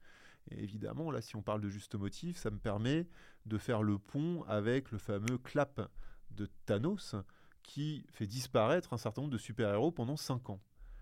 Et 0.49 0.63
évidemment, 0.63 1.11
là, 1.11 1.21
si 1.21 1.35
on 1.35 1.41
parle 1.41 1.61
de 1.61 1.69
juste 1.69 1.95
motif, 1.95 2.37
ça 2.37 2.49
me 2.49 2.57
permet 2.57 3.07
de 3.45 3.57
faire 3.57 3.83
le 3.83 3.97
pont 3.99 4.43
avec 4.47 4.91
le 4.91 4.97
fameux 4.97 5.37
clap 5.37 5.89
de 6.31 6.49
Thanos 6.65 7.15
qui 7.63 8.05
fait 8.11 8.27
disparaître 8.27 8.93
un 8.93 8.97
certain 8.97 9.21
nombre 9.21 9.33
de 9.33 9.37
super-héros 9.37 9.91
pendant 9.91 10.17
5 10.17 10.49
ans. 10.49 10.59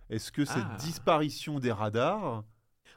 Est-ce 0.10 0.32
que 0.32 0.45
cette 0.45 0.58
Ah. 0.69 0.78
disparition 0.80 1.60
des 1.60 1.72
radars, 1.72 2.43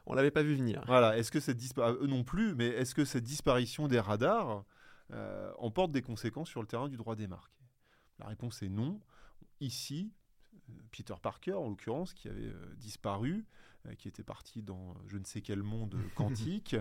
On 0.05 0.13
l'avait 0.15 0.31
pas 0.31 0.43
vu 0.43 0.55
venir. 0.55 0.83
voilà, 0.87 1.17
est-ce 1.17 1.31
que 1.31 1.39
cette 1.39 1.57
disparition, 1.57 2.03
eux 2.03 2.07
non 2.07 2.23
plus, 2.23 2.55
mais 2.55 2.67
est-ce 2.67 2.93
que 2.95 3.05
cette 3.05 3.23
disparition 3.23 3.87
des 3.87 3.99
radars 3.99 4.65
euh, 5.11 5.51
emporte 5.59 5.91
des 5.91 6.01
conséquences 6.01 6.49
sur 6.49 6.61
le 6.61 6.67
terrain 6.67 6.89
du 6.89 6.97
droit 6.97 7.15
des 7.15 7.27
marques? 7.27 7.53
La 8.19 8.25
réponse 8.27 8.61
est 8.63 8.69
non. 8.69 8.99
Ici, 9.59 10.11
euh, 10.69 10.73
Peter 10.91 11.13
Parker, 11.21 11.53
en 11.53 11.69
l'occurrence, 11.69 12.13
qui 12.13 12.27
avait 12.27 12.47
euh, 12.47 12.73
disparu, 12.77 13.45
euh, 13.85 13.93
qui 13.95 14.07
était 14.07 14.23
parti 14.23 14.61
dans 14.63 14.91
euh, 14.91 14.93
je 15.07 15.17
ne 15.17 15.23
sais 15.25 15.41
quel 15.41 15.61
monde 15.63 15.95
quantique, 16.15 16.75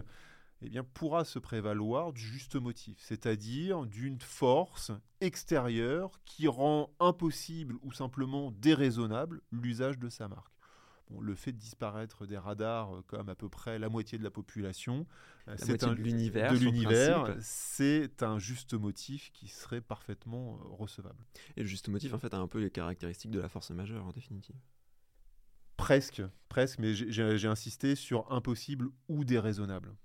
eh 0.64 0.68
bien, 0.68 0.84
pourra 0.84 1.24
se 1.24 1.38
prévaloir 1.38 2.12
du 2.12 2.20
juste 2.20 2.54
motif, 2.54 2.96
c'est-à-dire 3.00 3.84
d'une 3.86 4.20
force 4.20 4.92
extérieure 5.20 6.20
qui 6.24 6.46
rend 6.46 6.94
impossible 7.00 7.76
ou 7.82 7.92
simplement 7.92 8.52
déraisonnable 8.52 9.40
l'usage 9.50 9.98
de 9.98 10.08
sa 10.08 10.28
marque. 10.28 10.52
Bon, 11.10 11.20
le 11.20 11.34
fait 11.34 11.52
de 11.52 11.58
disparaître 11.58 12.26
des 12.26 12.38
radars 12.38 12.94
euh, 12.94 13.02
comme 13.08 13.28
à 13.28 13.34
peu 13.34 13.48
près 13.48 13.78
la 13.78 13.88
moitié 13.88 14.18
de 14.18 14.22
la 14.22 14.30
population, 14.30 15.04
euh, 15.48 15.56
de 15.56 15.92
l'univers, 15.94 16.54
l'univers, 16.54 17.24
principe. 17.24 17.42
c'est 17.42 18.22
un 18.22 18.38
juste 18.38 18.74
motif 18.74 19.32
qui 19.32 19.48
serait 19.48 19.80
parfaitement 19.80 20.60
euh, 20.60 20.68
recevable. 20.76 21.24
Et 21.56 21.62
le 21.62 21.66
juste 21.66 21.88
motif, 21.88 22.14
en 22.14 22.18
fait, 22.18 22.32
a 22.34 22.38
un 22.38 22.46
peu 22.46 22.60
les 22.60 22.70
caractéristiques 22.70 23.32
de 23.32 23.40
la 23.40 23.48
force 23.48 23.72
majeure, 23.72 24.06
en 24.06 24.12
définitive. 24.12 24.56
Presque, 25.76 26.22
presque, 26.48 26.78
mais 26.78 26.94
j'ai 26.94 27.48
insisté 27.48 27.96
sur 27.96 28.30
impossible 28.30 28.88
ou 29.08 29.24
déraisonnable. 29.24 29.96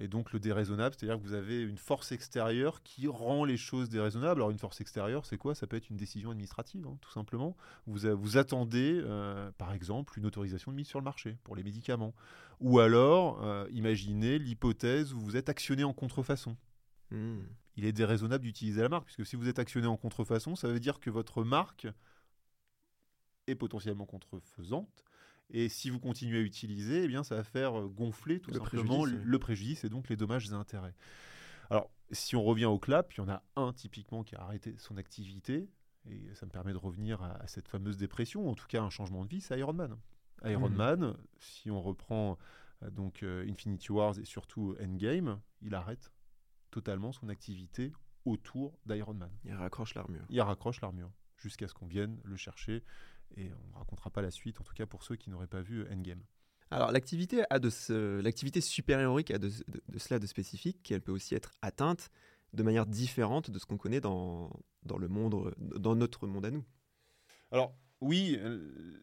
Et 0.00 0.06
donc 0.06 0.32
le 0.32 0.38
déraisonnable, 0.38 0.94
c'est-à-dire 0.96 1.18
que 1.20 1.26
vous 1.26 1.34
avez 1.34 1.60
une 1.60 1.76
force 1.76 2.12
extérieure 2.12 2.82
qui 2.84 3.08
rend 3.08 3.44
les 3.44 3.56
choses 3.56 3.88
déraisonnables. 3.88 4.40
Alors 4.40 4.50
une 4.50 4.58
force 4.58 4.80
extérieure, 4.80 5.26
c'est 5.26 5.38
quoi? 5.38 5.56
Ça 5.56 5.66
peut 5.66 5.76
être 5.76 5.90
une 5.90 5.96
décision 5.96 6.30
administrative, 6.30 6.86
hein, 6.86 6.96
tout 7.00 7.10
simplement. 7.10 7.56
Vous, 7.86 8.06
a- 8.06 8.14
vous 8.14 8.36
attendez, 8.36 9.00
euh, 9.04 9.50
par 9.58 9.72
exemple, 9.72 10.16
une 10.18 10.26
autorisation 10.26 10.70
de 10.70 10.76
mise 10.76 10.86
sur 10.86 11.00
le 11.00 11.04
marché 11.04 11.36
pour 11.42 11.56
les 11.56 11.64
médicaments. 11.64 12.14
Ou 12.60 12.78
alors, 12.78 13.42
euh, 13.44 13.66
imaginez 13.72 14.38
l'hypothèse 14.38 15.12
où 15.14 15.20
vous 15.20 15.36
êtes 15.36 15.48
actionné 15.48 15.82
en 15.84 15.92
contrefaçon. 15.92 16.56
Mhm. 17.10 17.42
il 17.76 17.84
est 17.86 17.92
déraisonnable 17.92 18.44
d'utiliser 18.44 18.82
la 18.82 18.88
marque, 18.88 19.04
puisque 19.06 19.24
si 19.24 19.36
vous 19.36 19.48
êtes 19.48 19.58
actionné 19.60 19.86
en 19.86 19.96
contrefaçon, 19.96 20.56
ça 20.56 20.68
veut 20.68 20.80
dire 20.80 20.98
que 21.00 21.10
votre 21.10 21.44
marque 21.44 21.86
est 23.46 23.54
potentiellement 23.54 24.04
contrefaisante. 24.04 25.04
Et 25.50 25.68
si 25.68 25.90
vous 25.90 25.98
continuez 25.98 26.38
à 26.38 26.42
utiliser, 26.42 27.04
eh 27.04 27.08
bien, 27.08 27.24
ça 27.24 27.36
va 27.36 27.44
faire 27.44 27.78
euh, 27.78 27.88
gonfler 27.88 28.40
tout 28.40 28.50
Le 28.50 28.58
simplement 28.58 29.02
préjudice, 29.02 29.24
le 29.24 29.38
préjudice 29.38 29.84
et 29.84 29.88
donc 29.88 30.08
les 30.08 30.16
dommages 30.16 30.48
et 30.50 30.52
intérêts. 30.52 30.94
Alors, 31.70 31.90
si 32.10 32.36
on 32.36 32.42
revient 32.42 32.66
au 32.66 32.78
clap, 32.78 33.12
il 33.14 33.18
y 33.18 33.20
en 33.20 33.28
a 33.28 33.42
un 33.56 33.72
typiquement 33.72 34.24
qui 34.24 34.34
a 34.34 34.40
arrêté 34.40 34.74
son 34.78 34.96
activité, 34.96 35.68
et 36.06 36.34
ça 36.34 36.46
me 36.46 36.50
permet 36.50 36.72
de 36.72 36.78
revenir 36.78 37.22
à, 37.22 37.32
à 37.42 37.46
cette 37.46 37.68
fameuse 37.68 37.96
dépression, 37.96 38.46
ou 38.46 38.50
en 38.50 38.54
tout 38.54 38.66
cas 38.66 38.82
un 38.82 38.90
changement 38.90 39.24
de 39.24 39.28
vie, 39.30 39.40
c'est 39.40 39.58
Iron 39.58 39.72
Man. 39.72 39.96
Iron 40.44 40.68
Mhm. 40.68 40.76
Man, 40.76 41.16
si 41.38 41.70
on 41.70 41.80
reprend 41.80 42.38
euh, 42.82 42.90
donc 42.90 43.22
euh, 43.22 43.48
Infinity 43.48 43.92
Wars 43.92 44.18
et 44.18 44.24
surtout 44.24 44.76
Endgame, 44.80 45.40
il 45.62 45.74
arrête 45.74 46.12
totalement 46.70 47.12
son 47.12 47.28
activité 47.28 47.92
autour 48.24 48.78
d'Iron 48.86 49.14
Man. 49.14 49.30
Il 49.44 49.54
raccroche 49.54 49.94
l'armure. 49.94 50.24
Il 50.28 50.40
raccroche 50.40 50.80
l'armure 50.80 51.10
jusqu'à 51.36 51.68
ce 51.68 51.74
qu'on 51.74 51.86
vienne 51.86 52.20
le 52.24 52.36
chercher 52.36 52.82
et 53.36 53.50
on 53.52 53.72
ne 53.72 53.78
racontera 53.78 54.10
pas 54.10 54.22
la 54.22 54.30
suite, 54.30 54.60
en 54.60 54.64
tout 54.64 54.74
cas 54.74 54.86
pour 54.86 55.02
ceux 55.02 55.16
qui 55.16 55.30
n'auraient 55.30 55.46
pas 55.46 55.62
vu 55.62 55.86
Endgame. 55.90 56.22
Alors, 56.70 56.92
l'activité 56.92 57.44
a 57.50 57.58
de 57.58 57.70
ce... 57.70 58.20
l'activité 58.20 58.60
super-héroïque 58.60 59.30
a 59.30 59.38
de, 59.38 59.48
de- 59.48 59.82
de 59.88 59.98
cela 59.98 60.18
de 60.18 60.26
spécifique 60.26 60.82
qu'elle 60.82 61.00
peut 61.00 61.12
aussi 61.12 61.34
être 61.34 61.52
atteinte 61.62 62.10
de 62.52 62.62
manière 62.62 62.86
différente 62.86 63.50
de 63.50 63.58
ce 63.58 63.66
qu'on 63.66 63.78
connaît 63.78 64.00
dans, 64.00 64.50
dans 64.82 64.98
le 64.98 65.08
monde, 65.08 65.54
dans 65.58 65.94
notre 65.94 66.26
monde 66.26 66.44
à 66.44 66.50
nous. 66.50 66.64
Alors 67.50 67.74
oui, 68.00 68.36
euh, 68.40 69.00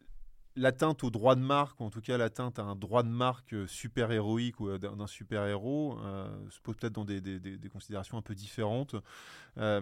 l'atteinte 0.54 1.02
au 1.04 1.10
droit 1.10 1.34
de 1.34 1.40
marque, 1.40 1.80
ou 1.80 1.84
en 1.84 1.90
tout 1.90 2.00
cas 2.00 2.16
l'atteinte 2.16 2.58
à 2.58 2.62
un 2.62 2.76
droit 2.76 3.02
de 3.02 3.08
marque 3.08 3.52
euh, 3.52 3.66
super-héroïque 3.66 4.60
ou 4.60 4.68
euh, 4.68 4.78
d'un 4.78 5.06
super-héros, 5.06 5.98
euh, 6.00 6.50
se 6.50 6.60
pose 6.60 6.76
peut-être 6.76 6.94
dans 6.94 7.04
des, 7.04 7.20
des- 7.20 7.40
des- 7.40 7.58
des 7.58 7.68
considérations 7.68 8.16
un 8.16 8.22
peu 8.22 8.34
différentes. 8.34 8.94
Euh, 9.58 9.80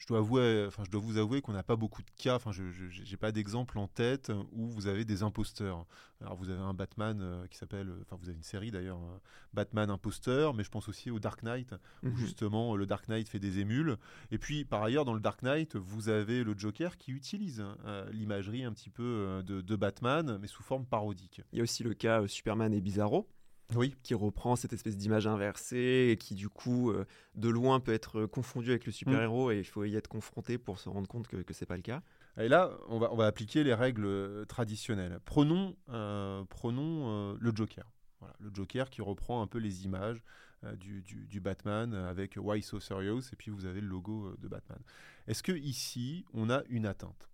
je 0.00 0.06
dois, 0.06 0.18
avouer, 0.18 0.64
enfin, 0.66 0.82
je 0.84 0.90
dois 0.90 1.00
vous 1.00 1.18
avouer 1.18 1.42
qu'on 1.42 1.52
n'a 1.52 1.62
pas 1.62 1.76
beaucoup 1.76 2.00
de 2.02 2.10
cas, 2.16 2.34
enfin, 2.36 2.52
je 2.52 2.62
n'ai 2.62 3.16
pas 3.18 3.32
d'exemple 3.32 3.78
en 3.78 3.86
tête 3.86 4.32
où 4.52 4.66
vous 4.66 4.86
avez 4.86 5.04
des 5.04 5.22
imposteurs. 5.22 5.84
Alors, 6.22 6.36
vous 6.36 6.48
avez 6.48 6.60
un 6.60 6.72
Batman 6.72 7.18
euh, 7.20 7.46
qui 7.48 7.58
s'appelle, 7.58 7.92
enfin, 8.00 8.16
vous 8.18 8.28
avez 8.28 8.36
une 8.36 8.42
série 8.42 8.70
d'ailleurs, 8.70 8.96
euh, 8.98 9.18
Batman 9.52 9.90
imposteur, 9.90 10.54
mais 10.54 10.64
je 10.64 10.70
pense 10.70 10.88
aussi 10.88 11.10
au 11.10 11.18
Dark 11.18 11.42
Knight, 11.42 11.74
où 12.02 12.08
Mhm. 12.08 12.16
justement 12.16 12.76
le 12.76 12.86
Dark 12.86 13.08
Knight 13.08 13.28
fait 13.28 13.38
des 13.38 13.58
émules. 13.58 13.98
Et 14.30 14.38
puis, 14.38 14.64
par 14.64 14.82
ailleurs, 14.82 15.04
dans 15.04 15.14
le 15.14 15.20
Dark 15.20 15.42
Knight, 15.42 15.76
vous 15.76 16.08
avez 16.08 16.44
le 16.44 16.54
Joker 16.56 16.96
qui 16.96 17.12
utilise 17.12 17.62
euh, 17.84 18.10
l'imagerie 18.10 18.64
un 18.64 18.72
petit 18.72 18.90
peu 18.90 19.02
euh, 19.02 19.42
de, 19.42 19.60
de 19.60 19.76
Batman, 19.76 20.38
mais 20.40 20.46
sous 20.46 20.62
forme 20.62 20.86
parodique. 20.86 21.42
Il 21.52 21.58
y 21.58 21.60
a 21.60 21.62
aussi 21.62 21.82
le 21.82 21.92
cas 21.92 22.22
euh, 22.22 22.26
Superman 22.26 22.72
et 22.72 22.80
Bizarro, 22.80 23.28
Oui. 23.76 23.94
qui 24.02 24.14
reprend 24.14 24.56
cette 24.56 24.72
espèce 24.72 24.96
d'image 24.96 25.26
inversée 25.26 26.08
et 26.10 26.16
qui, 26.16 26.34
du 26.34 26.48
coup, 26.48 26.90
euh, 26.90 27.04
de 27.34 27.48
loin 27.48 27.80
peut 27.80 27.92
être 27.92 28.26
confondu 28.26 28.70
avec 28.70 28.86
le 28.86 28.92
super-héros 28.92 29.50
et 29.50 29.58
il 29.58 29.64
faut 29.64 29.84
y 29.84 29.96
être 29.96 30.08
confronté 30.08 30.58
pour 30.58 30.78
se 30.78 30.88
rendre 30.88 31.08
compte 31.08 31.28
que, 31.28 31.36
que 31.38 31.52
c'est 31.54 31.66
pas 31.66 31.76
le 31.76 31.82
cas. 31.82 32.02
Et 32.36 32.48
là, 32.48 32.70
on 32.88 32.98
va, 32.98 33.12
on 33.12 33.16
va 33.16 33.26
appliquer 33.26 33.64
les 33.64 33.74
règles 33.74 34.04
euh, 34.06 34.44
traditionnelles. 34.44 35.18
Prenons, 35.24 35.76
euh, 35.88 36.44
prenons 36.48 37.32
euh, 37.32 37.36
le 37.40 37.52
Joker. 37.54 37.90
Voilà, 38.20 38.34
le 38.38 38.50
Joker 38.52 38.90
qui 38.90 39.00
reprend 39.00 39.40
un 39.42 39.46
peu 39.46 39.58
les 39.58 39.84
images 39.84 40.22
euh, 40.64 40.76
du, 40.76 41.00
du- 41.02 41.26
du 41.26 41.40
Batman 41.40 41.94
avec 41.94 42.36
Why 42.36 42.62
So 42.62 42.78
Serious 42.80 43.22
et 43.32 43.36
puis 43.36 43.50
vous 43.50 43.64
avez 43.64 43.80
le 43.80 43.86
logo 43.88 44.26
euh, 44.26 44.36
de 44.38 44.46
Batman. 44.48 44.78
Est-ce 45.26 45.42
que 45.42 45.52
ici 45.52 46.26
on 46.34 46.50
a 46.50 46.62
une 46.68 46.84
atteinte? 46.84 47.29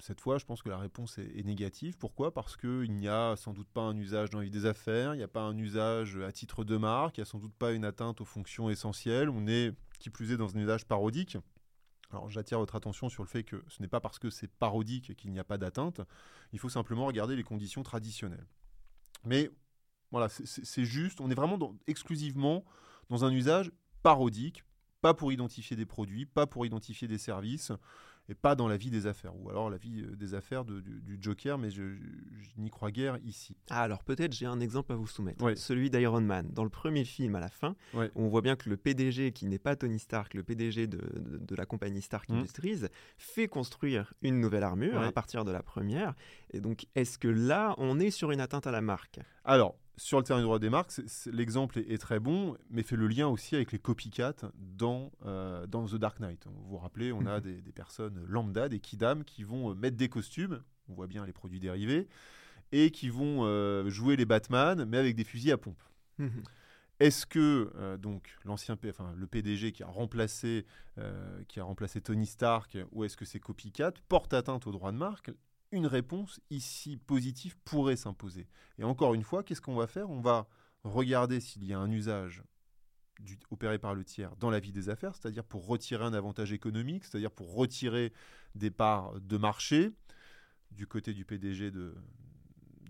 Cette 0.00 0.20
fois, 0.20 0.38
je 0.38 0.46
pense 0.46 0.62
que 0.62 0.70
la 0.70 0.78
réponse 0.78 1.18
est, 1.18 1.44
négative. 1.44 1.96
Pourquoi? 1.98 2.32
Parce 2.32 2.56
qu'il 2.56 2.92
n'y 2.92 3.08
a 3.08 3.36
sans 3.36 3.52
doute 3.52 3.68
pas 3.68 3.82
un 3.82 3.96
usage 3.96 4.30
dans 4.30 4.38
la 4.38 4.44
vie 4.44 4.50
des 4.50 4.66
affaires, 4.66 5.14
il 5.14 5.18
n'y 5.18 5.22
a 5.22 5.28
pas 5.28 5.42
un 5.42 5.56
usage 5.58 6.16
à 6.16 6.32
titre 6.32 6.64
de 6.64 6.76
marque, 6.76 7.18
il 7.18 7.20
n'y 7.20 7.22
a 7.22 7.26
sans 7.26 7.38
doute 7.38 7.54
pas 7.54 7.72
une 7.72 7.84
atteinte 7.84 8.20
aux 8.20 8.24
fonctions 8.24 8.70
essentielles. 8.70 9.28
On 9.28 9.46
est, 9.46 9.72
qui 9.98 10.10
plus 10.10 10.32
est, 10.32 10.36
dans 10.36 10.56
un 10.56 10.60
usage 10.60 10.86
parodique. 10.86 11.36
Alors 12.10 12.28
j'attire 12.30 12.58
votre 12.58 12.74
attention 12.74 13.08
sur 13.08 13.22
le 13.22 13.28
fait 13.28 13.44
que 13.44 13.62
ce 13.68 13.80
n'est 13.82 13.88
pas 13.88 14.00
parce 14.00 14.18
que 14.18 14.30
c'est 14.30 14.48
parodique 14.48 15.16
qu'il 15.16 15.30
n'y 15.30 15.38
a 15.38 15.44
pas 15.44 15.58
d'atteinte, 15.58 16.00
il 16.52 16.58
faut 16.58 16.68
simplement 16.68 17.06
regarder 17.06 17.36
les 17.36 17.44
conditions 17.44 17.82
traditionnelles. 17.82 18.46
Mais 19.24 19.50
voilà, 20.10 20.28
c'est- 20.28 20.84
juste, 20.84 21.20
on 21.20 21.30
est 21.30 21.34
vraiment 21.34 21.58
exclusivement 21.86 22.64
dans 23.10 23.24
un 23.24 23.30
usage 23.30 23.70
parodique, 24.02 24.64
pas 25.00 25.14
pour 25.14 25.32
identifier 25.32 25.76
des 25.76 25.86
produits, 25.86 26.26
pas 26.26 26.46
pour 26.46 26.66
identifier 26.66 27.06
des 27.06 27.18
services, 27.18 27.70
et 28.30 28.34
pas 28.34 28.54
dans 28.54 28.68
la 28.68 28.76
vie 28.76 28.90
des 28.90 29.06
affaires, 29.06 29.32
ou 29.36 29.50
alors 29.50 29.68
la 29.68 29.76
vie 29.76 30.02
euh, 30.02 30.14
des 30.16 30.34
affaires 30.34 30.64
de- 30.64 30.80
du, 30.80 31.00
du 31.02 31.18
Joker, 31.20 31.58
mais 31.58 31.70
je, 31.70 31.82
n'y 32.56 32.70
crois 32.70 32.90
guère 32.92 33.18
ici. 33.24 33.56
Ah, 33.70 33.82
alors 33.82 34.02
peut-être 34.04 34.32
j'ai 34.32 34.46
un 34.46 34.60
exemple 34.60 34.92
à 34.92 34.94
vous 34.94 35.06
soumettre. 35.08 35.42
Ouais. 35.44 35.56
Celui 35.56 35.90
d'Iron 35.90 36.20
Man. 36.20 36.48
Dans 36.52 36.62
le 36.64 36.70
premier 36.70 37.04
film, 37.04 37.34
à 37.34 37.40
la 37.40 37.48
fin, 37.48 37.74
Ouais. 37.92 38.10
on 38.14 38.28
voit 38.28 38.40
bien 38.42 38.54
que 38.56 38.70
le 38.70 38.76
PDG, 38.76 39.32
qui 39.32 39.46
n'est 39.46 39.58
pas 39.58 39.74
Tony 39.76 39.98
Stark, 39.98 40.34
le 40.34 40.42
PDG 40.44 40.86
de, 40.86 40.98
de- 40.98 41.38
de 41.38 41.54
la 41.56 41.66
compagnie 41.66 42.00
Stark 42.02 42.28
Mhm. 42.28 42.38
Industries, 42.38 42.82
fait 43.18 43.48
construire 43.48 44.14
une 44.22 44.40
nouvelle 44.40 44.62
armure 44.62 45.00
Ouais. 45.00 45.06
à 45.06 45.12
partir 45.12 45.44
de 45.44 45.50
la 45.50 45.62
première. 45.62 46.14
Et 46.52 46.60
donc, 46.60 46.86
est-ce 46.94 47.18
que 47.18 47.28
là, 47.28 47.74
on 47.78 47.98
est 47.98 48.10
sur 48.10 48.30
une 48.30 48.40
atteinte 48.40 48.66
à 48.66 48.70
la 48.70 48.80
marque? 48.80 49.18
Alors, 49.44 49.74
sur 49.96 50.18
le 50.18 50.24
terrain 50.24 50.38
du 50.38 50.44
droit 50.44 50.58
des 50.58 50.70
marques, 50.70 50.92
l'exemple 51.30 51.78
est, 51.78 51.90
est 51.90 51.98
très 51.98 52.20
bon, 52.20 52.56
mais 52.70 52.82
fait 52.82 52.96
le 52.96 53.06
lien 53.06 53.28
aussi 53.28 53.54
avec 53.54 53.70
les 53.72 53.78
copycats 53.78 54.50
dans, 54.56 55.12
euh, 55.26 55.66
dans 55.66 55.86
The 55.86 55.96
Dark 55.96 56.20
Knight. 56.20 56.46
Vous 56.46 56.62
vous 56.70 56.78
rappelez, 56.78 57.12
on 57.12 57.26
a 57.26 57.36
Mhm. 57.36 57.40
des, 57.40 57.60
des 57.60 57.72
personnes 57.72 58.24
lambda, 58.26 58.68
des 58.68 58.80
kidam, 58.80 59.24
qui 59.24 59.44
vont 59.44 59.70
euh, 59.70 59.74
mettre 59.74 59.96
des 59.96 60.08
costumes, 60.08 60.62
on 60.88 60.94
voit 60.94 61.06
bien 61.06 61.26
les 61.26 61.32
produits 61.32 61.60
dérivés, 61.60 62.08
et 62.72 62.90
qui 62.90 63.08
vont 63.10 63.44
euh, 63.44 63.90
jouer 63.90 64.16
les 64.16 64.24
Batman, 64.24 64.84
mais 64.84 64.96
avec 64.96 65.16
des 65.16 65.24
fusils 65.24 65.52
à 65.52 65.58
pompe. 65.58 65.82
Est-ce 66.98 67.24
que 67.24 67.72
euh, 67.76 67.96
donc 67.96 68.36
l'ancien, 68.44 68.76
enfin 68.88 69.12
le 69.16 69.26
PDG 69.26 69.72
qui 69.72 69.82
a 69.82 69.86
remplacé, 69.86 70.66
euh, 70.98 71.42
qui 71.48 71.58
a 71.58 71.64
remplacé 71.64 72.00
Tony 72.02 72.26
Stark, 72.26 72.76
ou 72.92 73.04
est-ce 73.04 73.16
que 73.16 73.24
ces 73.24 73.40
copycats 73.40 73.92
portent 74.08 74.34
atteinte 74.34 74.66
aux 74.66 74.72
droits 74.72 74.92
de 74.92 74.98
marque? 74.98 75.30
Une 75.72 75.86
réponse 75.86 76.40
ici 76.50 76.96
positive 76.96 77.56
pourrait 77.64 77.96
s'imposer. 77.96 78.48
Et 78.78 78.84
encore 78.84 79.14
une 79.14 79.22
fois, 79.22 79.42
qu'est-ce 79.44 79.60
qu'on 79.60 79.76
va 79.76 79.86
faire? 79.86 80.10
On 80.10 80.20
va 80.20 80.48
regarder 80.82 81.40
s'il 81.40 81.64
y 81.64 81.72
a 81.72 81.78
un 81.78 81.90
usage 81.90 82.42
du- 83.20 83.38
opéré 83.50 83.78
par 83.78 83.94
le 83.94 84.02
tiers 84.04 84.34
dans 84.36 84.50
la 84.50 84.60
vie 84.60 84.72
des 84.72 84.88
affaires, 84.88 85.14
c'est-à-dire 85.14 85.44
pour 85.44 85.66
retirer 85.66 86.04
un 86.04 86.14
avantage 86.14 86.52
économique, 86.52 87.04
c'est-à-dire 87.04 87.30
pour 87.30 87.54
retirer 87.54 88.12
des 88.54 88.70
parts 88.70 89.20
de 89.20 89.36
marché 89.36 89.92
du 90.72 90.86
côté 90.86 91.12
du 91.12 91.24
PDG 91.24 91.70
de, 91.70 91.94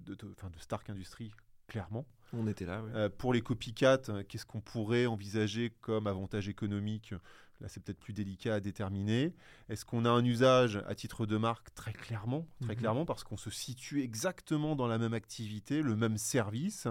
de, 0.07 0.15
de- 0.15 0.31
enfin, 0.37 0.49
de 0.51 0.59
Stark 0.59 0.89
Industries, 0.89 1.33
clairement. 1.67 2.07
On 2.33 2.47
était 2.47 2.65
là, 2.65 2.83
oui. 2.83 2.91
Euh, 2.95 3.09
pour 3.09 3.33
les 3.33 3.43
copycats, 3.43 4.03
euh, 4.09 4.23
qu'est-ce 4.27 4.47
qu'on 4.47 4.61
pourrait 4.61 5.07
envisager 5.07 5.71
comme 5.81 6.07
avantage 6.07 6.49
économique 6.49 7.13
Là, 7.61 7.69
c'est 7.69 7.81
peut-être 7.83 8.01
plus 8.01 8.13
délicat 8.13 8.55
à 8.55 8.61
déterminer. 8.61 9.35
Est-ce 9.69 9.85
qu'on 9.85 10.05
a 10.05 10.11
un 10.11 10.25
usage 10.25 10.83
à 10.87 10.95
titre 10.95 11.27
de 11.27 11.37
marque? 11.37 11.75
Très 11.75 11.93
clairement, 11.93 12.47
très 12.61 12.75
Mhm. 12.75 12.79
clairement, 12.81 13.05
parce 13.05 13.23
qu'on 13.25 13.37
se 13.37 13.51
situe 13.51 14.03
exactement 14.03 14.77
dans 14.77 14.87
la 14.87 14.99
même 14.99 15.15
activité, 15.15 15.83
le 15.83 15.97
même 15.97 16.17
service. 16.17 16.89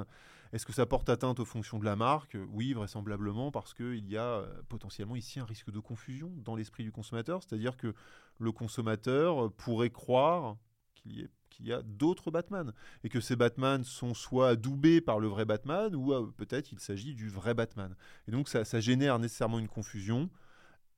Est-ce 0.52 0.66
que 0.66 0.74
ça 0.74 0.86
porte 0.86 1.10
atteinte 1.10 1.40
aux 1.40 1.46
fonctions 1.46 1.78
de 1.80 1.86
la 1.86 1.96
marque? 1.96 2.36
Oui, 2.50 2.74
vraisemblablement, 2.74 3.52
parce 3.52 3.74
qu'il 3.74 4.08
y 4.10 4.18
a 4.18 4.24
euh, 4.24 4.62
potentiellement 4.68 5.16
ici 5.16 5.40
un 5.40 5.46
risque 5.46 5.72
de 5.72 5.80
confusion 5.80 6.32
dans 6.44 6.56
l'esprit 6.56 6.84
du 6.84 6.92
consommateur, 6.92 7.42
c'est-à-dire 7.44 7.78
que 7.78 7.94
le 8.40 8.52
consommateur 8.52 9.46
euh, 9.46 9.50
pourrait 9.50 9.92
croire 9.92 10.58
qu'il 10.96 11.14
y, 11.14 11.22
ait- 11.22 11.30
qu'il 11.52 11.68
y 11.68 11.74
a 11.74 11.82
d'autres 11.84 12.32
Batman 12.32 12.74
et 13.04 13.10
que 13.10 13.20
ces 13.22 13.36
Batman 13.36 13.84
sont 13.84 14.14
soit 14.16 14.50
adoubés 14.50 15.02
par 15.02 15.20
le 15.20 15.28
vrai 15.28 15.46
Batman 15.46 15.96
ou 15.96 16.14
euh, 16.14 16.32
peut-être 16.38 16.72
il 16.72 16.80
s'agit 16.80 17.14
du 17.14 17.30
vrai 17.30 17.54
Batman. 17.54 17.96
Et 18.28 18.32
donc 18.32 18.50
ça, 18.50 18.66
ça 18.66 18.80
génère 18.80 19.20
nécessairement 19.20 19.60
une 19.60 19.68
confusion 19.68 20.30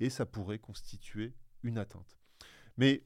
et 0.01 0.09
ça 0.09 0.25
pourrait 0.25 0.59
constituer 0.59 1.33
une 1.63 1.77
atteinte. 1.77 2.17
Mais 2.77 3.03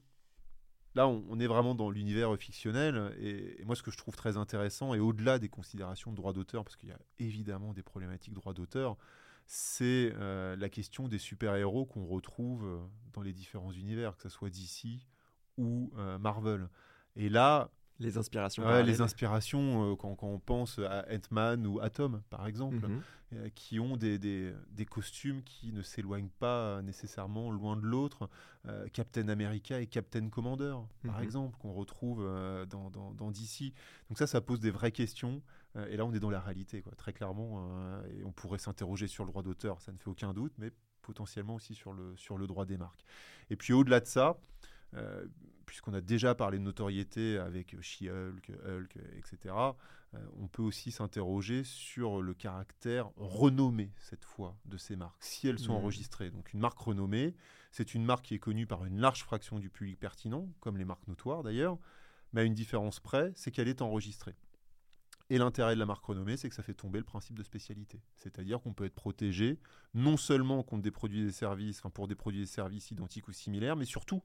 là, 0.95 1.07
on, 1.07 1.39
est 1.39 1.47
vraiment 1.47 1.75
dans 1.75 1.89
l'univers 1.89 2.35
fictionnel 2.37 3.15
et, 3.19 3.61
et 3.61 3.65
moi 3.65 3.75
ce 3.75 3.83
que 3.83 3.91
je 3.91 3.97
trouve 3.97 4.15
très 4.15 4.37
intéressant 4.37 4.93
et 4.93 4.99
au-delà 4.99 5.37
des 5.37 5.49
considérations 5.49 6.11
de 6.11 6.15
droit 6.15 6.33
d'auteur, 6.33 6.63
parce 6.63 6.75
qu'il 6.75 6.89
y 6.89 6.93
a 6.93 6.99
évidemment 7.19 7.73
des 7.73 7.83
problématiques 7.83 8.33
de 8.33 8.39
droit 8.39 8.53
d'auteur, 8.53 8.97
c'est 9.47 10.11
euh, 10.15 10.55
la 10.55 10.69
question 10.69 11.07
des 11.07 11.19
super-héros 11.19 11.85
qu'on 11.85 12.05
retrouve 12.05 12.65
euh, 12.65 12.79
dans 13.13 13.21
les 13.21 13.33
différents 13.33 13.71
univers, 13.71 14.15
que 14.17 14.23
ce 14.23 14.29
soit 14.29 14.49
DC 14.49 15.05
ou 15.57 15.91
euh, 15.97 16.17
Marvel. 16.17 16.67
Et 17.15 17.29
là, 17.29 17.69
Les 17.99 18.17
inspirations. 18.17 18.65
Ouais, 18.65 18.83
les 18.83 18.99
inspirations, 19.01 19.91
euh, 19.91 19.95
quand, 19.95 20.15
quand 20.15 20.27
on 20.27 20.39
pense 20.39 20.79
à 20.79 21.05
Ant-Man 21.09 21.65
ou 21.65 21.79
Atom, 21.79 22.21
par 22.29 22.45
exemple, 22.45 22.87
Mhm. 22.87 23.01
euh, 23.33 23.49
qui 23.55 23.79
ont 23.79 23.95
des, 23.95 24.19
des- 24.19 24.53
des 24.69 24.85
costumes 24.85 25.41
qui 25.43 25.71
ne 25.71 25.81
s'éloignent 25.81 26.29
pas 26.39 26.81
nécessairement 26.81 27.51
loin 27.51 27.77
de 27.77 27.83
l'autre. 27.85 28.29
Euh, 28.67 28.87
Captain 28.91 29.29
America 29.29 29.79
et 29.79 29.87
Captain 29.87 30.27
Commander, 30.29 30.75
par 31.05 31.17
Mhm. 31.19 31.23
exemple, 31.23 31.57
qu'on 31.57 31.71
retrouve 31.71 32.21
euh, 32.21 32.65
dans, 32.65 32.89
dans- 32.89 33.13
dans 33.13 33.31
DC. 33.31 33.73
Donc 34.09 34.17
ça, 34.17 34.27
ça 34.27 34.41
pose 34.41 34.59
des 34.59 34.71
vraies 34.71 34.91
questions. 34.91 35.41
euh, 35.77 35.87
et 35.89 35.97
là, 35.97 36.05
on 36.05 36.13
est 36.13 36.19
dans 36.19 36.29
la 36.29 36.39
réalité, 36.39 36.81
quoi, 36.81 36.93
très 36.95 37.11
clairement. 37.13 37.67
euh, 37.69 38.01
et 38.19 38.23
on 38.25 38.31
pourrait 38.31 38.59
s'interroger 38.59 39.07
sur 39.07 39.23
le 39.25 39.31
droit 39.31 39.43
d'auteur, 39.43 39.81
ça 39.81 39.91
ne 39.91 39.97
fait 39.97 40.09
aucun 40.09 40.33
doute, 40.33 40.53
mais 40.57 40.71
potentiellement 41.01 41.55
aussi 41.55 41.75
sur 41.75 41.93
le, 41.93 42.15
sur 42.17 42.37
le 42.37 42.47
droit 42.47 42.65
des 42.65 42.77
marques. 42.77 43.03
Et 43.49 43.55
puis 43.55 43.73
au-delà 43.73 43.99
de 43.99 44.05
ça, 44.07 44.37
euh, 44.95 45.25
puisqu'on 45.65 45.93
a 45.93 46.01
déjà 46.01 46.35
parlé 46.35 46.57
de 46.57 46.63
notoriété 46.63 47.37
avec 47.37 47.75
She-Hulk, 47.81 48.51
Hulk, 48.65 48.97
etc., 49.17 49.53
euh, 50.13 50.19
on 50.39 50.47
peut 50.47 50.61
aussi 50.61 50.91
s'interroger 50.91 51.63
sur 51.63 52.21
le 52.21 52.33
caractère 52.33 53.09
renommé, 53.17 53.91
cette 53.99 54.23
fois, 54.23 54.55
de 54.65 54.77
ces 54.77 54.95
marques, 54.95 55.21
si 55.23 55.47
elles 55.47 55.59
sont 55.59 55.73
Mhm. 55.73 55.79
enregistrées. 55.79 56.31
Donc 56.31 56.53
une 56.53 56.59
marque 56.59 56.79
renommée, 56.79 57.35
c'est 57.71 57.93
une 57.95 58.05
marque 58.05 58.25
qui 58.25 58.35
est 58.35 58.39
connue 58.39 58.67
par 58.67 58.85
une 58.85 58.99
large 58.99 59.23
fraction 59.23 59.59
du 59.59 59.69
public 59.69 59.99
pertinent, 59.99 60.47
comme 60.61 60.77
les 60.77 60.85
marques 60.85 61.07
notoires 61.07 61.43
d'ailleurs, 61.43 61.77
mais 62.33 62.41
à 62.41 62.43
une 62.45 62.53
différence 62.53 62.99
près, 62.99 63.31
c'est 63.35 63.51
qu'elle 63.51 63.67
est 63.67 63.81
enregistrée. 63.81 64.35
Et 65.31 65.39
l'intérêt 65.39 65.73
de 65.73 65.79
la 65.79 65.87
marque 65.87 66.05
renommée, 66.05 66.37
c'est 66.37 66.49
que 66.49 66.55
ça 66.55 66.61
fait 66.61 66.75
tomber 66.75 66.99
le 66.99 67.03
principe 67.05 67.35
de 67.35 67.41
spécialité. 67.43 67.99
C'est-à-dire 68.15 68.61
qu'on 68.61 68.73
peut 68.73 68.85
être 68.85 68.93
protégé 68.93 69.59
non 69.95 70.17
seulement 70.17 70.61
contre 70.61 70.83
des 70.83 70.91
produits 70.91 71.21
et 71.21 71.25
des 71.25 71.31
services, 71.31 71.79
enfin 71.79 71.89
pour 71.89 72.07
des 72.07 72.13
produits 72.13 72.41
et 72.41 72.43
des 72.43 72.49
services 72.49 72.91
identiques 72.91 73.27
ou 73.27 73.31
similaires, 73.33 73.75
mais 73.75 73.85
surtout 73.85 74.21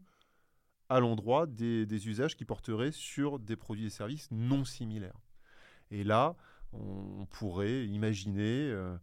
à 0.90 1.00
l'endroit 1.00 1.46
des, 1.46 1.86
des 1.86 2.08
usages 2.08 2.36
qui 2.36 2.44
porteraient 2.44 2.92
sur 2.92 3.38
des 3.38 3.56
produits 3.56 3.86
et 3.86 3.90
services 3.90 4.28
non 4.30 4.64
similaires. 4.64 5.18
Et 5.90 6.04
là, 6.04 6.36
on, 6.72 7.26
pourrait 7.26 7.86
imaginer 7.86 8.70
euh, 8.70 8.96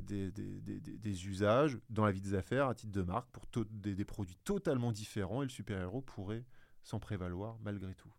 des, 0.00 1.26
usages 1.26 1.78
dans 1.90 2.04
la 2.04 2.12
vie 2.12 2.20
des 2.20 2.34
affaires 2.34 2.68
à 2.68 2.74
titre 2.74 2.92
de 2.92 3.02
marque 3.02 3.28
pour 3.30 3.46
des, 3.70 4.04
produits 4.04 4.36
totalement 4.44 4.92
différents 4.92 5.42
et 5.42 5.46
le 5.46 5.50
super-héros 5.50 6.00
pourrait 6.00 6.44
s'en 6.82 6.98
prévaloir 6.98 7.58
malgré 7.60 7.94
tout. 7.94 8.12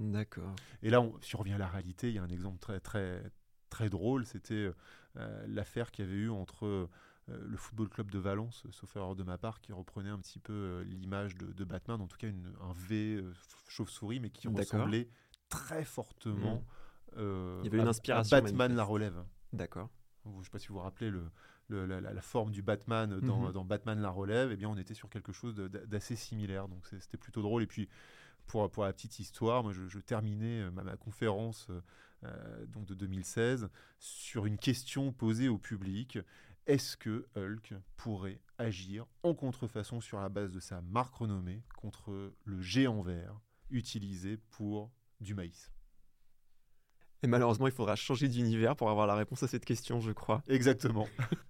D'accord. 0.00 0.54
Et 0.82 0.90
là, 0.90 1.00
on, 1.00 1.14
si 1.22 1.36
on 1.36 1.38
revient 1.38 1.54
à 1.54 1.58
la 1.58 1.68
réalité, 1.68 2.08
il 2.08 2.14
y 2.14 2.18
a 2.18 2.22
un 2.22 2.28
exemple 2.28 2.58
très, 2.58 2.80
très, 2.80 3.22
très 3.70 3.88
drôle. 3.88 4.26
C'était 4.26 4.70
euh, 5.16 5.46
l'affaire 5.46 5.90
qu'il 5.90 6.04
y 6.04 6.08
avait 6.08 6.18
eu 6.18 6.30
entre 6.30 6.88
le 7.28 7.56
Football 7.56 7.88
Club 7.88 8.10
de 8.10 8.18
Valence, 8.18 8.64
sauf 8.70 8.94
erreur 8.96 9.16
de 9.16 9.24
ma 9.24 9.38
part, 9.38 9.60
qui 9.60 9.72
reprenait 9.72 10.10
un 10.10 10.18
petit 10.18 10.38
peu 10.38 10.52
euh, 10.52 10.84
l'image 10.84 11.36
de, 11.36 11.52
de 11.52 11.64
Batman, 11.64 12.00
en 12.00 12.06
tout 12.06 12.16
cas 12.16 12.28
une- 12.28 12.52
un 12.60 12.72
V 12.74 13.16
euh, 13.16 13.32
chauve-souris, 13.68 14.20
mais 14.20 14.30
qui 14.30 14.48
ressemblait 14.48 15.08
très 15.48 15.84
fortement 15.84 16.64
euh, 17.16 17.60
Il 17.62 17.66
y 17.66 17.68
avait 17.68 17.78
une 17.78 17.88
à- 17.88 18.22
Batman 18.22 18.42
manifeste. 18.42 18.76
la 18.76 18.84
relève. 18.84 19.24
D'accord. 19.52 19.90
je 20.24 20.30
ne 20.30 20.42
sais 20.42 20.50
pas 20.50 20.58
si 20.58 20.68
vous 20.68 20.74
vous 20.74 20.80
rappelez 20.80 21.10
le, 21.10 21.30
la, 21.68 22.20
forme 22.20 22.50
du 22.50 22.62
Batman 22.62 23.18
dans, 23.20 23.46
mhm. 23.46 23.52
dans, 23.52 23.64
Batman 23.64 24.00
la 24.00 24.10
relève, 24.10 24.50
eh 24.52 24.56
bien 24.56 24.68
on 24.68 24.76
était 24.76 24.94
sur 24.94 25.08
quelque 25.08 25.32
chose 25.32 25.54
d'assez 25.54 26.16
similaire. 26.16 26.68
Donc 26.68 26.86
c'était 26.86 27.16
plutôt 27.16 27.42
drôle. 27.42 27.62
Et 27.62 27.66
puis 27.66 27.88
pour, 28.46 28.70
pour 28.70 28.84
la 28.84 28.92
petite 28.92 29.18
histoire, 29.18 29.62
moi 29.62 29.72
je, 29.72 29.98
terminais 29.98 30.62
euh, 30.62 30.70
ma, 30.70 30.96
conférence 30.96 31.68
euh, 32.24 32.66
donc 32.66 32.86
de 32.86 32.94
2016 32.94 33.68
sur 33.98 34.46
une 34.46 34.58
question 34.58 35.12
posée 35.12 35.48
au 35.48 35.58
public. 35.58 36.18
Est-ce 36.66 36.96
que 36.96 37.28
Hulk 37.36 37.74
pourrait 37.96 38.40
agir 38.58 39.06
en 39.22 39.34
contrefaçon 39.34 40.00
sur 40.00 40.18
la 40.18 40.28
base 40.28 40.50
de 40.50 40.58
sa 40.58 40.80
marque 40.80 41.14
renommée 41.14 41.62
contre 41.76 42.34
le 42.44 42.60
géant 42.60 43.02
vert 43.02 43.40
utilisé 43.70 44.36
pour 44.50 44.90
du 45.20 45.34
maïs? 45.34 45.70
Et 47.22 47.28
malheureusement, 47.28 47.68
il 47.68 47.72
faudra 47.72 47.94
changer 47.94 48.28
d'univers 48.28 48.74
pour 48.74 48.90
avoir 48.90 49.06
la 49.06 49.14
réponse 49.14 49.44
à 49.44 49.48
cette 49.48 49.64
question, 49.64 50.00
je 50.00 50.10
crois. 50.10 50.42
Exactement. 50.48 51.06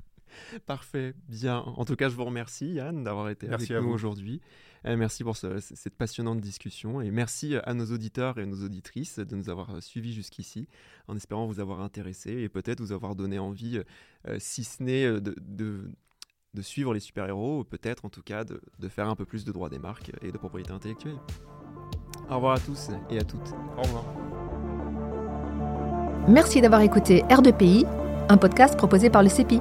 Parfait, 0.66 1.14
bien. 1.28 1.59
En 1.59 1.84
tout 1.84 1.97
cas, 1.97 2.09
je 2.09 2.14
vous 2.14 2.24
remercie, 2.24 2.74
Yann, 2.74 3.05
d'avoir 3.05 3.28
été 3.30 3.49
avec 3.49 3.70
nous 3.70 3.89
aujourd'hui. 3.89 4.41
Merci 4.84 5.24
pour 5.24 5.37
cette 5.37 5.97
passionnante 5.97 6.41
discussion 6.41 7.01
et 7.01 7.11
merci 7.11 7.57
à 7.64 7.74
nos 7.74 7.87
auditeurs 7.87 8.39
et 8.39 8.47
nos 8.47 8.64
auditrices 8.64 9.18
de 9.18 9.34
nous 9.34 9.51
avoir 9.51 9.82
suivis 9.82 10.12
jusqu'ici, 10.12 10.68
en 11.09 11.16
espérant 11.16 11.47
vous 11.47 11.59
avoir 11.59 11.80
intéressé 11.80 12.30
et 12.30 12.49
peut-être 12.49 12.80
vous 12.80 12.93
avoir 12.93 13.16
donné 13.16 13.41
envie, 13.41 13.80
euh, 14.28 14.37
si 14.39 14.62
ce 14.62 14.82
n'est 14.82 15.05
euh, 15.05 15.20
de, 15.20 15.34
de, 16.55 16.62
suivre 16.62 16.95
les 16.95 17.01
super-héros, 17.01 17.64
peut-être 17.64 18.05
en 18.05 18.11
tout 18.11 18.22
cas 18.22 18.45
de, 18.45 18.61
de 18.78 18.89
faire 18.89 19.09
un 19.09 19.16
peu 19.16 19.24
plus 19.24 19.45
de 19.45 19.51
droit 19.51 19.68
des 19.68 19.78
marques 19.78 20.12
et 20.22 20.30
de 20.30 20.39
propriété 20.39 20.70
intellectuelle. 20.70 21.18
Au 22.30 22.37
revoir 22.37 22.55
à 22.55 22.61
tous 22.61 22.91
et 23.11 23.18
à 23.18 23.24
toutes. 23.24 23.53
Au 23.76 23.82
revoir. 23.82 24.05
Merci 26.28 26.61
d'avoir 26.61 26.80
écouté 26.80 27.22
R2PI, 27.28 27.87
un 28.28 28.37
podcast 28.37 28.76
proposé 28.76 29.11
par 29.11 29.22
le 29.22 29.28
CEPI. 29.28 29.61